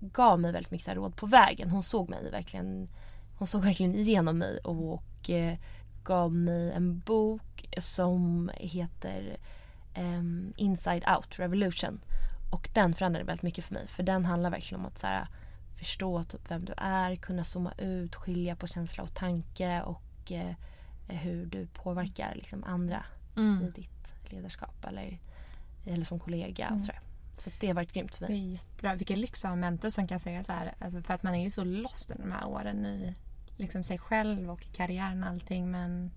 gav 0.00 0.40
mig 0.40 0.52
väldigt 0.52 0.72
mycket 0.72 0.94
råd 0.94 1.16
på 1.16 1.26
vägen. 1.26 1.70
Hon 1.70 1.82
såg 1.82 2.08
mig 2.08 2.30
verkligen 2.30 2.88
hon 3.38 3.46
såg 3.46 3.62
verkligen 3.62 3.94
igenom 3.94 4.38
mig 4.38 4.58
och, 4.58 4.92
och 4.92 5.30
eh, 5.30 5.58
gav 6.04 6.32
mig 6.34 6.72
en 6.72 6.98
bok 6.98 7.68
som 7.78 8.50
heter 8.54 9.36
ehm, 9.94 10.52
Inside 10.56 11.04
Out 11.16 11.38
Revolution. 11.38 12.00
Och 12.50 12.70
den 12.72 12.94
förändrade 12.94 13.24
väldigt 13.24 13.42
mycket 13.42 13.64
för 13.64 13.74
mig. 13.74 13.88
För 13.88 14.02
den 14.02 14.24
handlar 14.24 14.50
verkligen 14.50 14.80
om 14.80 14.86
att 14.86 14.98
så 14.98 15.06
här, 15.06 15.26
förstå 15.78 16.24
typ 16.24 16.50
vem 16.50 16.64
du 16.64 16.74
är, 16.76 17.16
kunna 17.16 17.44
zooma 17.44 17.72
ut, 17.78 18.14
skilja 18.14 18.56
på 18.56 18.66
känsla 18.66 19.02
och 19.02 19.14
tanke 19.14 19.82
och 19.82 20.32
eh, 20.32 20.54
hur 21.08 21.46
du 21.46 21.66
påverkar 21.66 22.34
liksom, 22.34 22.64
andra 22.64 23.04
i 23.66 23.70
ditt 23.70 24.14
ledarskap 24.32 24.84
eller, 24.84 25.18
eller 25.86 26.04
som 26.04 26.20
kollega. 26.20 26.70
Och 26.70 26.80
så 27.42 27.50
det 27.60 27.66
har 27.66 27.74
varit 27.74 27.92
grymt 27.92 28.14
för 28.14 28.26
Det 28.26 28.32
mig. 28.32 28.48
är 28.48 28.52
jättebra. 28.52 28.94
Vilken 28.94 29.20
lyx 29.20 29.44
att 29.44 29.48
ha 29.48 29.52
en 29.52 29.60
mentor 29.60 29.90
som 29.90 30.08
kan 30.08 30.20
säga 30.20 30.42
så 30.42 30.52
här. 30.52 30.74
Alltså 30.78 31.02
för 31.02 31.14
att 31.14 31.22
man 31.22 31.34
är 31.34 31.44
ju 31.44 31.50
så 31.50 31.64
lost 31.64 32.10
under 32.10 32.24
de 32.24 32.32
här 32.32 32.46
åren 32.46 32.86
i 32.86 33.14
liksom 33.56 33.84
sig 33.84 33.98
själv 33.98 34.50
och 34.50 34.66
karriären 34.72 35.22
och 35.22 35.28
allting. 35.28 35.70
Men 35.70 36.10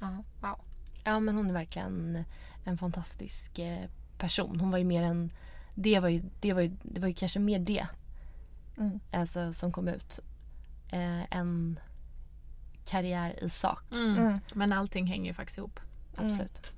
ja, 0.00 0.24
wow. 0.40 0.60
Ja 1.04 1.20
men 1.20 1.36
hon 1.36 1.48
är 1.50 1.54
verkligen 1.54 2.24
en 2.64 2.78
fantastisk 2.78 3.58
eh, 3.58 3.88
person. 4.18 4.60
Hon 4.60 4.70
var 4.70 4.78
ju 4.78 4.84
mer 4.84 5.02
en... 5.02 5.30
Det 5.78 6.00
var 6.00 6.08
ju, 6.08 6.22
det 6.40 6.52
var 6.52 6.60
ju, 6.62 6.76
det 6.82 7.00
var 7.00 7.08
ju 7.08 7.14
kanske 7.14 7.38
mer 7.38 7.58
det 7.58 7.86
Mm. 8.78 9.00
alltså, 9.12 9.52
som 9.52 9.72
kom 9.72 9.88
ut. 9.88 10.20
Eh, 10.88 11.32
än 11.36 11.78
karriär 12.84 13.44
i 13.44 13.50
sak. 13.50 13.82
Mm. 13.92 14.16
Mm. 14.18 14.38
Men 14.54 14.72
allting 14.72 15.06
hänger 15.06 15.26
ju 15.30 15.34
faktiskt 15.34 15.58
ihop. 15.58 15.80
Absolut. 16.16 16.74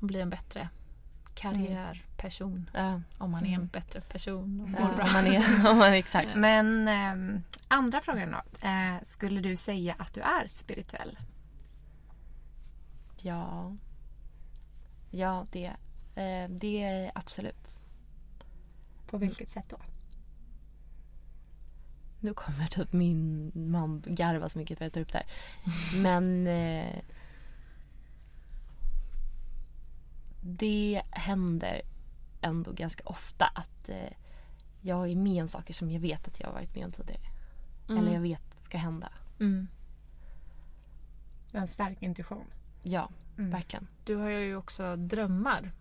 Man 0.00 0.06
blir 0.06 0.20
en 0.20 0.30
bättre 0.30 0.68
karriärperson. 1.34 2.70
Ja. 2.74 3.00
Om 3.18 3.30
man 3.30 3.46
är 3.46 3.54
en 3.54 3.66
bättre 3.66 4.00
person 4.00 4.60
och 4.60 4.68
Ja, 4.80 4.86
mår 4.86 4.94
bra. 4.96 5.04
om 5.04 5.12
man 5.12 5.26
är, 5.26 5.70
om 5.70 5.78
man 5.78 5.88
är 5.88 5.92
exakt. 5.96 6.28
Men 6.36 6.88
ehm, 6.88 7.42
andra 7.68 8.00
frågan 8.00 8.30
då. 8.30 8.66
Eh, 8.68 9.02
skulle 9.02 9.40
du 9.40 9.56
säga 9.56 9.94
att 9.98 10.14
du 10.14 10.20
är 10.20 10.46
spirituell? 10.48 11.18
Ja. 13.22 13.76
Ja, 15.10 15.46
det, 15.52 15.66
eh, 16.14 16.48
det 16.50 16.82
är 16.82 17.12
absolut. 17.14 17.80
På 19.12 19.18
vilket 19.18 19.48
sätt 19.48 19.64
då? 19.68 19.76
Nu 22.20 22.34
kommer 22.34 22.66
typ 22.66 22.92
min 22.92 23.52
man 23.54 24.02
garva 24.06 24.48
så 24.48 24.58
mycket 24.58 24.78
för 24.78 24.84
att 24.84 24.86
jag 24.86 24.92
tar 24.94 25.00
upp 25.00 25.12
det 25.12 25.18
här. 25.18 26.02
Men 26.02 26.46
eh, 26.46 27.02
det 30.40 31.02
händer 31.10 31.82
ändå 32.40 32.72
ganska 32.72 33.02
ofta 33.06 33.44
att 33.46 33.88
eh, 33.88 34.12
jag 34.80 35.10
är 35.10 35.16
med 35.16 35.42
om 35.42 35.48
saker 35.48 35.74
som 35.74 35.90
jag 35.90 36.00
vet 36.00 36.28
att 36.28 36.40
jag 36.40 36.46
har 36.46 36.54
varit 36.54 36.74
med 36.74 36.84
om 36.84 36.92
tidigare. 36.92 37.20
Eller 37.88 38.12
jag 38.14 38.20
vet 38.20 38.62
ska 38.64 38.78
hända. 38.78 39.12
Mm. 39.40 39.68
En 41.52 41.68
stark 41.68 42.02
intuition. 42.02 42.44
Ja, 42.82 43.10
Mm. 43.38 43.50
verkligen. 43.50 43.86
Du 44.04 44.16
har 44.16 44.28
ju 44.28 44.56
också 44.56 44.96
drömmar. 44.96 45.72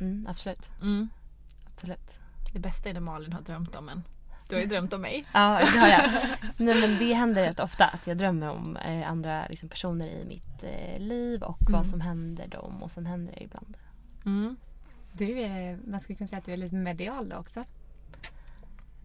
Mm, 0.00 0.26
absolut. 0.28 0.70
Mm. 0.82 1.08
absolut. 1.74 2.18
Det 2.52 2.58
bästa 2.58 2.88
är 2.88 2.94
när 2.94 3.00
Malin 3.00 3.32
har 3.32 3.40
drömt 3.40 3.76
om 3.76 3.88
en. 3.88 4.02
Du 4.48 4.54
har 4.56 4.62
ju 4.62 4.68
drömt 4.68 4.92
om 4.92 5.00
mig. 5.00 5.24
Ja, 5.34 5.60
det 5.74 5.78
har 5.80 5.88
jag. 5.88 6.10
Nej, 6.56 6.80
men 6.80 6.98
det 6.98 7.12
händer 7.14 7.42
rätt 7.46 7.60
ofta 7.60 7.86
att 7.86 8.06
jag 8.06 8.18
drömmer 8.18 8.50
om 8.50 8.76
eh, 8.76 9.10
andra 9.10 9.46
liksom, 9.50 9.68
personer 9.68 10.06
i 10.06 10.24
mitt 10.24 10.64
eh, 10.64 10.98
liv 11.00 11.42
och 11.42 11.60
Mm. 11.60 11.72
vad 11.72 11.86
som 11.86 12.00
händer 12.00 12.46
dem 12.46 12.82
och 12.82 12.90
sen 12.90 13.06
händer 13.06 13.32
det 13.32 13.42
ibland. 13.44 13.76
Mm. 14.26 14.56
Du 15.12 15.40
är, 15.40 15.78
man 15.86 16.00
skulle 16.00 16.16
kunna 16.16 16.28
säga 16.28 16.38
att 16.38 16.44
du 16.44 16.52
är 16.52 16.56
lite 16.56 16.74
medial 16.76 17.28
då 17.28 17.36
också. 17.36 17.64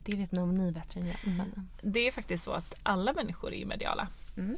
Det 0.06 0.18
vet 0.18 0.32
nog 0.32 0.54
ni 0.54 0.72
bättre 0.72 1.00
än 1.00 1.08
jag. 1.08 1.18
Men, 1.24 1.70
Det 1.82 2.08
är 2.08 2.12
faktiskt 2.12 2.44
så 2.44 2.52
att 2.52 2.80
alla 2.84 3.14
människor 3.14 3.54
är 3.54 3.66
mediala. 3.66 4.08
Mm. 4.38 4.58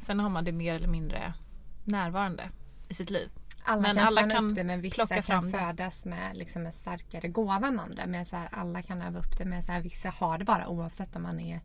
Sen 0.00 0.20
har 0.20 0.28
man 0.28 0.44
det 0.44 0.52
mer 0.52 0.74
eller 0.74 0.88
mindre 0.88 1.32
närvarande 1.84 2.48
i 2.88 2.94
sitt 2.94 3.10
liv. 3.10 3.28
Alla 3.68 3.82
Men 3.82 3.96
kan 3.96 4.06
alla 4.06 4.20
träna 4.20 4.34
kan 4.34 4.50
upp 4.50 4.54
det 4.54 4.64
men 4.64 4.80
vissa 4.80 5.06
kan 5.06 5.22
fram 5.22 5.50
födas 5.50 6.04
med 6.04 6.36
liksom 6.36 6.66
en 6.66 6.72
starkare 6.72 7.28
gåva 7.28 7.68
än 7.68 7.80
andra. 7.80 8.06
Men 8.06 8.26
så 8.26 8.36
här, 8.36 8.48
alla 8.52 8.82
kan 8.82 9.02
öva 9.02 9.18
upp 9.18 9.38
det 9.38 9.44
men 9.44 9.62
så 9.62 9.72
här, 9.72 9.80
vissa 9.80 10.10
har 10.10 10.38
det 10.38 10.44
bara 10.44 10.68
oavsett 10.68 11.16
om 11.16 11.22
man 11.22 11.40
är 11.40 11.60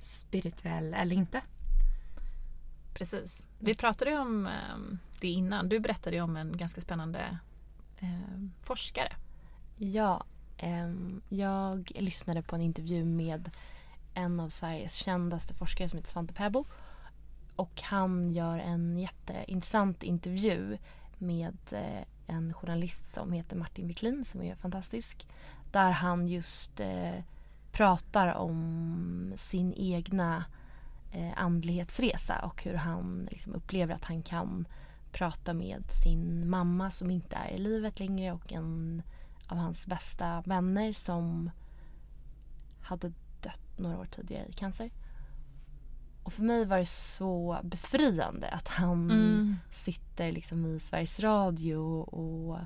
spirituell 0.00 0.94
eller 0.94 1.16
inte. 1.16 1.40
Precis. 2.94 3.44
Vi 3.58 3.74
pratade 3.74 4.10
ju 4.10 4.18
om 4.18 4.46
eh, 4.46 4.98
det 5.20 5.28
innan. 5.28 5.68
Du 5.68 5.80
berättade 5.80 6.16
ju 6.16 6.22
om 6.22 6.36
en 6.36 6.56
ganska 6.56 6.80
spännande 6.80 7.38
eh, 7.98 8.40
forskare. 8.60 9.12
ja, 9.76 10.24
ehm, 10.56 11.22
jag 11.28 11.92
lyssnade 11.94 12.42
på 12.42 12.56
en 12.56 12.62
intervju 12.62 13.04
med 13.04 13.50
en 14.14 14.40
av 14.40 14.48
Sveriges 14.48 14.94
kändaste 14.94 15.54
forskare 15.54 15.88
som 15.88 15.96
heter 15.96 16.10
Svante 16.10 16.34
Pääbo. 16.34 16.64
Och 17.56 17.82
han 17.82 18.30
gör 18.30 18.58
en 18.58 18.98
jätteintressant 18.98 20.02
intervju 20.02 20.78
med 21.20 21.56
eh, 21.70 22.04
en 22.26 22.52
journalist 22.54 23.12
som 23.12 23.32
heter 23.32 23.56
Martin 23.56 23.88
Wiklin 23.88 24.24
som 24.24 24.42
är 24.42 24.54
fantastisk. 24.54 25.26
Där 25.72 25.90
han 25.90 26.28
just 26.28 26.80
eh, 26.80 27.22
pratar 27.72 28.34
om 28.34 29.32
sin 29.36 29.74
egna 29.76 30.44
eh, 31.12 31.32
andlighetsresa 31.36 32.38
och 32.38 32.64
hur 32.64 32.74
han 32.74 33.28
liksom 33.30 33.54
upplever 33.54 33.94
att 33.94 34.04
han 34.04 34.22
kan 34.22 34.66
prata 35.12 35.52
med 35.54 35.84
sin 35.90 36.50
mamma 36.50 36.90
som 36.90 37.10
inte 37.10 37.36
är 37.36 37.50
i 37.50 37.58
livet 37.58 38.00
längre 38.00 38.32
och 38.32 38.52
en 38.52 39.02
av 39.46 39.56
hans 39.56 39.86
bästa 39.86 40.42
vänner 40.46 40.92
som 40.92 41.50
hade 42.80 43.12
dött 43.42 43.78
några 43.78 43.98
år 43.98 44.06
tidigare 44.10 44.46
i 44.48 44.52
cancer. 44.52 44.90
Och 46.30 46.34
för 46.34 46.42
mig 46.42 46.64
var 46.64 46.78
det 46.78 46.86
så 46.86 47.58
befriande 47.62 48.48
att 48.48 48.68
han 48.68 49.10
Mm. 49.10 49.56
sitter 49.72 50.32
liksom 50.32 50.66
i 50.66 50.80
Sveriges 50.80 51.20
Radio 51.20 51.76
och 52.02 52.58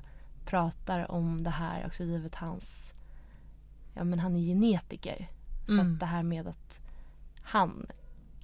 pratar 0.44 1.10
om 1.10 1.42
det 1.42 1.50
här 1.50 1.86
också 1.86 2.04
givet 2.04 2.34
hans... 2.34 2.94
Ja 3.94 4.04
men 4.04 4.18
han 4.18 4.36
är 4.36 4.40
genetiker. 4.40 5.28
Så 5.66 5.72
Mm. 5.72 5.92
att 5.94 6.00
det 6.00 6.06
här 6.06 6.22
med 6.22 6.46
att 6.46 6.80
han 7.42 7.86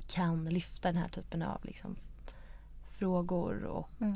kan 0.09 0.45
lyfta 0.45 0.93
den 0.93 1.03
här 1.03 1.09
typen 1.09 1.43
av 1.43 1.61
liksom 1.65 1.97
frågor 2.99 3.65
och 3.65 3.89
Mm. 4.01 4.15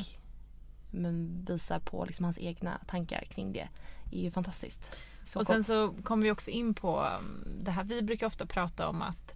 men 0.90 1.44
visar 1.48 1.78
på 1.78 2.05
liksom 2.05 2.24
hans 2.24 2.38
egna 2.38 2.78
tankar 2.86 3.24
kring 3.30 3.52
det 3.52 3.68
är 4.12 4.20
ju 4.20 4.30
fantastiskt. 4.30 4.96
Så 5.24 5.38
och 5.40 5.46
sen 5.46 5.64
så 5.64 5.94
kommer 6.02 6.22
vi 6.22 6.30
också 6.30 6.50
in 6.50 6.74
på 6.74 7.00
um, 7.18 7.44
det 7.62 7.70
här, 7.70 7.84
vi 7.84 8.02
brukar 8.02 8.26
ofta 8.26 8.46
prata 8.46 8.88
om 8.88 9.02
att 9.02 9.34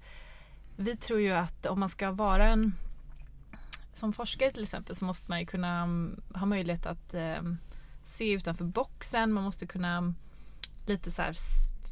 vi 0.81 0.97
tror 0.97 1.21
ju 1.21 1.33
att 1.33 1.67
om 1.67 1.81
man 1.81 1.89
ska 1.89 2.11
vara 2.11 2.49
en 2.49 2.75
som 3.93 4.13
forskare 4.13 4.51
till 4.51 4.63
exempel 4.63 4.97
så 4.97 5.05
måste 5.05 5.31
man 5.31 5.41
ju 5.41 5.47
kunna 5.47 5.83
mm, 5.83 6.21
ha 6.35 6.47
möjlighet 6.47 6.87
att 6.87 7.15
eh, 7.15 7.43
se 8.07 8.33
utanför 8.33 8.65
boxen. 8.65 9.33
Man 9.33 9.45
måste 9.45 9.67
kunna 9.67 9.97
mm, 9.97 10.15
lite 10.87 11.11
så 11.11 11.23
här 11.23 11.35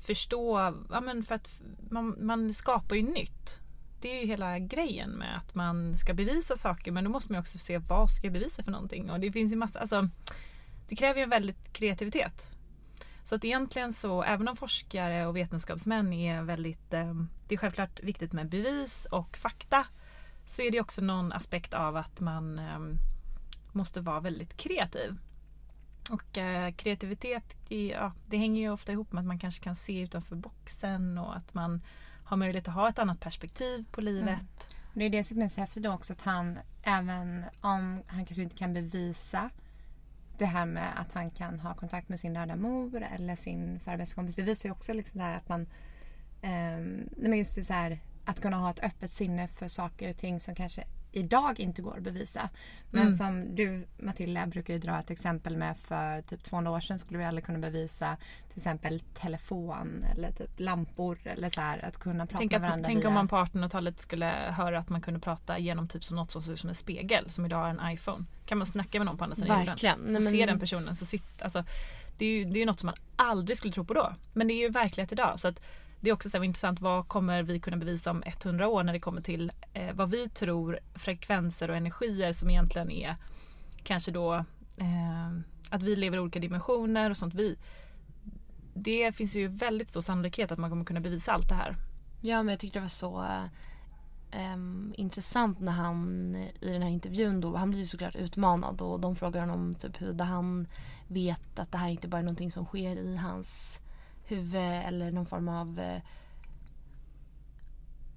förstå, 0.06 0.74
ja 0.90 1.00
men 1.00 1.22
för 1.22 1.34
att 1.34 1.62
man, 1.90 2.16
man 2.20 2.54
skapar 2.54 2.96
ju 2.96 3.02
nytt. 3.02 3.60
Det 4.00 4.16
är 4.16 4.20
ju 4.20 4.26
hela 4.26 4.58
grejen 4.58 5.10
med 5.10 5.36
att 5.36 5.54
man 5.54 5.96
ska 5.96 6.14
bevisa 6.14 6.56
saker 6.56 6.92
men 6.92 7.04
då 7.04 7.10
måste 7.10 7.32
man 7.32 7.38
ju 7.38 7.40
också 7.40 7.58
se 7.58 7.78
vad 7.78 8.10
ska 8.10 8.26
jag 8.26 8.32
bevisa 8.32 8.62
för 8.62 8.70
någonting. 8.70 9.10
Och 9.10 9.20
det 9.20 9.32
finns 9.32 9.52
ju 9.52 9.56
massa, 9.56 9.80
alltså 9.80 10.08
det 10.88 10.96
kräver 10.96 11.18
ju 11.18 11.22
en 11.22 11.30
väldigt 11.30 11.72
kreativitet. 11.72 12.55
Så 13.26 13.34
att 13.34 13.44
egentligen 13.44 13.92
så, 13.92 14.22
även 14.22 14.48
om 14.48 14.56
forskare 14.56 15.26
och 15.26 15.36
vetenskapsmän 15.36 16.12
är 16.12 16.42
väldigt, 16.42 16.94
eh, 16.94 17.14
det 17.48 17.54
är 17.54 17.58
självklart 17.58 18.00
viktigt 18.02 18.32
med 18.32 18.48
bevis 18.48 19.06
och 19.10 19.36
fakta, 19.36 19.86
så 20.44 20.62
är 20.62 20.70
det 20.70 20.80
också 20.80 21.02
någon 21.02 21.32
aspekt 21.32 21.74
av 21.74 21.96
att 21.96 22.20
man 22.20 22.58
eh, 22.58 22.78
måste 23.72 24.00
vara 24.00 24.20
väldigt 24.20 24.56
kreativ. 24.56 25.16
Och 26.10 26.38
eh, 26.38 26.74
kreativitet, 26.74 27.56
ja, 27.68 28.12
det 28.26 28.36
hänger 28.36 28.60
ju 28.60 28.70
ofta 28.70 28.92
ihop 28.92 29.12
med 29.12 29.20
att 29.20 29.26
man 29.26 29.38
kanske 29.38 29.64
kan 29.64 29.76
se 29.76 30.00
utanför 30.00 30.36
boxen 30.36 31.18
och 31.18 31.36
att 31.36 31.54
man 31.54 31.82
har 32.24 32.36
möjlighet 32.36 32.68
att 32.68 32.74
ha 32.74 32.88
ett 32.88 32.98
annat 32.98 33.20
perspektiv 33.20 33.84
på 33.90 34.00
livet. 34.00 34.28
Mm. 34.28 34.94
Det 34.94 35.04
är 35.04 35.10
det 35.10 35.24
som 35.24 35.42
är 35.42 35.48
så 35.48 35.60
häftigt 35.60 35.82
då 35.82 35.92
också 35.92 36.12
att 36.12 36.22
han 36.22 36.58
även 36.82 37.44
om 37.60 38.02
han 38.06 38.26
kanske 38.26 38.42
inte 38.42 38.56
kan 38.56 38.74
bevisa 38.74 39.50
det 40.38 40.46
här 40.46 40.66
med 40.66 41.00
att 41.00 41.12
han 41.12 41.30
kan 41.30 41.60
ha 41.60 41.74
kontakt 41.74 42.08
med 42.08 42.20
sin 42.20 42.34
döda 42.34 42.56
mor 42.56 43.02
eller 43.02 43.36
sin 43.36 43.80
före 43.80 44.06
kompis. 44.06 44.36
Det 44.36 44.42
visar 44.42 44.68
ju 44.68 44.72
också 44.72 44.92
liksom 44.92 45.18
det 45.18 45.24
här 45.24 45.36
att 45.36 45.48
man 45.48 45.66
Eh, 46.46 46.78
men 47.16 47.38
just 47.38 47.54
det 47.54 47.64
så 47.64 47.72
här, 47.72 47.98
att 48.24 48.40
kunna 48.40 48.56
ha 48.56 48.70
ett 48.70 48.84
öppet 48.84 49.10
sinne 49.10 49.48
för 49.48 49.68
saker 49.68 50.08
och 50.08 50.16
ting 50.16 50.40
som 50.40 50.54
kanske 50.54 50.84
idag 51.16 51.60
inte 51.60 51.82
går 51.82 51.96
att 51.96 52.02
bevisa. 52.02 52.48
Men 52.90 53.02
Mm. 53.02 53.12
som 53.16 53.54
du 53.54 53.86
Matilda 53.98 54.46
brukar 54.46 54.74
ju 54.74 54.80
dra 54.80 54.98
ett 54.98 55.10
exempel 55.10 55.56
med 55.56 55.76
för 55.78 56.22
typ 56.22 56.44
200 56.44 56.70
år 56.70 56.80
sedan 56.80 56.98
skulle 56.98 57.18
vi 57.18 57.24
aldrig 57.24 57.44
kunna 57.44 57.58
bevisa 57.58 58.16
till 58.48 58.56
exempel 58.58 59.00
telefon 59.00 60.04
eller 60.12 60.32
typ 60.32 60.60
lampor 60.60 61.18
eller 61.24 61.48
så 61.48 61.60
här 61.60 61.84
att 61.84 61.98
kunna 61.98 62.26
prata 62.26 62.38
Tänk, 62.38 62.52
med 62.52 62.56
att, 62.58 62.62
varandra 62.62 62.86
tänk 62.86 62.98
via... 63.00 63.08
om 63.08 63.14
man 63.14 63.28
på 63.28 63.36
1800-talet 63.36 63.98
skulle 64.00 64.26
höra 64.56 64.78
att 64.78 64.88
man 64.88 65.00
kunde 65.00 65.20
prata 65.20 65.58
genom 65.58 65.88
typ 65.88 66.04
som 66.04 66.16
något 66.16 66.30
som 66.30 66.42
ser 66.42 66.52
ut 66.52 66.60
som 66.60 66.68
en 66.68 66.74
spegel 66.74 67.30
som 67.30 67.46
idag 67.46 67.66
är 67.66 67.70
en 67.70 67.92
iPhone. 67.92 68.24
Kan 68.46 68.58
man 68.58 68.66
snacka 68.66 68.98
med 68.98 69.06
någon 69.06 69.18
på 69.18 69.24
andra 69.24 69.36
sidan 69.36 69.48
jorden 69.58 69.66
Verkligen. 69.66 69.96
så 69.98 70.04
Nej, 70.04 70.12
men- 70.12 70.22
ser 70.30 70.46
den 70.46 70.60
personen 70.60 70.96
så 70.96 71.04
sitter, 71.06 71.44
alltså, 71.44 71.64
det 72.18 72.24
är 72.26 72.30
ju 72.38 72.44
det 72.44 72.62
är 72.62 72.66
något 72.66 72.80
som 72.80 72.86
man 72.86 72.96
aldrig 73.16 73.56
skulle 73.56 73.72
tro 73.72 73.84
på 73.84 73.94
då. 73.94 74.12
Men 74.32 74.48
det 74.48 74.54
är 74.54 74.60
ju 74.62 74.68
verklighet 74.68 75.12
idag. 75.12 75.40
Så 75.40 75.48
att 75.48 75.60
det 76.00 76.10
är 76.10 76.14
också 76.14 76.30
så 76.30 76.36
här 76.36 76.44
intressant, 76.44 76.80
vad 76.80 77.08
kommer 77.08 77.42
vi 77.42 77.60
kunna 77.60 77.76
bevisa 77.76 78.10
om 78.10 78.22
100 78.26 78.68
år 78.68 78.84
när 78.84 78.92
det 78.92 79.00
kommer 79.00 79.20
till 79.20 79.52
eh, 79.72 79.94
vad 79.94 80.10
vi 80.10 80.28
tror 80.28 80.78
frekvenser 80.94 81.70
och 81.70 81.76
energier 81.76 82.32
som 82.32 82.50
egentligen 82.50 82.90
är 82.90 83.16
kanske 83.82 84.10
då 84.10 84.34
eh, 84.76 85.30
att 85.70 85.82
vi 85.82 85.96
lever 85.96 86.16
i 86.16 86.20
olika 86.20 86.38
dimensioner 86.38 87.10
och 87.10 87.16
sånt. 87.16 87.34
Vi, 87.34 87.56
det 88.74 89.12
finns 89.16 89.36
ju 89.36 89.48
väldigt 89.48 89.88
stor 89.88 90.00
sannolikhet 90.00 90.52
att 90.52 90.58
man 90.58 90.70
kommer 90.70 90.84
kunna 90.84 91.00
bevisa 91.00 91.32
allt 91.32 91.48
det 91.48 91.54
här. 91.54 91.76
Ja 92.20 92.42
men 92.42 92.52
jag 92.52 92.60
tyckte 92.60 92.78
det 92.78 92.82
var 92.82 92.88
så 92.88 93.26
Um, 94.54 94.94
intressant 94.96 95.60
när 95.60 95.72
han 95.72 96.34
i 96.60 96.72
den 96.72 96.82
här 96.82 96.88
intervjun 96.88 97.40
då, 97.40 97.56
han 97.56 97.70
blir 97.70 97.80
ju 97.80 97.86
såklart 97.86 98.16
utmanad 98.16 98.80
och 98.80 99.00
de 99.00 99.16
frågar 99.16 99.40
honom 99.40 99.74
typ 99.74 100.00
hur 100.02 100.18
han 100.18 100.66
vet 101.08 101.58
att 101.58 101.72
det 101.72 101.78
här 101.78 101.88
inte 101.88 102.08
bara 102.08 102.18
är 102.18 102.22
någonting 102.22 102.50
som 102.50 102.64
sker 102.64 102.96
i 102.96 103.16
hans 103.16 103.80
huvud 104.28 104.62
eller 104.86 105.10
någon 105.12 105.26
form 105.26 105.48
av 105.48 105.78
eh, 105.80 106.00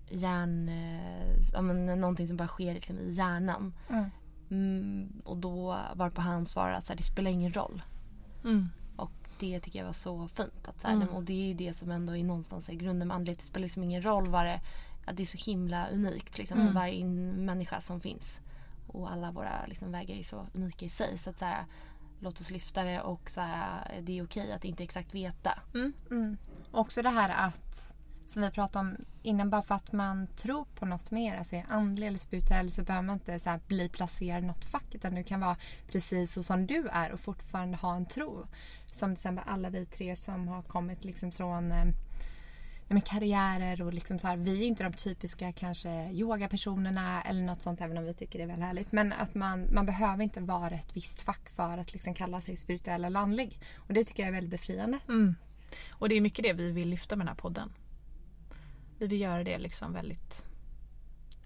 hjärn, 0.09 0.69
eh, 0.69 1.35
ja, 1.53 1.61
men 1.61 1.85
någonting 1.85 2.27
som 2.27 2.37
bara 2.37 2.47
sker 2.47 2.73
liksom 2.73 2.99
i 2.99 3.11
hjärnan. 3.11 3.73
Mm. 3.89 4.09
Mm, 4.51 5.21
och 5.25 5.37
då 5.37 5.77
var 5.95 6.09
på 6.09 6.21
han 6.21 6.45
svarar 6.45 6.73
att 6.73 6.85
så 6.85 6.93
här, 6.93 6.97
det 6.97 7.03
spelar 7.03 7.31
ingen 7.31 7.53
roll. 7.53 7.81
Mm. 8.43 8.69
Och 8.95 9.11
det 9.39 9.59
tycker 9.59 9.79
jag 9.79 9.85
var 9.85 9.93
så 9.93 10.27
fint. 10.27 10.67
Att 10.67 10.81
så 10.81 10.87
här, 10.87 10.95
Mm. 10.95 11.09
Och 11.09 11.23
det 11.23 11.33
är 11.33 11.47
ju 11.47 11.53
det 11.53 11.73
som 11.73 11.91
ändå 11.91 12.15
är 12.17 12.23
någonstans 12.23 12.69
är 12.69 12.73
grunden 12.73 13.07
med 13.07 13.15
andlighet. 13.15 13.39
Det 13.39 13.45
spelar 13.45 13.63
liksom 13.63 13.83
ingen 13.83 14.01
roll 14.01 14.27
vad 14.29 14.45
det 14.45 14.61
att 15.05 15.17
det 15.17 15.23
är 15.23 15.37
så 15.37 15.51
himla 15.51 15.87
unikt 15.89 16.37
liksom, 16.37 16.57
Mm. 16.59 16.67
för 16.67 16.79
varje 16.79 16.93
in- 16.93 17.45
människa 17.45 17.79
som 17.81 18.01
finns. 18.01 18.41
Och 18.87 19.11
alla 19.11 19.31
våra 19.31 19.65
liksom, 19.65 19.91
vägar 19.91 20.15
är 20.15 20.23
så 20.23 20.45
unika 20.53 20.85
i 20.85 20.89
sig. 20.89 21.17
Så 21.17 21.29
att 21.29 21.37
så 21.37 21.45
här, 21.45 21.65
låt 22.19 22.41
oss 22.41 22.49
lyfta 22.49 22.83
det 22.83 23.01
och 23.01 23.29
så 23.29 23.41
här, 23.41 24.01
det 24.01 24.19
är 24.19 24.23
okej 24.23 24.51
att 24.51 24.65
inte 24.65 24.83
exakt 24.83 25.13
veta. 25.13 25.59
Mm. 25.73 26.37
Också 26.71 27.01
det 27.01 27.09
här 27.09 27.47
att, 27.47 27.93
som 28.25 28.41
vi 28.41 28.51
pratade 28.51 28.89
om 28.89 28.97
innan, 29.23 29.49
bara 29.49 29.61
för 29.61 29.75
att 29.75 29.91
man 29.91 30.27
tror 30.27 30.65
på 30.75 30.85
något 30.85 31.11
mer, 31.11 31.37
alltså 31.37 31.55
är 31.55 31.65
andlig 31.69 32.07
eller 32.07 32.17
spirituell 32.17 32.71
så 32.71 32.83
behöver 32.83 33.05
man 33.05 33.13
inte 33.13 33.39
så 33.39 33.49
här 33.49 33.59
bli 33.67 33.89
placerad 33.89 34.43
i 34.43 34.47
något 34.47 34.65
fack 34.65 34.95
utan 34.95 35.15
du 35.15 35.23
kan 35.23 35.39
vara 35.39 35.57
precis 35.87 36.33
så 36.33 36.43
som 36.43 36.67
du 36.67 36.87
är 36.91 37.11
och 37.11 37.19
fortfarande 37.19 37.77
ha 37.77 37.95
en 37.95 38.05
tro. 38.05 38.45
Som 38.91 39.09
till 39.09 39.19
exempel 39.19 39.45
alla 39.47 39.69
vi 39.69 39.85
tre 39.85 40.15
som 40.15 40.47
har 40.47 40.61
kommit 40.61 41.05
liksom 41.05 41.31
från 41.31 41.71
eh, 41.71 41.85
men 42.93 43.01
karriärer 43.01 43.81
och 43.81 43.93
liksom 43.93 44.19
så 44.19 44.27
här, 44.27 44.37
vi 44.37 44.63
är 44.63 44.67
inte 44.67 44.83
de 44.83 44.93
typiska 44.93 45.51
kanske 45.51 46.09
yogapersonerna 46.11 47.21
eller 47.21 47.41
något 47.41 47.61
sånt 47.61 47.81
även 47.81 47.97
om 47.97 48.03
vi 48.05 48.13
tycker 48.13 48.39
det 48.39 48.43
är 48.43 48.47
väldigt 48.47 48.65
härligt. 48.65 48.91
Men 48.91 49.13
att 49.13 49.35
man, 49.35 49.67
man 49.73 49.85
behöver 49.85 50.23
inte 50.23 50.39
vara 50.41 50.75
ett 50.75 50.95
visst 50.95 51.21
fack 51.21 51.49
för 51.49 51.77
att 51.77 51.93
liksom 51.93 52.13
kalla 52.13 52.41
sig 52.41 52.57
spirituell 52.57 53.05
eller 53.05 53.19
andlig. 53.19 53.59
Och 53.77 53.93
det 53.93 54.03
tycker 54.03 54.23
jag 54.23 54.27
är 54.27 54.33
väldigt 54.33 54.51
befriande. 54.51 54.99
Mm. 55.07 55.35
Och 55.89 56.09
det 56.09 56.15
är 56.15 56.21
mycket 56.21 56.43
det 56.43 56.53
vi 56.53 56.71
vill 56.71 56.89
lyfta 56.89 57.15
med 57.15 57.25
den 57.25 57.35
här 57.35 57.41
podden. 57.41 57.73
Vi 58.97 59.07
vill 59.07 59.21
göra 59.21 59.43
det 59.43 59.57
liksom 59.57 59.93
väldigt 59.93 60.45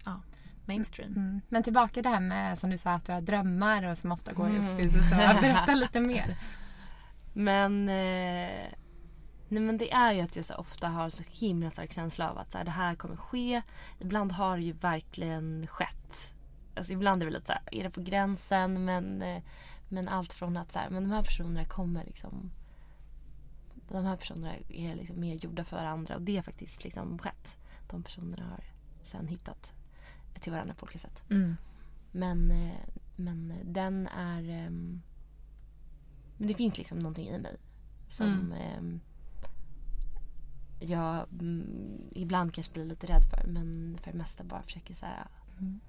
ja, 0.06 0.22
mainstream. 0.66 1.12
Mm. 1.12 1.42
Men 1.50 1.64
tillbaka 1.64 2.02
det 2.02 2.10
här 2.10 2.20
med 2.20 2.60
som 2.60 2.70
du 2.70 2.78
sa 2.78 2.92
att 2.92 3.06
du 3.06 3.12
har 3.12 3.22
drömmar 3.22 3.84
och 3.84 3.98
som 3.98 4.12
ofta 4.12 4.34
går 4.34 4.50
i 4.50 4.56
Mm. 4.56 4.78
uppfyllelse. 4.78 5.16
Berätta 5.42 5.76
lite 5.76 6.00
mer. 6.00 6.38
Men, 7.34 7.90
eh, 7.90 8.66
nej 9.54 9.64
men 9.64 9.78
det 9.78 9.92
är 9.92 10.14
ju 10.14 10.22
att 10.22 10.36
jag 10.36 10.46
så 10.46 10.56
ofta 10.56 10.88
har 10.88 11.10
så 11.10 11.24
himla 11.28 11.72
stark 11.72 11.94
känsla 11.94 12.32
av 12.32 12.38
att 12.38 12.52
så 12.52 12.58
här, 12.58 12.66
det 12.66 12.72
här 12.72 12.96
kommer 12.96 13.16
ske. 13.16 13.62
Ibland 14.00 14.32
har 14.32 14.58
det 14.58 14.64
ju 14.64 14.72
verkligen 14.72 15.68
skett. 15.68 16.34
Alltså 16.76 16.94
ibland 16.94 17.22
är 17.22 17.26
det 17.26 17.32
lite 17.34 17.46
så 17.46 17.52
här, 17.52 17.62
är 17.72 17.84
det 17.84 17.90
på 17.90 18.02
gränsen 18.02 18.86
men, 18.86 19.22
eh, 19.22 19.44
men 19.90 20.08
allt 20.08 20.34
från 20.34 20.58
att 20.58 20.72
så 20.72 20.80
här, 20.80 20.90
men 20.90 21.04
de 21.04 21.12
här 21.12 21.24
personerna 21.24 21.66
kommer 21.66 22.04
liksom 22.06 22.52
de 23.90 24.06
här 24.06 24.18
personerna 24.18 24.54
är 24.70 24.96
liksom 24.96 25.20
mer 25.20 25.36
gjorda 25.36 25.64
för 25.64 25.78
varandra 25.78 26.16
och 26.16 26.22
det 26.22 26.36
har 26.36 26.44
faktiskt 26.44 26.84
liksom 26.84 27.20
skett. 27.20 27.58
De 27.90 28.04
personerna 28.04 28.46
har 28.50 28.64
sen 29.04 29.28
hittat 29.28 29.74
till 30.40 30.52
varandra 30.52 30.74
på 30.74 30.84
olika 30.84 31.00
sätt. 31.00 31.24
Mm. 31.30 31.56
Men, 32.12 32.52
eh, 32.52 32.78
men 33.16 33.54
den 33.64 34.08
är... 34.08 34.50
ehm, 34.50 35.02
Men 36.38 36.48
det 36.48 36.54
finns 36.54 36.78
liksom 36.78 37.00
någonting 37.00 37.28
i 37.28 37.40
mig 37.40 37.58
som 38.10 38.28
Mm. 38.28 39.00
Jag 40.80 41.26
mm, 41.40 42.02
ibland 42.12 42.54
kanske 42.54 42.74
blir 42.74 42.86
lite 42.86 43.08
rädd 43.08 43.24
för 43.24 43.48
men 43.48 43.98
för 44.02 44.12
det 44.12 44.18
mesta 44.18 44.44
bara 44.44 44.62
försöker 44.62 44.94
så 44.94 45.06
här, 45.06 45.28
Mm. 45.60 45.80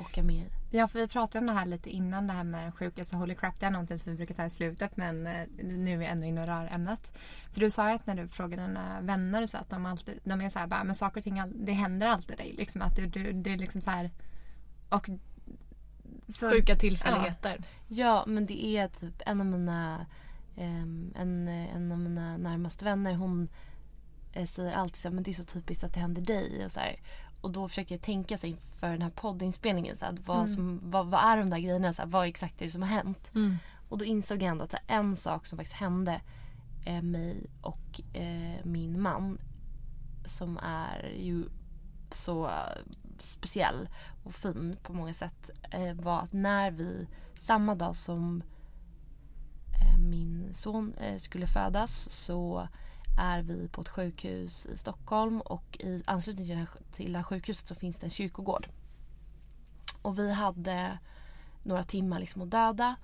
åka 0.00 0.22
med 0.22 0.36
i. 0.36 0.46
Ja, 0.70 0.88
för 0.88 0.98
vi 0.98 1.08
pratade 1.08 1.38
om 1.38 1.46
det 1.46 1.52
här 1.52 1.66
lite 1.66 1.90
innan 1.90 2.26
det 2.26 2.32
här 2.32 2.44
med 2.44 2.74
sjukaste 2.74 3.16
holy 3.16 3.34
crap. 3.34 3.60
Det 3.60 3.66
är 3.66 3.70
någonting 3.70 3.98
som 3.98 4.12
vi 4.12 4.16
brukar 4.16 4.34
ta 4.34 4.44
i 4.44 4.50
slutet 4.50 4.96
men 4.96 5.26
eh, 5.26 5.46
nu 5.62 5.92
är 5.92 5.96
vi 5.96 6.06
ändå 6.06 6.26
inne 6.26 6.40
och 6.40 6.46
rör 6.46 6.68
ämnet. 6.72 7.18
För 7.52 7.60
du 7.60 7.70
sa 7.70 7.88
ju 7.88 7.94
att 7.94 8.06
när 8.06 8.14
du 8.14 8.28
frågade 8.28 8.62
dina 8.62 9.00
vänner 9.00 9.46
så 9.46 9.58
att 9.58 9.70
de 9.70 9.86
alltid, 9.86 10.20
de 10.24 10.40
är 10.40 10.48
så 10.48 10.58
här 10.58 10.66
bara, 10.66 10.84
men 10.84 10.94
saker 10.94 11.20
och 11.20 11.24
ting, 11.24 11.42
det 11.54 11.72
händer 11.72 12.06
alltid 12.06 12.36
dig. 12.36 12.54
Liksom 12.58 12.82
att 12.82 12.96
du, 12.96 13.06
du, 13.06 13.32
det 13.32 13.52
är 13.52 13.58
liksom 13.58 13.80
så 13.80 13.90
här. 13.90 14.10
Och 14.88 15.10
så, 16.26 16.50
Sjuka 16.50 16.76
tillfälligheter. 16.76 17.60
Ja 17.88 18.24
men 18.26 18.46
det 18.46 18.64
är 18.64 18.88
typ 18.88 19.22
en 19.26 19.40
av 19.40 19.46
mina 19.46 20.06
ehm, 20.56 21.12
en, 21.16 21.48
en 21.48 21.92
av 21.92 21.98
mina 21.98 22.36
närmaste 22.36 22.84
vänner 22.84 23.14
hon 23.14 23.48
säger 24.46 24.72
alltid 24.76 24.96
så 24.96 25.08
här, 25.08 25.14
men 25.14 25.22
det 25.24 25.30
är 25.30 25.32
så 25.32 25.44
typiskt 25.44 25.84
att 25.84 25.94
det 25.94 26.00
händer 26.00 26.22
dig 26.22 26.64
och 26.64 26.70
så 26.70 26.80
här. 26.80 27.00
Och 27.40 27.50
då 27.50 27.68
försöker 27.68 27.94
jag 27.94 28.02
tänka 28.02 28.36
sig 28.38 28.50
inför 28.50 28.88
den 28.88 29.02
här 29.02 29.10
poddinspelningen 29.10 29.96
så 29.96 30.04
här, 30.04 30.12
att 30.12 30.26
vad, 30.26 30.36
Mm. 30.36 30.54
som, 30.54 30.80
vad, 30.82 31.06
vad 31.06 31.20
är 31.24 31.36
de 31.36 31.50
där 31.50 31.58
grejerna, 31.58 31.92
så 31.92 32.02
här, 32.02 32.08
vad 32.08 32.26
exakt 32.26 32.62
är 32.62 32.66
det 32.66 32.70
som 32.72 32.82
har 32.82 32.88
hänt? 32.88 33.30
Mm. 33.34 33.56
Och 33.88 33.98
då 33.98 34.04
insåg 34.04 34.42
jag 34.42 34.50
ändå 34.50 34.64
att 34.64 34.74
en 34.86 35.16
sak 35.16 35.46
som 35.46 35.58
faktiskt 35.58 35.76
hände 35.80 36.20
eh, 36.86 37.02
mig 37.02 37.46
och 37.62 38.00
eh, 38.16 38.64
min 38.64 39.00
man 39.02 39.38
som 40.24 40.58
är 40.62 41.14
ju 41.18 41.44
så 42.10 42.50
speciell 43.18 43.88
och 44.24 44.34
fin 44.34 44.76
på 44.82 44.92
många 44.92 45.14
sätt 45.14 45.50
eh, 45.70 45.94
var 45.94 46.20
att 46.20 46.32
när 46.32 46.70
vi 46.70 47.06
samma 47.36 47.74
dag 47.74 47.96
som 47.96 48.42
eh, 49.82 49.98
min 49.98 50.50
son 50.54 50.94
eh, 50.94 51.18
skulle 51.18 51.46
födas 51.46 52.10
så 52.10 52.68
är 53.18 53.42
vi 53.42 53.68
på 53.68 53.80
ett 53.80 53.88
sjukhus 53.88 54.66
i 54.66 54.78
Stockholm 54.78 55.40
och 55.40 55.76
i 55.80 56.02
anslutning 56.06 56.46
till 56.46 56.54
det 56.54 56.60
här, 56.60 56.68
till 56.92 57.12
det 57.12 57.18
här 57.18 57.24
sjukhuset 57.24 57.68
så 57.68 57.74
finns 57.74 57.98
det 57.98 58.06
en 58.06 58.10
kyrkogård. 58.10 58.68
Och 60.02 60.18
vi 60.18 60.32
hade 60.32 60.98
några 61.62 61.84
timmar 61.84 62.20
liksom 62.20 62.42
att 62.42 62.50
döda. 62.50 62.96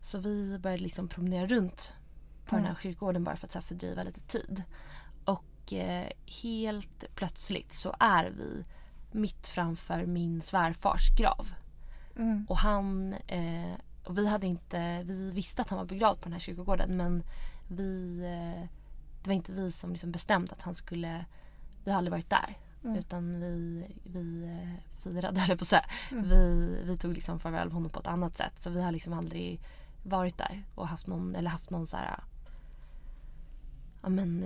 Så 0.00 0.18
vi 0.18 0.58
började 0.58 0.82
liksom 0.82 1.08
promenera 1.08 1.46
runt 1.46 1.92
på 2.46 2.56
den 2.56 2.64
här 2.64 2.76
kyrkogården 2.82 3.24
bara 3.24 3.36
för 3.36 3.46
att 3.46 3.52
så 3.52 3.58
här, 3.58 3.66
fördriva 3.66 4.02
lite 4.02 4.20
tid. 4.20 4.62
Och 5.24 5.72
eh, 5.72 6.08
helt 6.42 7.04
plötsligt 7.14 7.72
så 7.72 7.96
är 8.00 8.30
vi 8.30 8.64
mitt 9.12 9.46
framför 9.46 10.06
min 10.06 10.42
svärfars 10.42 11.16
grav. 11.16 11.48
Mm. 12.16 12.46
Och 12.48 12.58
han, 12.58 13.12
eh, 13.12 13.74
och 14.04 14.18
vi 14.18 14.26
hade 14.26 14.46
inte, 14.46 15.02
vi 15.02 15.30
visste 15.30 15.62
att 15.62 15.68
han 15.68 15.78
var 15.78 15.86
begravd 15.86 16.20
på 16.20 16.24
den 16.24 16.32
här 16.32 16.40
kyrkogården 16.40 16.96
men 16.96 17.22
vi, 17.68 18.20
eh, 18.24 18.68
det 19.24 19.30
var 19.30 19.34
inte 19.34 19.52
vi 19.52 19.72
som 19.72 19.92
liksom 19.92 20.12
bestämde 20.12 20.52
att 20.52 20.62
han 20.62 20.74
skulle, 20.74 21.24
vi 21.84 21.90
har 21.90 21.98
aldrig 21.98 22.12
varit 22.12 22.30
där. 22.30 22.58
Mm. 22.84 22.96
Utan 22.96 23.40
vi, 23.40 23.86
vi 24.04 24.44
eh, 24.44 25.02
firade, 25.02 25.40
jag 25.48 25.58
på 25.58 25.62
att 25.62 25.68
säga. 25.68 25.84
Mm. 26.10 26.28
Vi, 26.28 26.78
vi 26.84 26.96
tog 26.98 27.14
liksom 27.14 27.40
farväl 27.40 27.66
av 27.66 27.72
honom 27.72 27.90
på 27.90 28.00
ett 28.00 28.06
annat 28.06 28.36
sätt. 28.36 28.62
Så 28.62 28.70
vi 28.70 28.82
har 28.82 28.92
liksom 28.92 29.12
aldrig 29.12 29.60
varit 30.02 30.38
där 30.38 30.64
och 30.74 30.88
haft 30.88 31.06
någon, 31.06 31.34
eller 31.34 31.50
haft 31.50 31.70
någon 31.70 31.86
så 31.86 31.96
här, 31.96 32.20
ja 34.02 34.08
men, 34.08 34.44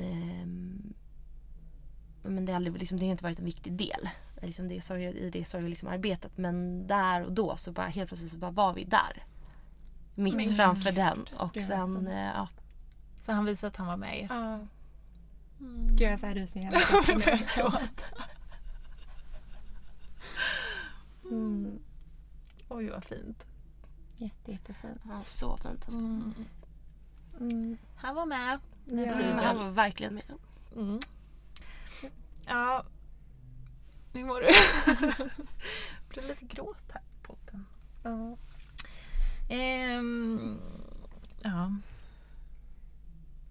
ja, 2.22 2.30
men 2.30 2.44
det, 2.44 2.52
har 2.52 2.56
aldrig, 2.56 2.78
liksom, 2.78 2.98
det 2.98 3.06
har 3.06 3.10
inte 3.10 3.24
varit 3.24 3.38
en 3.38 3.44
viktig 3.44 3.72
del 3.72 4.08
liksom 4.46 4.68
det 4.68 4.80
sorg, 4.80 5.04
i 5.04 5.30
det 5.30 5.60
liksom 5.60 5.88
arbetet. 5.88 6.38
Men 6.38 6.86
där 6.86 7.24
och 7.24 7.32
då 7.32 7.56
så 7.56 7.72
bara 7.72 7.86
helt 7.86 8.08
plötsligt 8.08 8.32
så 8.32 8.38
bara 8.38 8.50
var 8.50 8.74
vi 8.74 8.84
där. 8.84 9.24
Mitt 10.14 10.34
Men- 10.34 10.48
framför 10.48 10.92
den 10.92 11.26
och 11.38 11.56
sen, 11.62 12.06
eh, 12.06 12.30
ja. 12.34 12.48
Så 13.28 13.32
han 13.32 13.44
visade 13.44 13.68
att 13.68 13.76
han 13.76 13.86
var 13.86 13.96
med. 13.96 14.26
Ja. 14.30 14.58
Mm. 15.60 15.96
Gud 15.96 16.00
jag 16.00 16.10
har 16.10 16.16
så 16.18 16.26
här 16.26 16.34
rysningar. 16.34 16.72
Jag 16.92 17.06
börjar 17.06 17.54
gråta. 17.56 18.06
Mm. 21.24 21.78
Oj 22.68 22.90
vad 22.90 23.04
fint. 23.04 23.46
Jätte, 24.16 24.50
jättefint. 24.52 25.00
ja, 25.08 25.22
så 25.24 25.56
fint 25.56 25.84
alltså. 25.84 25.98
Mm. 25.98 26.34
Mm. 27.40 27.78
Han 27.96 28.14
var 28.14 28.26
med. 28.26 28.60
Ja. 28.84 28.92
Mm, 28.92 29.38
han 29.38 29.56
var 29.56 29.70
verkligen 29.70 30.14
med. 30.14 30.24
Mm. 30.76 31.00
Ja. 32.46 32.84
Hur 34.12 34.24
mår 34.24 34.40
du? 34.40 34.46
det 34.46 35.28
blev 36.08 36.26
lite 36.26 36.44
gråt 36.44 36.92
här 36.92 37.02
på 37.22 37.36
podden. 37.36 37.66
Ja. 38.02 38.36
Ehm, 39.48 40.60
ja. 41.42 41.72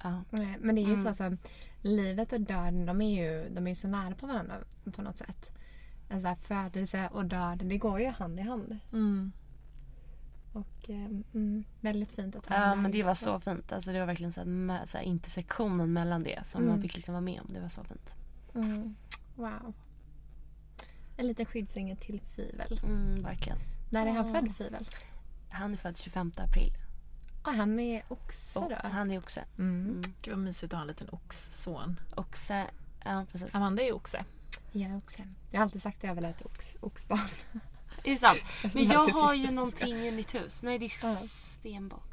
Ja. 0.04 0.24
Nej, 0.30 0.58
Men 0.60 0.76
det 0.76 0.82
är 0.82 0.88
ju 0.88 0.94
Mm. 0.94 1.04
så 1.04 1.14
som 1.14 1.38
livet 1.82 2.34
och 2.34 2.42
döden 2.42 2.86
de 2.86 3.02
är 3.02 3.24
ju 3.26 3.50
de 3.50 3.68
är 3.68 3.74
så 3.76 3.88
nära 3.88 4.16
på 4.16 4.28
varandra 4.28 4.56
på 4.96 5.02
något 5.02 5.18
sätt. 5.18 5.52
Alltså 6.10 6.36
födelse 6.36 7.10
och 7.12 7.26
död 7.26 7.58
det 7.66 7.78
går 7.78 8.00
ju 8.00 8.08
hand 8.08 8.40
i 8.40 8.44
hand. 8.44 8.78
Mm. 8.94 9.32
Och 10.54 10.90
eh, 10.90 11.06
mm, 11.34 11.64
väldigt 11.82 12.12
fint 12.12 12.36
att 12.36 12.46
han 12.46 12.62
Ja 12.70 12.76
men 12.76 12.92
det 12.92 13.04
var 13.04 13.14
så 13.14 13.40
fint. 13.40 13.72
Alltså 13.72 13.92
det 13.92 14.00
var 14.00 14.06
verkligen 14.06 14.34
så 14.34 14.40
här, 14.40 14.86
så 14.86 14.98
här 14.98 15.06
intersektionen 15.06 15.94
mellan 15.94 16.24
det 16.24 16.48
som 16.48 16.62
Mm. 16.62 16.74
man 16.74 16.82
fick 16.82 16.96
liksom 16.96 17.14
vara 17.14 17.22
med 17.22 17.42
om. 17.42 17.54
Det 17.54 17.60
var 17.60 17.70
så 17.70 17.84
fint. 17.84 18.16
Mm. 18.56 18.96
Wow. 19.36 19.74
En 21.18 21.28
liten 21.28 21.46
skyddsängel 21.46 21.98
till 21.98 22.22
Fivel. 22.22 22.80
Mm, 22.84 23.24
verkligen. 23.24 23.58
När 23.92 24.06
är 24.06 24.12
han 24.12 24.28
Ja. 24.28 24.34
född 24.42 24.56
Fivel? 24.56 24.88
Han 25.50 25.72
är 25.74 25.78
född 25.78 25.98
25 25.98 26.32
april. 26.38 26.74
Ah, 27.48 27.52
han 27.52 27.80
är 27.80 28.04
oxe 28.08 28.60
Och 28.60 28.70
då? 28.70 28.76
han 28.84 29.12
är 29.12 29.18
oxe. 29.20 29.44
Mm. 29.58 29.86
Mm. 29.86 30.02
Gud 30.22 30.34
vad 30.34 30.44
mysigt 30.44 30.74
att 30.74 30.78
ha 30.78 30.82
en 30.82 30.88
liten 30.88 31.10
oxson. 31.12 32.00
Oxe, 32.16 32.68
ja 33.06 33.26
precis. 33.32 33.56
Amanda 33.56 33.84
är 33.84 33.94
oxe. 33.94 34.26
Ja, 34.72 34.98
oxe. 34.98 35.28
Jag 35.52 35.60
har 35.60 35.64
alltid 35.64 35.82
sagt 35.82 35.98
att 35.98 36.04
jag 36.04 36.16
vill 36.16 36.24
ha 36.26 36.32
ett 36.32 36.46
ox, 36.46 36.78
oxbarn. 36.80 37.20
Är 38.04 38.10
det 38.12 38.18
sant? 38.18 38.40
Men 38.74 38.88
jag 38.88 39.00
har 39.08 39.34
ju 39.34 39.52
någonting 39.52 39.96
i 39.96 40.12
mitt 40.12 40.36
hus. 40.36 40.62
Nej 40.64 40.80
det 40.80 40.86
är 40.86 41.16
stenbock. 41.28 42.04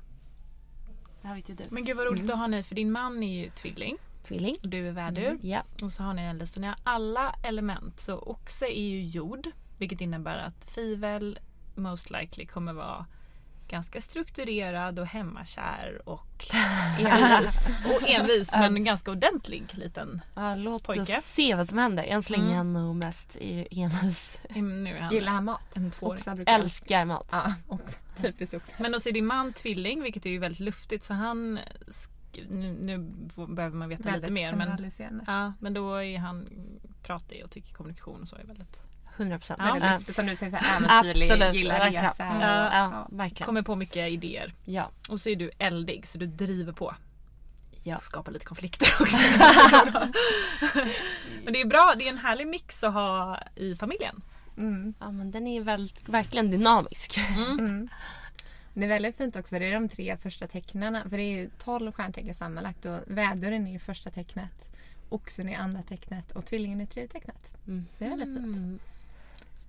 Det 1.23 1.29
här 1.29 1.35
vet 1.35 1.49
ju 1.49 1.55
du. 1.55 1.65
Men 1.71 1.85
gud 1.85 1.97
vad 1.97 2.07
roligt 2.07 2.31
att 2.31 2.39
ha 2.39 2.47
ni 2.47 2.63
för 2.63 2.75
din 2.75 2.93
man 2.93 3.23
är 3.23 3.45
ju 3.45 3.51
tvilling 3.51 3.97
Tvilling. 4.23 4.57
och 4.63 4.69
du 4.69 4.89
är 4.89 4.93
värdur. 4.93 5.39
Ja. 5.43 5.63
Och 5.83 5.93
så 5.93 6.03
har 6.03 6.15
ni 6.15 6.23
äldre 6.23 6.47
så 6.47 6.61
ni 6.61 6.67
har 6.67 6.77
alla 6.85 7.35
element. 7.43 8.01
Så 8.01 8.19
oxe 8.19 8.67
är 8.67 8.83
ju 8.89 9.05
jord 9.05 9.49
vilket 9.79 10.01
innebär 10.01 10.39
att 10.39 10.71
fivel 10.71 11.39
most 11.75 12.11
likely 12.11 12.47
kommer 12.47 12.73
vara 12.73 13.07
ganska 13.69 14.01
strukturerad 14.01 14.99
och 14.99 15.07
hemmakär 15.07 16.01
och 16.09 16.45
envis. 16.99 17.67
och 17.85 18.09
envis 18.09 18.53
men 18.53 18.85
ganska 18.85 19.11
ordentlig 19.11 19.65
liten. 19.73 20.21
ja 20.35 20.55
låt 20.55 20.83
Pojke. 20.85 21.19
oss 21.19 21.25
se 21.25 21.55
vad 21.55 21.69
som 21.69 21.79
händer. 21.79 22.05
Än 22.05 22.23
så 22.23 22.33
länge 22.33 22.43
Mm. 22.45 22.53
är 22.53 22.57
han 22.59 22.73
nog 22.73 22.97
mest 23.05 23.37
i 23.37 23.67
envis. 23.71 24.41
Nu 24.55 24.97
är 24.97 25.01
han 25.01 25.13
Gillar 25.15 25.33
han 25.33 25.45
mat? 25.45 25.77
en 25.77 25.91
tvååring. 25.91 26.45
Älskar 26.47 27.05
mat. 27.05 27.29
Ja, 27.33 27.53
typiskt 28.17 28.55
oxe. 28.55 28.73
Men 28.81 28.93
då 28.93 28.97
är 28.97 29.13
din 29.13 29.27
man 29.27 29.53
tvilling 29.53 30.03
vilket 30.03 30.27
är 30.27 30.31
ju 30.31 30.39
väldigt 30.39 30.61
luftigt 30.61 31.05
så 31.05 31.15
han 31.15 31.59
nu, 32.49 32.77
nu 32.83 32.99
behöver 33.49 33.77
man 33.77 33.89
veta 33.89 34.17
lite 34.17 34.31
mer 34.31 34.55
men, 34.55 34.91
ja, 35.27 35.53
men 35.61 35.75
då 35.75 35.95
är 36.03 36.19
han 36.19 36.49
pratig 37.03 37.45
och 37.45 37.51
tycker 37.51 37.75
kommunikation 37.75 38.23
och 38.23 38.29
så 38.29 38.37
är 38.37 38.45
väldigt 38.45 38.79
100 39.17 39.39
procent. 39.39 39.61
Ja. 39.65 39.73
Väldigt 39.73 39.91
luftig, 39.93 40.15
som 40.15 40.27
du 40.27 40.37
säger, 40.37 40.61
äventyrlig, 40.77 41.55
gillar 41.55 41.91
resa. 41.91 42.15
Ja, 42.19 42.37
och- 42.37 42.43
ja, 42.43 42.91
ja. 42.93 43.09
verkligen. 43.11 43.47
kommer 43.47 43.63
på 43.63 43.77
mycket 43.77 44.11
idéer. 44.11 44.53
Ja. 44.65 44.91
Och 45.11 45.21
så 45.21 45.29
är 45.29 45.37
du 45.37 45.51
eldig 45.59 46.07
så 46.07 46.19
du 46.19 46.27
driver 46.27 46.73
på. 46.73 46.95
Ja. 47.83 47.99
Skapar 47.99 48.33
lite 48.33 48.45
konflikter 48.47 48.89
också. 49.01 49.17
Men 51.45 51.53
det 51.53 51.61
är 51.61 51.67
bra, 51.67 51.95
det 51.99 52.05
är 52.05 52.09
en 52.09 52.19
härlig 52.19 52.47
mix 52.47 52.85
att 52.85 52.93
ha 52.93 53.39
i 53.57 53.77
familjen. 53.77 54.23
Mm. 54.57 54.95
ja 55.01 55.11
men 55.11 55.31
den 55.31 55.47
är 55.47 55.61
väl, 55.61 55.93
verkligen 56.07 56.51
dynamisk. 56.51 57.19
Mm. 57.37 57.89
Det 58.75 58.85
är 58.85 58.89
väldigt 58.89 59.17
fint 59.17 59.37
också 59.37 59.49
för 59.49 59.61
det 59.61 59.67
är 59.67 59.75
de 59.75 59.89
tre 59.89 60.17
första 60.17 60.47
tecknarna. 60.47 61.03
För 61.09 61.17
det 61.17 61.23
är 61.23 61.37
ju 61.37 61.51
12 61.59 61.93
stjärntecken 61.93 62.35
sammanlagt 62.35 62.85
och 62.85 63.01
väduren 63.07 63.67
är 63.67 63.73
ju 63.73 63.79
första 63.79 64.11
tecknet. 64.11 64.67
Oxen 65.09 65.49
är 65.49 65.59
andra 65.59 65.83
tecknet 65.83 66.33
och 66.33 66.47
tvillingen 66.47 66.81
är 66.81 66.87
tredje 66.87 67.09
tecknet. 67.09 67.51
Mm. 67.67 67.87
Så 67.93 68.05
det 68.05 68.11
är 68.11 68.17
väldigt 68.17 68.43
fint. 68.43 68.83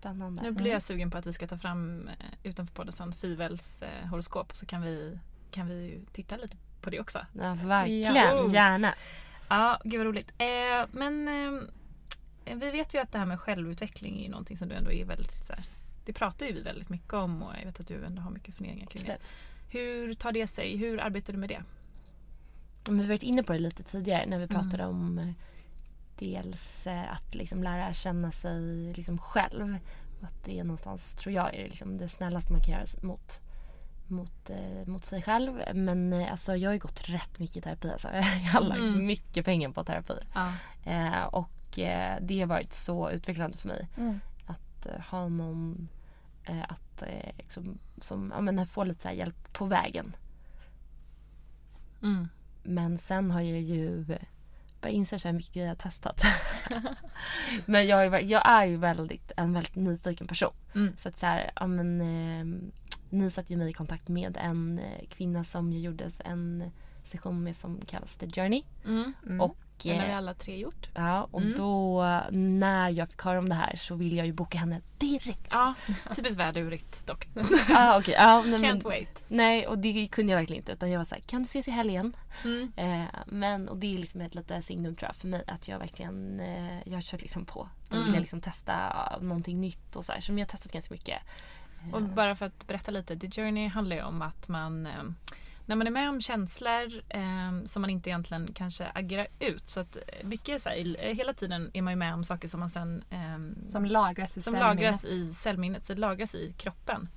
Mm. 0.09 0.17
Spännande. 0.17 0.41
Nu 0.43 0.51
blir 0.51 0.71
jag 0.71 0.81
sugen 0.81 1.11
på 1.11 1.17
att 1.17 1.25
vi 1.25 1.33
ska 1.33 1.47
ta 1.47 1.57
fram 1.57 2.07
eh, 2.07 2.25
utanför 2.43 2.73
podden 2.75 2.93
sen 2.93 3.11
Fivels 3.13 3.81
eh, 3.81 4.07
horoskop 4.07 4.55
så 4.57 4.65
kan 4.65 4.81
vi, 4.81 5.19
kan 5.51 5.67
vi 5.67 5.99
titta 6.11 6.37
lite 6.37 6.57
på 6.81 6.89
det 6.89 6.99
också. 6.99 7.25
Ja, 7.33 7.57
verkligen, 7.63 8.15
Ja. 8.15 8.49
gärna. 8.49 8.93
Ja, 9.49 9.81
gud 9.83 9.97
vad 9.99 10.07
roligt. 10.07 10.31
Eh, 10.37 10.87
men 10.91 11.27
eh, 12.47 12.55
vi 12.55 12.71
vet 12.71 12.93
ju 12.95 12.99
att 13.01 13.11
det 13.11 13.19
här 13.19 13.25
med 13.25 13.39
självutveckling 13.39 14.19
är 14.19 14.23
ju 14.23 14.29
någonting 14.29 14.57
som 14.57 14.69
du 14.69 14.75
ändå 14.75 14.91
är 14.91 15.05
väldigt 15.05 15.45
så 15.47 15.53
här, 15.53 15.63
det 16.05 16.13
pratar 16.13 16.45
ju 16.45 16.53
vi 16.53 16.61
väldigt 16.61 16.89
mycket 16.89 17.13
om 17.13 17.43
och 17.43 17.53
jag 17.59 17.65
vet 17.65 17.79
att 17.79 17.87
du 17.87 18.05
ändå 18.05 18.21
har 18.21 18.31
mycket 18.31 18.55
funderingar 18.55 18.85
kring 18.87 19.03
det. 19.03 19.17
Hur 19.69 20.13
tar 20.13 20.31
det 20.31 20.47
sig? 20.47 20.77
Hur 20.77 20.99
arbetar 21.01 21.33
du 21.33 21.39
med 21.39 21.49
det? 21.49 21.63
Vi 22.89 22.97
har 22.97 23.07
varit 23.07 23.23
inne 23.23 23.43
på 23.43 23.53
det 23.53 23.59
lite 23.59 23.83
tidigare 23.83 24.25
när 24.25 24.37
vi 24.37 24.43
Mm. 24.43 24.55
pratade 24.61 24.85
om 24.85 25.19
eh, 25.19 25.29
dels 26.19 26.87
eh, 26.87 27.11
att 27.13 27.35
liksom 27.35 27.63
lära 27.63 27.93
känna 27.93 28.31
sig 28.31 28.93
liksom 28.93 29.17
själv. 29.17 29.77
Att 30.21 30.43
det 30.43 30.59
är 30.59 30.63
någonstans, 30.63 31.11
tror 31.13 31.35
jag, 31.35 31.55
är 31.55 31.63
det, 31.63 31.67
liksom 31.69 31.97
det 31.97 32.09
snällaste 32.09 32.53
man 32.53 32.61
kan 32.61 32.73
göra 32.73 32.85
mot, 33.01 33.41
mot, 34.07 34.49
eh, 34.49 34.87
mot 34.87 35.05
sig 35.05 35.21
själv. 35.21 35.61
Men 35.73 36.13
eh, 36.13 36.31
alltså, 36.31 36.55
jag 36.55 36.69
har 36.69 36.73
ju 36.73 36.79
gått 36.79 37.09
rätt 37.09 37.39
mycket 37.39 37.57
i 37.57 37.61
terapi. 37.61 37.91
Alltså. 37.91 38.07
Jag 38.13 38.51
har 38.51 38.61
lagt 38.61 38.79
Mm. 38.79 39.05
mycket 39.05 39.45
pengar 39.45 39.69
på 39.69 39.83
terapi. 39.83 40.13
Ja. 40.33 40.53
Eh, 40.85 41.23
och 41.23 41.79
eh, 41.79 42.17
det 42.21 42.39
har 42.39 42.47
varit 42.47 42.73
så 42.73 43.09
utvecklande 43.09 43.57
för 43.57 43.67
mig. 43.67 43.87
Mm. 43.97 44.19
Att 44.45 44.85
eh, 44.85 45.01
ha 45.01 45.27
någon 45.27 45.87
att 46.67 47.03
liksom, 47.37 47.77
som, 47.97 48.31
ja, 48.35 48.41
men, 48.41 48.67
få 48.67 48.83
lite 48.83 49.01
så 49.01 49.07
här 49.07 49.15
hjälp 49.15 49.53
på 49.53 49.65
vägen. 49.65 50.15
Mm. 52.01 52.27
Men 52.63 52.97
sen 52.97 53.31
har 53.31 53.41
jag 53.41 53.61
ju 53.61 54.05
börjat 54.85 54.95
inse 54.95 55.19
så 55.19 55.27
här 55.27 55.33
mycket 55.33 55.55
jag 55.55 55.67
har 55.67 55.75
testat. 55.75 56.21
men 57.65 57.87
jag 57.87 58.05
är, 58.05 58.19
jag 58.19 58.49
är 58.49 58.65
ju 58.65 58.77
väldigt, 58.77 59.31
en 59.37 59.53
väldigt 59.53 59.75
nyfiken 59.75 60.27
person. 60.27 60.53
Mm. 60.75 60.93
Så 60.97 61.09
att 61.09 61.17
så 61.17 61.25
här, 61.25 61.51
ja 61.55 61.67
men 61.67 62.01
eh, 62.01 62.45
ni 63.09 63.31
satte 63.31 63.53
ju 63.53 63.57
mig 63.59 63.69
i 63.69 63.73
kontakt 63.73 64.07
med 64.07 64.37
en 64.41 64.79
eh, 64.79 65.07
kvinna 65.09 65.43
som 65.43 65.73
jag 65.73 65.81
gjorde 65.81 66.11
en 66.19 66.71
session 67.03 67.43
med 67.43 67.55
som 67.55 67.81
kallas 67.85 68.17
The 68.17 68.27
Journey. 68.31 68.63
Mm. 68.85 69.13
Mm. 69.25 69.41
Och, 69.41 69.57
Den 69.83 69.97
har 69.99 70.05
vi 70.05 70.11
eh, 70.11 70.17
alla 70.17 70.33
tre 70.33 70.57
gjort. 70.57 70.89
ja, 70.93 71.27
och 71.31 71.41
Mm. 71.41 71.53
då 71.57 72.03
när 72.31 72.89
jag 72.89 73.09
fick 73.09 73.21
höra 73.21 73.39
om 73.39 73.49
det 73.49 73.55
här 73.55 73.75
så 73.75 73.95
ville 73.95 74.15
jag 74.15 74.25
ju 74.25 74.33
boka 74.33 74.57
henne 74.57 74.81
direkt. 74.97 75.47
Ja, 75.51 75.73
typiskt 76.15 76.39
vädurigt 76.39 77.07
dock. 77.07 77.27
ah, 77.69 77.99
okay. 77.99 78.13
ja, 78.13 78.43
nej, 78.47 78.59
men, 78.59 78.79
Can't 78.81 78.83
wait. 78.83 79.23
nej 79.27 79.67
och 79.67 79.77
det 79.77 80.07
kunde 80.11 80.31
jag 80.31 80.39
verkligen 80.39 80.61
inte 80.61 80.71
utan 80.71 80.91
jag 80.91 80.99
var 80.99 81.05
såhär, 81.05 81.21
kan 81.21 81.41
du 81.41 81.45
ses 81.45 81.67
i 81.67 81.71
helgen? 81.71 82.13
Mm. 82.43 82.71
Eh, 82.75 83.09
men 83.27 83.69
och 83.69 83.77
det 83.77 83.93
är 83.93 83.97
liksom 83.97 84.21
ett 84.21 84.35
litet 84.35 84.65
signum 84.65 84.95
tror 84.95 85.09
jag 85.09 85.15
för 85.15 85.27
mig 85.27 85.43
att 85.47 85.67
jag 85.67 85.79
verkligen 85.79 86.39
eh, 86.39 86.77
jag 86.85 86.93
har 86.93 87.01
kört 87.01 87.21
liksom 87.21 87.45
på. 87.45 87.69
Då 87.89 87.95
vill 87.95 88.01
Mm. 88.03 88.13
jag 88.13 88.21
liksom 88.21 88.41
testa 88.41 88.93
någonting 89.21 89.61
nytt 89.61 89.95
och 89.95 90.05
så 90.05 90.13
här. 90.13 90.21
Som 90.21 90.37
jag 90.37 90.45
har 90.45 90.49
testat 90.51 90.71
ganska 90.71 90.93
mycket. 90.93 91.21
Eh, 91.87 91.93
Och 91.93 92.01
bara 92.01 92.35
för 92.35 92.45
att 92.45 92.67
berätta 92.67 92.91
lite, 92.91 93.17
The 93.17 93.31
Journey 93.31 93.67
handlar 93.67 93.95
ju 93.95 94.03
om 94.03 94.21
att 94.21 94.47
man 94.47 94.85
eh, 94.85 95.03
när 95.65 95.75
man 95.75 95.87
är 95.87 95.91
med 95.91 96.09
om 96.09 96.21
känslor 96.21 97.01
eh, 97.09 97.63
som 97.65 97.81
man 97.81 97.89
inte 97.89 98.09
egentligen 98.09 98.49
kanske 98.53 98.85
agerar 98.93 99.27
ut. 99.39 99.69
Så 99.69 99.79
att 99.79 99.97
mycket 100.23 100.61
så 100.61 100.69
här, 100.69 100.95
eh, 101.05 101.15
hela 101.15 101.33
tiden 101.33 101.71
är 101.73 101.81
man 101.81 101.93
ju 101.93 101.97
med 101.97 102.13
om 102.13 102.23
saker 102.23 102.47
som 102.47 102.59
man 102.59 102.69
sen 102.69 103.03
eh, 103.09 103.65
Som 103.67 103.85
lagras 103.85 104.37
i 104.37 104.41
som 104.41 104.53
cellminnet. 104.53 104.75
lagras 104.77 105.05
i 105.05 105.33
cellminnet, 105.33 105.83
så 105.83 105.95
lagras 105.95 106.35
i 106.35 106.53
kroppen. 106.57 107.09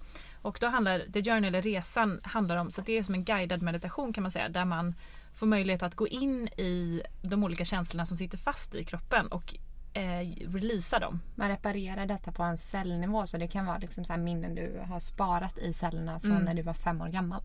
Och 0.43 0.59
då 0.61 0.67
handlar 0.67 0.99
The 1.13 1.23
Journey, 1.23 1.49
eller 1.49 1.63
resan, 1.63 2.21
handlar 2.23 2.57
om, 2.57 2.71
så 2.71 2.81
det 2.81 2.93
är 2.99 3.03
som 3.03 3.15
en 3.15 3.25
guidad 3.25 3.63
meditation 3.63 4.13
kan 4.13 4.23
man 4.23 4.31
säga, 4.31 4.49
där 4.49 4.65
man 4.65 4.95
får 5.35 5.47
möjlighet 5.47 5.83
att 5.83 5.95
gå 5.95 6.09
in 6.09 6.49
i 6.49 7.03
de 7.23 7.45
olika 7.45 7.65
känslorna 7.65 8.07
som 8.07 8.17
sitter 8.17 8.39
fast 8.39 8.75
i 8.75 8.85
kroppen 8.85 9.27
och 9.29 9.55
eh, 9.93 10.29
releasa 10.49 10.99
dem. 10.99 11.21
Man 11.35 11.49
reparerar 11.49 12.07
detta 12.07 12.33
på 12.33 12.43
en 12.43 12.59
cellnivå 12.59 13.27
så 13.27 13.39
det 13.39 13.49
kan 13.49 13.67
vara 13.67 13.79
liksom 13.79 14.05
så 14.05 14.17
minnen 14.17 14.55
du 14.55 14.81
har 14.89 15.01
sparat 15.01 15.59
i 15.59 15.73
cellerna 15.73 16.21
från 16.21 16.31
Mm. 16.33 16.45
när 16.45 16.55
du 16.55 16.63
var 16.63 16.75
fem 16.75 17.01
år 17.01 17.09
gammal. 17.09 17.43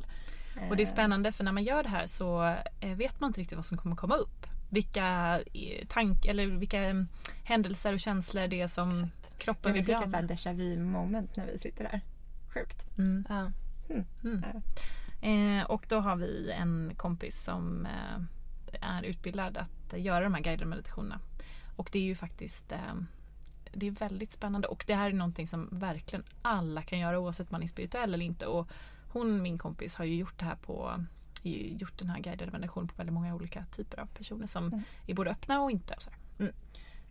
Och 0.70 0.76
det 0.76 0.84
är 0.84 0.86
Eh, 0.88 0.92
spännande 0.92 1.32
för 1.32 1.44
när 1.44 1.52
man 1.52 1.64
gör 1.64 1.84
det 1.84 1.90
här 1.90 2.08
så 2.08 2.56
eh, 2.80 2.96
vet 2.96 3.20
man 3.20 3.30
inte 3.30 3.40
riktigt 3.42 3.56
vad 3.56 3.66
som 3.66 3.78
kommer 3.78 3.96
komma 3.96 4.16
upp. 4.16 4.48
Vilka 4.70 5.40
eh, 5.54 5.88
tank 5.88 6.26
eller 6.26 6.46
vilka 6.48 6.84
eh, 6.84 7.04
händelser 7.44 7.94
och 7.94 8.00
känslor 8.00 8.48
det 8.48 8.62
är 8.62 8.68
som 8.68 9.10
kroppen 9.38 9.72
Men 9.72 9.74
vi 9.74 9.80
vill 9.80 9.86
bli 9.86 9.94
fick 9.94 9.98
av 9.98 10.04
ett 10.04 10.10
så 10.10 10.16
här 10.16 10.24
med. 10.24 10.32
déjà 10.32 10.54
vu 10.54 10.80
moment 10.84 11.36
när 11.36 11.46
vi 11.46 11.60
sitter 11.60 11.84
där. 11.84 12.02
Sjukt. 12.54 12.98
Mm. 12.98 13.26
Ja. 13.30 13.52
Mm. 14.24 14.44
Eh, 15.22 15.66
och 15.66 15.86
då 15.90 16.00
har 16.00 16.16
vi 16.16 16.52
en 16.52 16.94
kompis 16.98 17.44
som 17.44 17.86
eh, 17.86 18.22
är 18.82 19.04
utbildad 19.04 19.58
att 19.58 20.00
göra 20.00 20.24
de 20.24 20.34
här 20.34 20.42
guidade 20.42 20.70
meditationerna. 20.70 21.20
Och 21.76 21.90
det 21.92 22.00
är 22.00 22.04
ju 22.04 22.16
faktiskt 22.16 22.72
eh, 22.72 22.96
det 23.74 23.88
är 23.88 23.92
väldigt 23.92 24.32
spännande 24.32 24.68
och 24.68 24.84
det 24.88 24.96
här 24.96 25.10
är 25.10 25.14
någonting 25.14 25.48
som 25.48 25.70
verkligen 25.72 26.24
alla 26.42 26.82
kan 26.82 27.00
göra 27.00 27.20
oavsett 27.20 27.48
om 27.48 27.52
man 27.52 27.64
är 27.64 27.68
spirituell 27.68 28.14
eller 28.14 28.26
inte. 28.26 28.46
Och 28.48 28.70
hon, 29.14 29.42
min 29.42 29.58
kompis, 29.58 29.96
har 29.96 30.06
ju 30.06 30.16
gjort 30.16 30.40
det 30.40 30.46
här 30.46 30.56
på 30.56 31.04
gjort 31.80 32.00
den 32.00 32.10
här 32.10 32.20
guidade 32.20 32.52
meditationen 32.52 32.88
på 32.88 32.94
väldigt 32.98 33.14
många 33.14 33.36
olika 33.36 33.66
typer 33.66 34.00
av 34.00 34.06
personer 34.06 34.48
som 34.48 34.68
Mm. 34.68 34.82
är 35.08 35.14
både 35.14 35.32
öppna 35.32 35.62
och 35.62 35.72
inte. 35.72 35.94
Och 35.94 36.02
så 36.02 36.10
här. 36.10 36.54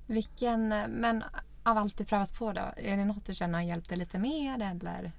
Vilken, 0.07 0.69
men 0.89 1.23
av 1.63 1.79
allt 1.79 1.97
du 1.99 2.05
prövat 2.05 2.35
på 2.35 2.53
då, 2.53 2.61
är 2.77 2.97
det 2.97 3.05
något 3.05 3.25
du 3.27 3.35
känner 3.35 3.55
har 3.59 3.63
hjälpt 3.67 3.89
dig 3.89 3.99
lite 3.99 4.19
mer 4.19 4.63
eller 4.63 5.13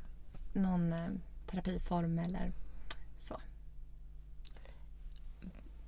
någon 0.53 0.93
eh, 0.93 1.07
terapiform 1.47 2.19
eller 2.19 2.51
så? 3.17 3.39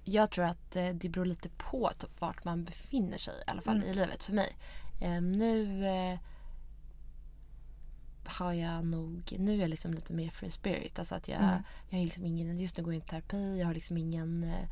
Jag 0.04 0.32
tror 0.32 0.46
att 0.46 0.76
eh, 0.76 0.89
det 0.89 1.10
beror 1.10 1.26
lite 1.26 1.50
på 1.50 1.91
typ, 2.00 2.22
vart 2.22 2.43
man 2.43 2.64
befinner 2.64 3.18
sig 3.18 3.34
i 3.48 3.50
alla 3.50 3.62
fall 3.62 3.78
Mm. 3.78 3.89
i 3.89 3.93
livet 3.93 4.24
för 4.24 4.34
mig. 4.34 4.58
Eh, 5.02 5.22
nu 5.22 5.86
eh, 5.86 6.20
har 8.28 8.54
jag 8.54 8.86
nog, 8.86 9.36
nu 9.40 9.54
är 9.54 9.58
jag 9.62 9.70
liksom 9.70 9.94
lite 9.94 10.14
mer 10.14 10.30
free 10.30 10.50
spirit. 10.52 11.00
Alltså 11.00 11.16
att 11.16 11.28
jag, 11.28 11.42
Mm. 11.44 11.64
jag 11.90 11.98
har 11.98 12.04
liksom 12.06 12.26
ingen, 12.26 12.60
just 12.60 12.78
nu 12.78 12.84
går 12.84 12.94
jag 12.94 13.04
i 13.04 13.06
terapi, 13.06 13.60
jag 13.60 13.68
har 13.68 13.74
liksom 13.74 13.98
ingen 13.98 14.44
eh, 14.44 14.64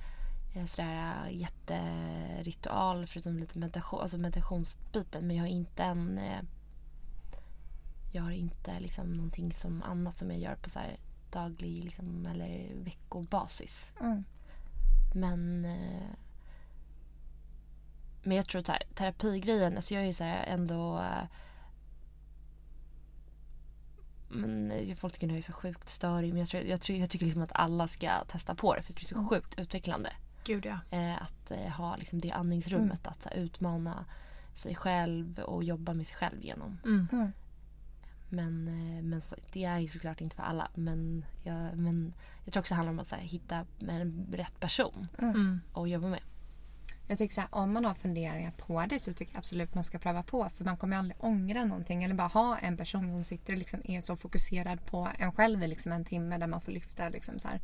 eh, 0.56 0.66
sådär 0.66 1.26
eh, 1.28 1.38
jätteritual 1.38 3.08
förutom 3.08 3.38
lite 3.40 3.60
meditation, 3.60 4.02
alltså 4.02 4.18
meditationsbiten. 4.18 5.28
Men 5.28 5.36
jag 5.36 5.44
har 5.44 5.50
inte 5.50 5.84
en 5.84 6.20
jag 8.14 8.24
har 8.24 8.32
inte 8.32 8.80
liksom 8.80 9.14
någonting 9.14 9.54
som 9.54 9.84
annat 9.84 10.18
som 10.18 10.32
jag 10.32 10.40
gör 10.40 10.56
på 10.56 10.70
så 10.70 10.80
daglig 11.32 11.84
liksom, 11.84 12.26
eller 12.26 12.72
veckobasis. 12.76 13.92
Mm. 14.02 14.24
Men 15.16 15.62
Men 18.24 18.38
jag 18.38 18.46
tror 18.46 18.60
att 18.62 18.68
här, 18.68 18.84
terapigrejen, 18.96 19.76
alltså 19.76 19.94
jag 19.94 20.04
är 20.04 20.08
ju 20.08 20.14
så 20.14 20.24
ändå 20.24 21.04
men 24.36 24.72
eh, 24.72 24.96
folk 24.96 25.14
tycker 25.14 25.28
att 25.28 25.32
jag 25.32 25.38
är 25.38 25.42
så 25.42 25.54
sjukt 25.54 25.90
störig 25.90 26.30
men 26.30 26.40
jag, 26.40 26.50
tror, 26.50 26.64
jag, 26.64 26.82
tror, 26.82 26.98
jag 26.98 27.10
tycker 27.10 27.26
liksom 27.26 27.42
att 27.42 27.52
alla 27.54 27.88
ska 27.88 28.24
testa 28.28 28.56
på 28.56 28.76
det 28.76 28.82
för 28.82 28.94
det 28.94 29.02
är 29.02 29.06
så 29.06 29.26
sjukt 29.26 29.60
utvecklande. 29.60 30.14
Gud 30.44 30.66
ja. 30.66 30.80
Eh, 30.98 31.22
att 31.22 31.52
eh, 31.52 31.72
ha 31.72 31.96
liksom 31.96 32.20
det 32.20 32.32
andningsrummet, 32.32 33.08
att 33.08 33.24
så 33.24 33.30
här, 33.30 33.36
utmana 33.38 34.06
sig 34.54 34.76
själv 34.76 35.40
och 35.40 35.64
jobba 35.64 35.94
med 35.94 36.08
sig 36.08 36.18
själv 36.18 36.42
genom. 36.42 36.78
Mm. 36.86 37.08
Men, 38.30 38.68
eh, 38.68 39.04
men 39.04 39.22
så, 39.22 39.36
det 39.52 39.64
är 39.64 39.80
ju 39.80 39.88
såklart 39.88 40.22
inte 40.22 40.36
för 40.36 40.44
alla. 40.44 40.68
Men 40.76 41.26
jag, 41.44 41.78
men 41.78 42.14
jag 42.44 42.54
tror 42.54 42.62
också 42.62 42.74
det 42.74 42.76
handlar 42.76 42.94
om 42.94 43.00
att 43.00 43.08
så 43.08 43.16
här, 43.16 43.22
hitta 43.22 43.66
en 43.80 44.28
rätt 44.32 44.60
person 44.60 45.08
Mm. 45.18 45.60
att 45.74 45.90
jobba 45.90 46.08
med. 46.08 46.20
Jag 47.08 47.18
tycker 47.18 47.34
så 47.34 47.42
här, 47.42 47.48
om 47.52 47.74
man 47.74 47.86
har 47.86 47.94
funderingar 47.94 48.52
på 48.52 48.86
det 48.90 49.00
så 49.00 49.14
tycker 49.14 49.34
jag 49.34 49.40
absolut 49.40 49.76
man 49.76 49.84
ska 49.84 50.00
pröva 50.00 50.24
på. 50.24 50.50
För 50.58 50.64
man 50.66 50.78
kommer 50.78 50.98
aldrig 50.98 51.16
ångra 51.20 51.66
någonting. 51.66 52.04
Eller 52.04 52.16
bara 52.16 52.28
ha 52.28 52.58
en 52.58 52.78
person 52.78 53.12
som 53.14 53.24
sitter 53.24 53.54
och 53.54 53.60
liksom 53.60 53.82
är 53.84 54.02
så 54.02 54.16
fokuserad 54.16 54.86
på 54.86 55.10
en 55.20 55.32
själv 55.32 55.64
i 55.64 55.68
liksom 55.68 55.92
en 55.92 56.06
timme 56.06 56.38
där 56.38 56.48
man 56.48 56.62
får 56.62 56.72
lyfta 56.72 57.10
liksom 57.10 57.40
så 57.40 57.48
här, 57.48 57.60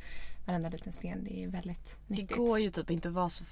varenda 0.45 0.69
liten 0.69 0.93
sten. 0.93 1.23
Det 1.23 1.43
är 1.43 1.47
väldigt 1.47 1.95
Det 2.07 2.13
nyttigt. 2.15 2.37
går 2.37 2.59
ju 2.59 2.69
typ 2.69 2.89
inte 2.91 3.07
att 3.07 3.13
vara 3.13 3.29
så, 3.29 3.43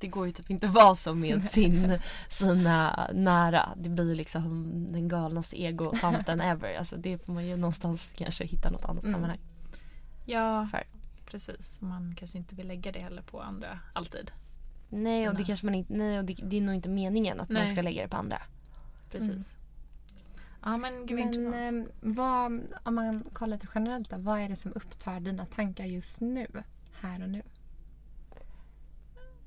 det 0.00 0.06
går 0.08 0.26
ju 0.26 0.32
typ 0.32 0.50
inte 0.50 0.66
vara 0.66 0.94
så 0.94 1.14
med 1.14 1.50
sin, 1.50 1.98
sina 2.30 3.08
nära. 3.14 3.68
Det 3.76 3.90
blir 3.90 4.08
ju 4.08 4.14
liksom 4.14 4.72
den 4.92 5.08
galnaste 5.08 5.62
egotanten 5.62 6.40
ever. 6.50 6.74
Alltså 6.78 6.96
det 6.96 7.18
får 7.18 7.32
man 7.32 7.46
ju 7.46 7.56
någonstans 7.56 8.12
kanske 8.16 8.44
hitta 8.44 8.70
något 8.70 8.84
annat 8.84 9.02
Mm. 9.04 9.12
sammanhang. 9.14 9.38
Ja, 10.26 10.66
För. 10.70 10.82
precis. 11.26 11.80
Man 11.80 12.14
kanske 12.18 12.38
inte 12.38 12.54
vill 12.54 12.68
lägga 12.68 12.92
det 12.92 13.00
heller 13.00 13.22
på 13.22 13.40
andra 13.40 13.78
alltid. 13.92 14.30
Nej 14.90 15.28
och 15.28 15.34
det 15.34 15.44
kanske 15.44 15.66
man 15.66 15.74
inte, 15.74 15.92
nej 15.92 16.18
och 16.18 16.24
det, 16.24 16.34
det 16.42 16.56
är 16.56 16.60
nog 16.60 16.74
inte 16.74 16.88
meningen 16.88 17.40
att 17.40 17.48
man 17.50 17.62
Nej. 17.62 17.72
ska 17.72 17.82
lägga 17.82 18.02
det 18.02 18.08
på 18.08 18.16
andra. 18.16 18.42
Precis. 19.10 19.54
Ja 20.62 20.76
men 20.76 21.06
gud 21.06 21.18
vad 21.18 21.38
Men 21.50 21.80
eh, 21.80 21.86
vad, 22.00 22.62
om 22.82 22.94
man 22.94 23.24
kollar 23.32 23.56
lite 23.56 23.66
generellt 23.74 24.10
då, 24.10 24.16
vad 24.18 24.40
är 24.40 24.48
det 24.48 24.56
som 24.56 24.72
upptar 24.74 25.20
dina 25.20 25.46
tankar 25.46 25.84
just 25.84 26.20
nu? 26.20 26.46
Här 27.00 27.22
och 27.22 27.28
nu? 27.30 27.42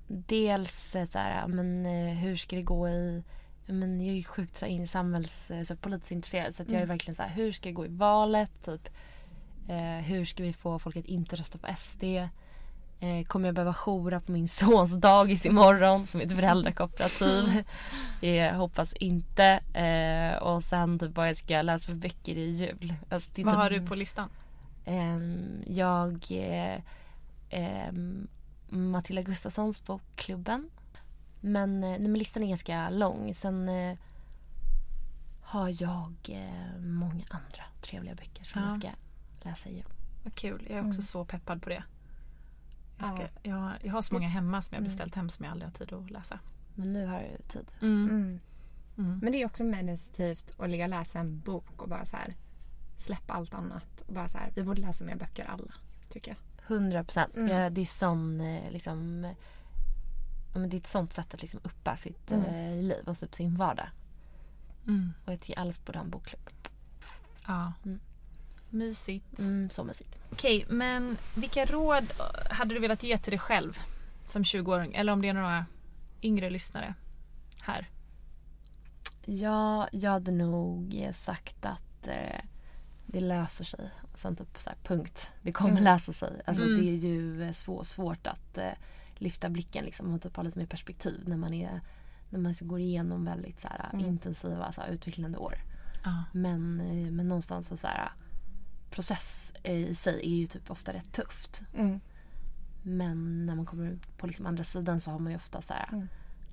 Dels 0.07 0.95
eh, 0.95 1.07
så 1.07 1.17
här, 1.17 1.47
men 1.47 1.85
eh, 1.85 2.15
hur 2.15 2.35
ska 2.35 2.55
det 2.55 2.61
gå 2.61 2.89
i 2.89 3.23
men 3.65 4.01
jag 4.01 4.09
är 4.09 4.17
ju 4.17 4.23
sjukt 4.23 4.57
så 4.57 4.65
här, 4.65 4.71
in 4.73 4.87
samhälls, 4.87 5.51
eh, 5.51 5.63
så 5.63 5.75
politiskt 5.75 6.11
intresserad 6.11 6.55
så 6.55 6.63
att 6.63 6.69
jag 6.69 6.77
är 6.77 6.83
Mm. 6.83 6.89
verkligen 6.89 7.15
så 7.15 7.23
här, 7.23 7.29
hur 7.29 7.51
ska 7.51 7.69
det 7.69 7.73
gå 7.73 7.85
i 7.85 7.89
valet? 7.89 8.65
Typ, 8.65 8.89
eh, 9.69 10.05
hur 10.05 10.25
ska 10.25 10.43
vi 10.43 10.53
få 10.53 10.79
folk 10.79 10.95
att 10.95 11.05
inte 11.05 11.35
rösta 11.35 11.57
på 11.57 11.67
SD? 11.75 12.03
Eh, 13.03 13.25
kommer 13.25 13.47
jag 13.47 13.55
behöva 13.55 13.73
joura 13.73 14.21
på 14.21 14.31
min 14.31 14.47
sons 14.59 14.91
dagis 14.93 15.45
imorgon 15.45 16.07
som 16.07 16.21
är 16.21 16.25
ett 16.25 16.31
föräldrakooperativ? 16.35 17.63
jag 18.21 18.53
hoppas 18.55 18.93
inte. 18.93 19.45
Eh, 19.73 20.43
och 20.43 20.63
sen 20.63 20.99
typ 20.99 21.15
vad 21.15 21.29
jag 21.29 21.37
ska 21.37 21.61
läsa 21.61 21.85
för 21.85 21.93
böcker 21.95 22.35
i 22.37 22.49
jul. 22.51 22.93
Alltså, 23.09 23.29
Vad 23.29 23.35
typ- 23.35 23.55
har 23.55 23.69
du 23.69 23.85
på 23.87 23.95
listan? 23.95 24.29
Ehm, 24.85 25.63
jag... 25.67 26.25
Eh, 26.31 26.81
ehm, 27.49 28.27
Matilda 28.69 29.21
Gustafssons 29.21 29.85
Bokklubben. 29.85 30.69
Men, 31.41 31.83
eh, 31.83 31.89
nej, 31.89 31.99
men 31.99 32.13
listan 32.13 32.43
är 32.43 32.47
ganska 32.47 32.89
lång. 32.89 33.33
Sen 33.33 33.69
eh, 33.69 33.97
har 35.41 35.81
jag 35.83 36.13
eh, 36.29 36.79
många 36.81 37.23
andra 37.29 37.63
trevliga 37.81 38.15
böcker 38.15 38.43
som 38.43 38.61
Ja. 38.61 38.67
jag 38.67 38.79
ska 38.79 38.89
läsa 39.49 39.69
i 39.69 39.75
jul. 39.75 39.85
Vad 40.23 40.35
kul. 40.35 40.67
Jag 40.69 40.79
är 40.79 40.87
också 40.87 41.01
så 41.01 41.25
peppad 41.25 41.61
på 41.61 41.69
det. 41.69 41.83
Jag, 42.97 43.07
ska, 43.07 43.21
Ja. 43.21 43.27
jag, 43.43 43.55
har, 43.55 43.73
jag 43.83 43.93
har 43.93 44.01
så 44.01 44.13
många 44.13 44.27
hemma 44.29 44.61
som 44.61 44.73
jag 44.75 44.79
Mm. 44.79 44.83
beställt 44.91 45.15
hem 45.15 45.29
som 45.29 45.45
jag 45.45 45.51
aldrig 45.51 45.71
har 45.71 45.73
tid 45.77 45.93
att 45.93 46.11
läsa. 46.11 46.39
Men 46.75 46.93
nu 46.93 47.05
har 47.05 47.21
jag 47.21 47.47
tid. 47.47 47.65
Mm. 47.81 48.09
Mm. 48.09 48.39
Mm. 48.97 49.19
Men 49.23 49.31
det 49.31 49.41
är 49.41 49.45
också 49.45 49.63
meditativt 49.63 50.53
att 50.57 50.69
ligga 50.69 50.83
och 50.83 50.89
läsa 50.89 51.19
en 51.19 51.39
bok 51.39 51.81
och 51.81 51.89
bara 51.89 52.05
så 52.05 52.17
här 52.17 52.35
släppa 52.97 53.33
allt 53.33 53.53
annat. 53.53 54.01
Och 54.07 54.13
bara 54.13 54.27
så 54.27 54.37
här, 54.37 54.51
vi 54.55 54.63
borde 54.63 54.81
läsa 54.81 55.05
mer 55.05 55.15
böcker 55.15 55.45
alla, 55.45 55.73
tycker 56.09 56.31
jag. 56.31 56.37
100 56.77 57.03
procent. 57.03 57.35
Mm. 57.35 57.47
Ja, 57.57 57.69
det 57.69 57.81
är 57.81 57.85
sån 57.85 58.41
eh, 58.41 58.71
liksom... 58.71 59.23
Ja, 60.53 60.59
men 60.59 60.69
det 60.69 60.75
är 60.75 60.79
ett 60.79 60.87
sånt 60.87 61.13
sätt 61.13 61.33
att 61.33 61.41
liksom 61.41 61.59
uppa 61.63 61.95
sitt 61.97 62.31
Mm. 62.31 62.45
eh, 62.45 62.83
liv 62.83 63.03
och 63.09 63.23
upp 63.23 63.35
sin 63.35 63.55
vardag. 63.55 63.87
Mm. 64.87 65.13
Och 65.25 65.33
jag 65.33 65.39
tycker 65.41 65.59
alla 65.59 65.73
borde 65.85 65.97
ha 65.99 66.03
en 66.05 66.09
bokklubb. 66.11 66.49
Ja. 67.47 67.73
Mysigt. 68.73 69.39
Mm, 69.39 69.69
så 69.69 69.83
mysigt. 69.83 70.15
Okej, 70.31 70.65
men 70.69 71.17
vilka 71.35 71.65
råd 71.65 72.03
hade 72.49 72.73
du 72.73 72.79
velat 72.79 73.03
ge 73.03 73.17
till 73.17 73.31
dig 73.31 73.39
själv 73.39 73.79
som 74.27 74.43
20-åring? 74.43 74.93
Eller 74.93 75.13
om 75.13 75.21
det 75.21 75.29
är 75.29 75.33
några 75.33 75.65
yngre 76.21 76.49
lyssnare 76.49 76.93
här. 77.61 77.89
Ja, 79.25 79.87
jag 79.91 80.11
hade 80.11 80.31
nog 80.31 81.09
sagt 81.13 81.65
att 81.65 82.07
eh, 82.07 82.39
det 83.05 83.19
löser 83.19 83.65
sig. 83.65 83.89
Sen 84.15 84.35
typ 84.35 84.59
så 84.59 84.69
här, 84.69 84.77
punkt. 84.83 85.31
Det 85.41 85.51
kommer 85.51 85.71
Mm. 85.71 85.83
lösa 85.83 86.13
sig. 86.13 86.41
Alltså 86.45 86.63
Mm. 86.63 86.77
det 86.81 86.89
är 86.91 86.95
ju 86.95 87.43
eh, 87.43 87.51
svår, 87.51 87.83
svårt 87.83 88.27
att 88.27 88.57
eh, 88.57 88.71
lyfta 89.15 89.49
blicken 89.49 89.85
liksom 89.85 90.13
och 90.13 90.21
typ 90.21 90.35
ha 90.35 90.43
lite 90.43 90.59
mer 90.59 90.65
perspektiv 90.65 91.23
när 91.27 91.37
man 91.37 91.53
är 91.53 91.81
när 92.29 92.39
man 92.39 92.53
går 92.61 92.79
igenom 92.79 93.25
väldigt 93.25 93.61
så 93.61 93.67
här, 93.67 93.89
Mm. 93.93 94.05
intensiva 94.05 94.71
så 94.71 94.81
här, 94.81 94.89
utvecklande 94.89 95.37
år. 95.37 95.55
Ja. 96.03 96.23
Men, 96.33 96.79
eh, 96.81 97.11
men 97.11 97.27
någonstans 97.27 97.67
så, 97.67 97.77
så 97.77 97.87
här 97.87 98.11
process 98.93 99.53
i 99.63 99.95
sig 99.95 100.19
är 100.23 100.35
ju 100.35 100.47
typ 100.47 100.71
ofta 100.71 100.93
rätt 100.93 101.11
tufft. 101.11 101.61
Mm. 101.73 101.99
Men 102.83 103.45
när 103.45 103.55
man 103.55 103.65
kommer 103.65 103.87
ut 103.89 104.17
på 104.17 104.27
liksom 104.27 104.45
andra 104.45 104.63
sidan 104.63 105.01
så 105.01 105.11
har 105.11 105.19
man 105.19 105.31
ju 105.31 105.35
ofta 105.35 105.61
så 105.61 105.73
här, 105.73 105.89
Mm. 105.91 106.07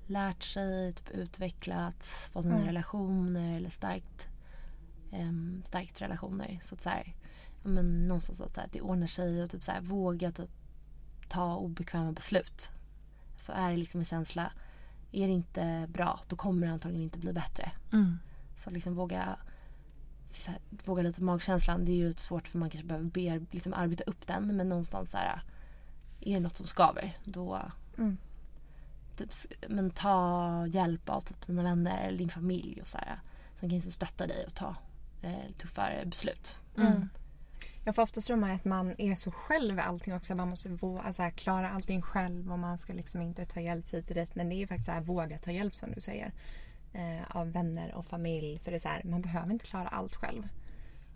lärt 0.07 0.43
sig, 0.43 0.93
typ 0.93 1.09
utvecklats, 1.09 2.29
fått 2.33 2.45
nya 2.45 2.53
Mm. 2.55 2.65
relationer 2.67 3.57
eller 3.57 3.69
starkt, 3.69 4.27
um, 5.11 5.63
starkt 5.65 6.01
relationer. 6.01 6.59
Så 6.63 6.75
att 6.75 6.81
så 6.81 6.89
här, 6.89 7.15
men, 7.63 8.07
någonstans 8.07 8.41
att 8.41 8.55
så 8.55 8.61
här, 8.61 8.69
det 8.71 8.81
ordnar 8.81 9.07
sig 9.07 9.43
och 9.43 9.49
typ 9.51 9.63
så 9.63 9.71
här, 9.71 9.81
våga 9.81 10.31
typ, 10.31 10.49
ta 11.29 11.55
obekväma 11.55 12.11
beslut. 12.11 12.71
Så 13.37 13.51
är 13.51 13.71
det 13.71 13.77
liksom 13.77 13.99
en 13.99 14.05
känsla, 14.05 14.51
är 15.11 15.27
det 15.27 15.33
inte 15.33 15.87
bra 15.89 16.19
då 16.27 16.35
kommer 16.35 16.67
det 16.67 16.73
antagligen 16.73 17.03
inte 17.03 17.19
bli 17.19 17.33
bättre. 17.33 17.71
Mm. 17.93 18.17
Så 18.57 18.69
liksom 18.69 18.95
våga, 18.95 19.39
här, 20.47 20.59
våga 20.85 21.03
lite 21.03 21.23
magkänslan. 21.23 21.85
Det 21.85 21.91
är 21.91 21.95
ju 21.95 22.07
lite 22.07 22.21
svårt 22.21 22.47
för 22.47 22.59
man 22.59 22.69
kanske 22.69 22.87
behöver 22.87 23.09
ber, 23.09 23.45
liksom 23.51 23.73
arbeta 23.73 24.03
upp 24.03 24.27
den. 24.27 24.57
Men 24.57 24.69
någonstans 24.69 25.11
så 25.11 25.17
här, 25.17 25.43
är 26.19 26.33
det 26.33 26.39
något 26.39 26.57
som 26.57 26.67
skaver 26.67 27.17
då 27.23 27.61
Mm. 27.97 28.17
typ, 29.17 29.29
men 29.67 29.91
ta 29.91 30.67
hjälp 30.67 31.09
av 31.09 31.21
typ 31.21 31.47
dina 31.47 31.63
vänner 31.63 32.07
eller 32.07 32.17
din 32.17 32.29
familj 32.29 32.81
och 32.81 32.87
så 32.87 32.97
här, 32.97 33.19
som 33.59 33.69
kan 33.69 33.75
liksom 33.75 33.91
stötta 33.91 34.27
dig 34.27 34.45
och 34.45 34.55
ta 34.55 34.75
eh, 35.21 35.51
tuffare 35.57 36.05
beslut. 36.05 36.55
Mm. 36.77 37.09
Jag 37.83 37.95
får 37.95 38.01
ofta 38.01 38.35
man 38.35 38.51
att 38.51 38.65
man 38.65 38.95
är 38.97 39.15
så 39.15 39.31
själv 39.31 39.77
i 39.77 39.81
allting 39.81 40.13
också. 40.15 40.35
Man 40.35 40.49
måste 40.49 40.69
våga, 40.69 41.01
alltså 41.01 41.21
här, 41.21 41.29
klara 41.29 41.69
allting 41.69 42.01
själv 42.01 42.51
och 42.51 42.59
man 42.59 42.77
ska 42.77 42.93
liksom 42.93 43.21
inte 43.21 43.45
ta 43.45 43.59
hjälp 43.59 43.93
hit 43.93 44.09
och 44.09 44.15
dit. 44.15 44.35
Men 44.35 44.49
det 44.49 44.55
är 44.55 44.57
ju 44.57 44.67
faktiskt 44.67 44.85
så 44.85 44.91
här, 44.91 45.01
våga 45.01 45.37
ta 45.37 45.51
hjälp 45.51 45.75
som 45.75 45.91
du 45.91 46.01
säger. 46.01 46.31
Eh, 46.93 47.37
av 47.37 47.51
vänner 47.51 47.95
och 47.95 48.05
familj. 48.05 48.59
För 48.63 48.71
det 48.71 48.77
är 48.77 48.79
så 48.79 48.87
här, 48.87 49.01
man 49.03 49.21
behöver 49.21 49.51
inte 49.53 49.65
klara 49.65 49.87
allt 49.87 50.15
själv. 50.15 50.47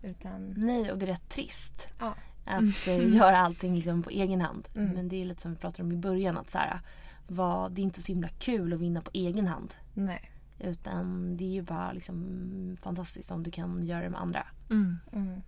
Utan, 0.02 0.54
Nej, 0.56 0.92
och 0.92 0.98
det 0.98 1.06
är 1.06 1.10
rätt 1.10 1.28
trist 1.28 1.88
ja. 1.98 2.14
att 2.44 2.88
eh, 2.88 3.14
göra 3.14 3.38
allting 3.38 3.74
liksom 3.74 4.02
på 4.02 4.10
egen 4.10 4.40
hand. 4.40 4.68
Mm. 4.74 4.90
Men 4.90 5.08
det 5.08 5.22
är 5.22 5.24
lite 5.24 5.42
som 5.42 5.50
vi 5.50 5.58
pratade 5.58 5.82
om 5.82 5.92
i 5.92 5.96
början 5.96 6.38
att 6.38 6.50
så 6.50 6.58
här, 6.58 6.80
vad, 7.28 7.72
det 7.72 7.80
är 7.80 7.82
inte 7.82 8.02
så 8.02 8.12
himla 8.12 8.28
kul 8.28 8.72
att 8.72 8.80
vinna 8.80 9.02
på 9.02 9.10
egen 9.14 9.46
hand. 9.46 9.74
Nej. 9.94 10.30
Utan 10.58 11.36
det 11.36 11.44
är 11.44 11.52
ju 11.52 11.62
bara 11.62 11.92
liksom 11.92 12.76
fantastiskt 12.82 13.30
om 13.30 13.42
du 13.42 13.50
kan 13.50 13.86
göra 13.86 14.02
det 14.02 14.10
med 14.10 14.20
andra. 14.20 14.46
Mm. 14.70 14.98
Mm. 15.12 15.42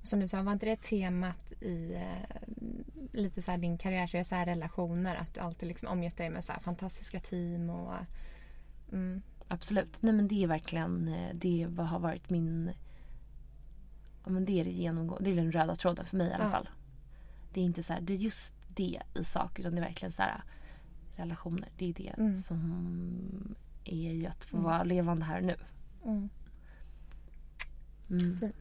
Och 0.00 0.06
som 0.06 0.20
du 0.20 0.28
sa, 0.28 0.42
var 0.42 0.52
inte 0.52 0.66
det 0.66 0.82
temat 0.82 1.52
i 1.60 1.94
eh, 1.94 2.54
lite 3.12 3.42
så 3.42 3.50
här 3.50 3.58
din 3.58 3.78
karriärsresa, 3.78 4.46
relationer? 4.46 5.14
Att 5.14 5.34
du 5.34 5.40
alltid 5.40 5.68
liksom 5.68 5.88
omgett 5.88 6.16
dig 6.16 6.30
med 6.30 6.44
så 6.44 6.52
här 6.52 6.60
fantastiska 6.60 7.20
team 7.20 7.70
och... 7.70 7.94
Mm, 8.92 9.22
Absolut. 9.48 10.02
Nej 10.02 10.12
men 10.12 10.28
det 10.28 10.42
är 10.44 10.46
verkligen 10.46 11.08
eh, 11.08 11.34
det 11.34 11.66
vad 11.68 11.86
har 11.86 11.98
varit 11.98 12.30
min... 12.30 12.70
Ja 14.24 14.30
men 14.30 14.44
det 14.44 14.60
är 14.60 14.64
det 14.64 14.70
genomgående. 14.70 15.30
Det 15.30 15.36
är 15.36 15.42
den 15.42 15.52
röda 15.52 15.74
tråden 15.74 16.06
för 16.06 16.16
mig 16.16 16.26
i 16.28 16.32
alla 16.32 16.44
Ja. 16.44 16.50
fall. 16.50 16.68
Det 17.52 17.60
är 17.60 17.64
inte 17.64 17.82
så 17.82 17.92
här, 17.92 18.00
det 18.00 18.12
är 18.12 18.16
just 18.16 18.54
det 18.74 19.00
i 19.14 19.24
sak 19.24 19.58
utan 19.58 19.74
det 19.74 19.80
är 19.80 19.84
verkligen 19.84 20.12
så 20.12 20.22
här 20.22 20.42
relationer. 21.16 21.68
Det 21.78 21.88
är 21.90 21.94
det 21.94 22.14
Mm. 22.18 22.36
som 22.36 23.54
är 23.84 24.12
ju 24.12 24.26
att 24.26 24.44
få 24.44 24.56
Mm. 24.56 24.64
vara 24.64 24.84
levande 24.84 25.24
här 25.24 25.38
och 25.38 25.44
nu. 25.44 25.56
mm. 26.04 26.28
Mm. 28.10 28.38
Fint. 28.40 28.54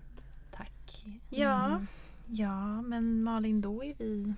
Tack. 0.52 1.06
Ja. 1.30 1.82
ja, 2.28 2.82
men 2.82 3.24
Malin 3.24 3.62
då 3.62 3.84
är 3.84 3.94
vi... 3.98 4.34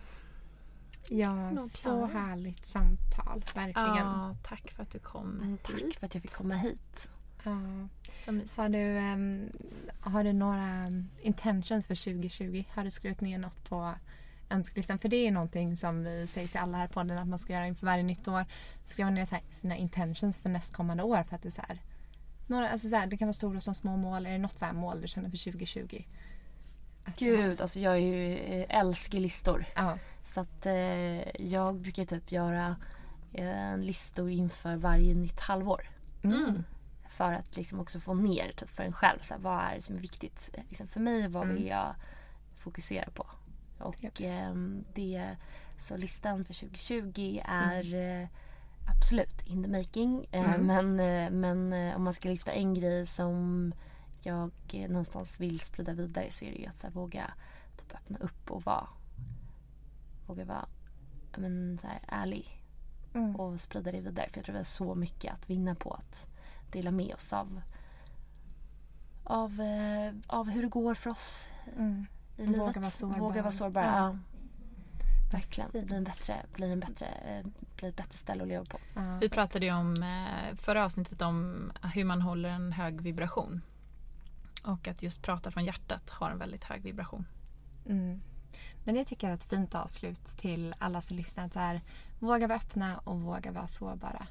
Ja, 1.09 1.61
så 1.69 2.05
härligt 2.05 2.65
samtal. 2.65 3.43
Verkligen. 3.55 3.95
Ja, 3.95 4.35
tack 4.43 4.71
för 4.71 4.83
att 4.83 4.91
du 4.91 4.99
kom 4.99 5.29
Men 5.29 5.57
tack 5.57 5.81
hit. 5.81 5.95
för 5.99 6.05
att 6.05 6.13
jag 6.13 6.21
fick 6.21 6.33
komma 6.33 6.55
hit. 6.55 7.09
Ja. 7.43 7.51
Har, 8.57 8.69
du, 8.69 8.97
ehm, 8.97 9.49
har 9.99 10.23
du 10.23 10.33
några 10.33 10.67
ehm, 10.67 11.09
intentions 11.21 11.87
för 11.87 11.95
2020? 11.95 12.63
Har 12.73 12.83
du 12.83 12.91
skrivit 12.91 13.21
ner 13.21 13.37
något 13.37 13.69
på 13.69 13.93
önskelistan? 14.49 14.99
För 14.99 15.09
det 15.09 15.27
är 15.27 15.31
någonting 15.31 15.77
som 15.77 16.03
vi 16.03 16.27
säger 16.27 16.47
till 16.47 16.59
alla 16.59 16.77
här 16.77 16.87
på 16.87 16.93
podden 16.93 17.17
att 17.17 17.27
man 17.27 17.39
ska 17.39 17.53
göra 17.53 17.67
inför 17.67 17.85
varje 17.85 18.03
nytt 18.03 18.27
år. 18.27 18.45
Skriva 18.85 19.09
ner 19.09 19.31
här, 19.31 19.41
sina 19.51 19.77
intentions 19.77 20.37
för 20.37 20.49
nästkommande 20.49 21.03
år. 21.03 21.23
För 21.23 21.35
att 21.35 21.41
det 21.41 21.49
är 21.49 21.51
så 21.51 21.63
här, 21.67 21.81
några, 22.47 22.69
alltså 22.69 22.89
så 22.89 22.95
här, 22.95 23.07
det 23.07 23.17
kan 23.17 23.27
vara 23.27 23.33
stora 23.33 23.61
som 23.61 23.75
små 23.75 23.97
mål. 23.97 24.25
Är 24.25 24.31
det 24.31 24.37
något 24.37 24.59
så 24.59 24.65
här 24.65 24.73
mål 24.73 25.01
du 25.01 25.07
känner 25.07 25.29
för 25.29 25.51
2020? 25.51 26.03
Att 27.03 27.19
Gud, 27.19 27.61
alltså 27.61 27.79
jag 27.79 27.93
är 27.93 27.97
ju, 27.97 28.37
eh, 28.37 28.79
älskar 28.79 29.19
listor. 29.19 29.65
Ja. 29.75 29.97
Så 30.27 30.39
att 30.39 30.65
eh, 30.65 31.41
jag 31.41 31.75
brukar 31.75 32.05
typ 32.05 32.31
göra 32.31 32.75
eh, 33.33 33.77
listor 33.77 34.29
inför 34.29 34.75
varje 34.75 35.13
nytt 35.13 35.39
halvår. 35.39 35.89
Mm. 36.23 36.63
För 37.09 37.33
att 37.33 37.57
liksom 37.57 37.79
också 37.79 37.99
få 37.99 38.13
ner 38.13 38.51
typ, 38.57 38.69
för 38.69 38.83
en 38.83 38.93
själv. 38.93 39.19
Så 39.21 39.33
här, 39.33 39.41
vad 39.41 39.59
är 39.63 39.75
det 39.75 39.81
som 39.81 39.95
är 39.95 39.99
viktigt 39.99 40.49
eh, 40.53 40.63
liksom, 40.69 40.87
för 40.87 40.99
mig? 40.99 41.27
Vad 41.27 41.43
Mm. 41.43 41.55
vill 41.55 41.67
jag 41.67 41.95
fokusera 42.55 43.09
på? 43.11 43.25
Och 43.79 44.21
ehm, 44.21 44.83
det, 44.93 45.35
så 45.77 45.97
listan 45.97 46.45
för 46.45 46.53
2020 46.53 47.41
är 47.45 47.93
Mm. 47.93 48.21
eh, 48.23 48.29
absolut 48.97 49.47
in 49.47 49.63
the 49.63 49.69
making. 49.69 50.27
Eh, 50.31 50.53
Mm. 50.53 50.65
Men, 50.95 50.99
eh, 50.99 51.29
men 51.31 51.73
eh, 51.73 51.95
om 51.95 52.03
man 52.03 52.13
ska 52.13 52.29
lyfta 52.29 52.51
en 52.51 52.73
grej 52.73 53.05
som 53.05 53.73
jag 54.21 54.51
eh, 54.73 54.89
någonstans 54.89 55.39
vill 55.39 55.59
sprida 55.59 55.93
vidare 55.93 56.31
så 56.31 56.45
är 56.45 56.51
det 56.51 56.57
ju 56.57 56.65
att 56.65 56.79
så 56.79 56.87
här, 56.87 56.93
våga 56.93 57.31
typ, 57.77 57.93
öppna 57.95 58.17
upp 58.17 58.51
och 58.51 58.63
vara 58.63 58.87
våga 60.27 60.45
vara 60.45 60.65
men, 61.37 61.79
så 61.81 61.87
här, 61.87 61.99
ärlig 62.07 62.53
Mm. 63.13 63.35
och 63.35 63.59
sprida 63.59 63.91
det 63.91 64.01
vidare. 64.01 64.29
För 64.29 64.37
jag 64.37 64.45
tror 64.45 64.53
vi 64.53 64.59
har 64.59 64.63
så 64.63 64.95
mycket 64.95 65.33
att 65.33 65.49
vinna 65.49 65.75
på 65.75 65.93
att 65.93 66.27
dela 66.71 66.91
med 66.91 67.15
oss 67.15 67.33
av 67.33 67.61
av, 69.23 69.61
eh, 69.61 70.13
av 70.27 70.49
hur 70.49 70.61
det 70.61 70.67
går 70.67 70.93
för 70.95 71.09
oss 71.09 71.47
Mm. 71.77 72.05
i 72.37 72.45
Våga 72.45 72.67
livet. 72.81 73.01
vara. 73.01 73.17
Våga 73.19 73.41
vara 73.41 73.51
sårbar. 73.51 73.81
Ja. 73.83 74.17
Verkligen. 75.31 75.71
Bli 75.71 75.95
en 75.95 76.03
bättre, 76.03 76.45
bli 76.53 76.71
en 76.71 76.79
bättre, 76.79 77.05
eh, 77.05 77.45
bli 77.75 77.89
ett 77.89 77.95
bättre 77.95 78.17
ställe 78.17 78.41
att 78.43 78.47
leva 78.49 78.65
på. 78.65 78.77
Ja. 78.95 79.17
Vi 79.21 79.29
pratade 79.29 79.65
ju 79.65 79.73
om 79.73 80.03
eh, 80.03 80.55
förra 80.55 80.85
avsnittet 80.85 81.21
om 81.21 81.71
hur 81.93 82.03
man 82.03 82.21
håller 82.21 82.49
en 82.49 82.71
hög 82.71 83.01
vibration. 83.01 83.61
Och 84.63 84.87
att 84.87 85.03
just 85.03 85.21
prata 85.21 85.51
från 85.51 85.65
hjärtat 85.65 86.09
har 86.09 86.31
en 86.31 86.37
väldigt 86.37 86.63
hög 86.63 86.81
vibration. 86.81 87.25
Mm. 87.85 88.21
Men 88.83 88.95
det 88.95 89.05
tycker 89.05 89.27
jag 89.27 89.31
är 89.31 89.37
ett 89.37 89.49
fint 89.49 89.75
avslut 89.75 90.25
till 90.25 90.75
alla 90.79 91.01
som 91.01 91.17
lyssnar. 91.17 91.49
Så 91.49 91.59
här, 91.59 91.81
våga 92.19 92.47
vara 92.47 92.57
öppna 92.57 92.97
och 93.03 93.21
våga 93.21 93.51
vara 93.51 93.67
sårbara. 93.67 94.27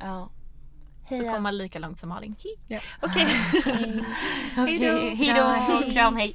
Ja. 0.00 0.30
Så 1.08 1.14
Heja. 1.14 1.22
kommer 1.24 1.40
man 1.40 1.56
lika 1.58 1.78
långt 1.78 1.98
som 1.98 2.08
Malin. 2.08 2.34
Ja. 2.68 2.80
Okej. 3.02 3.26
Okej, 4.58 5.14
hej 5.16 5.28
Kram, 5.34 5.36
då. 5.36 5.74
hej. 5.74 5.92
Kram, 5.92 6.16
hej. 6.16 6.34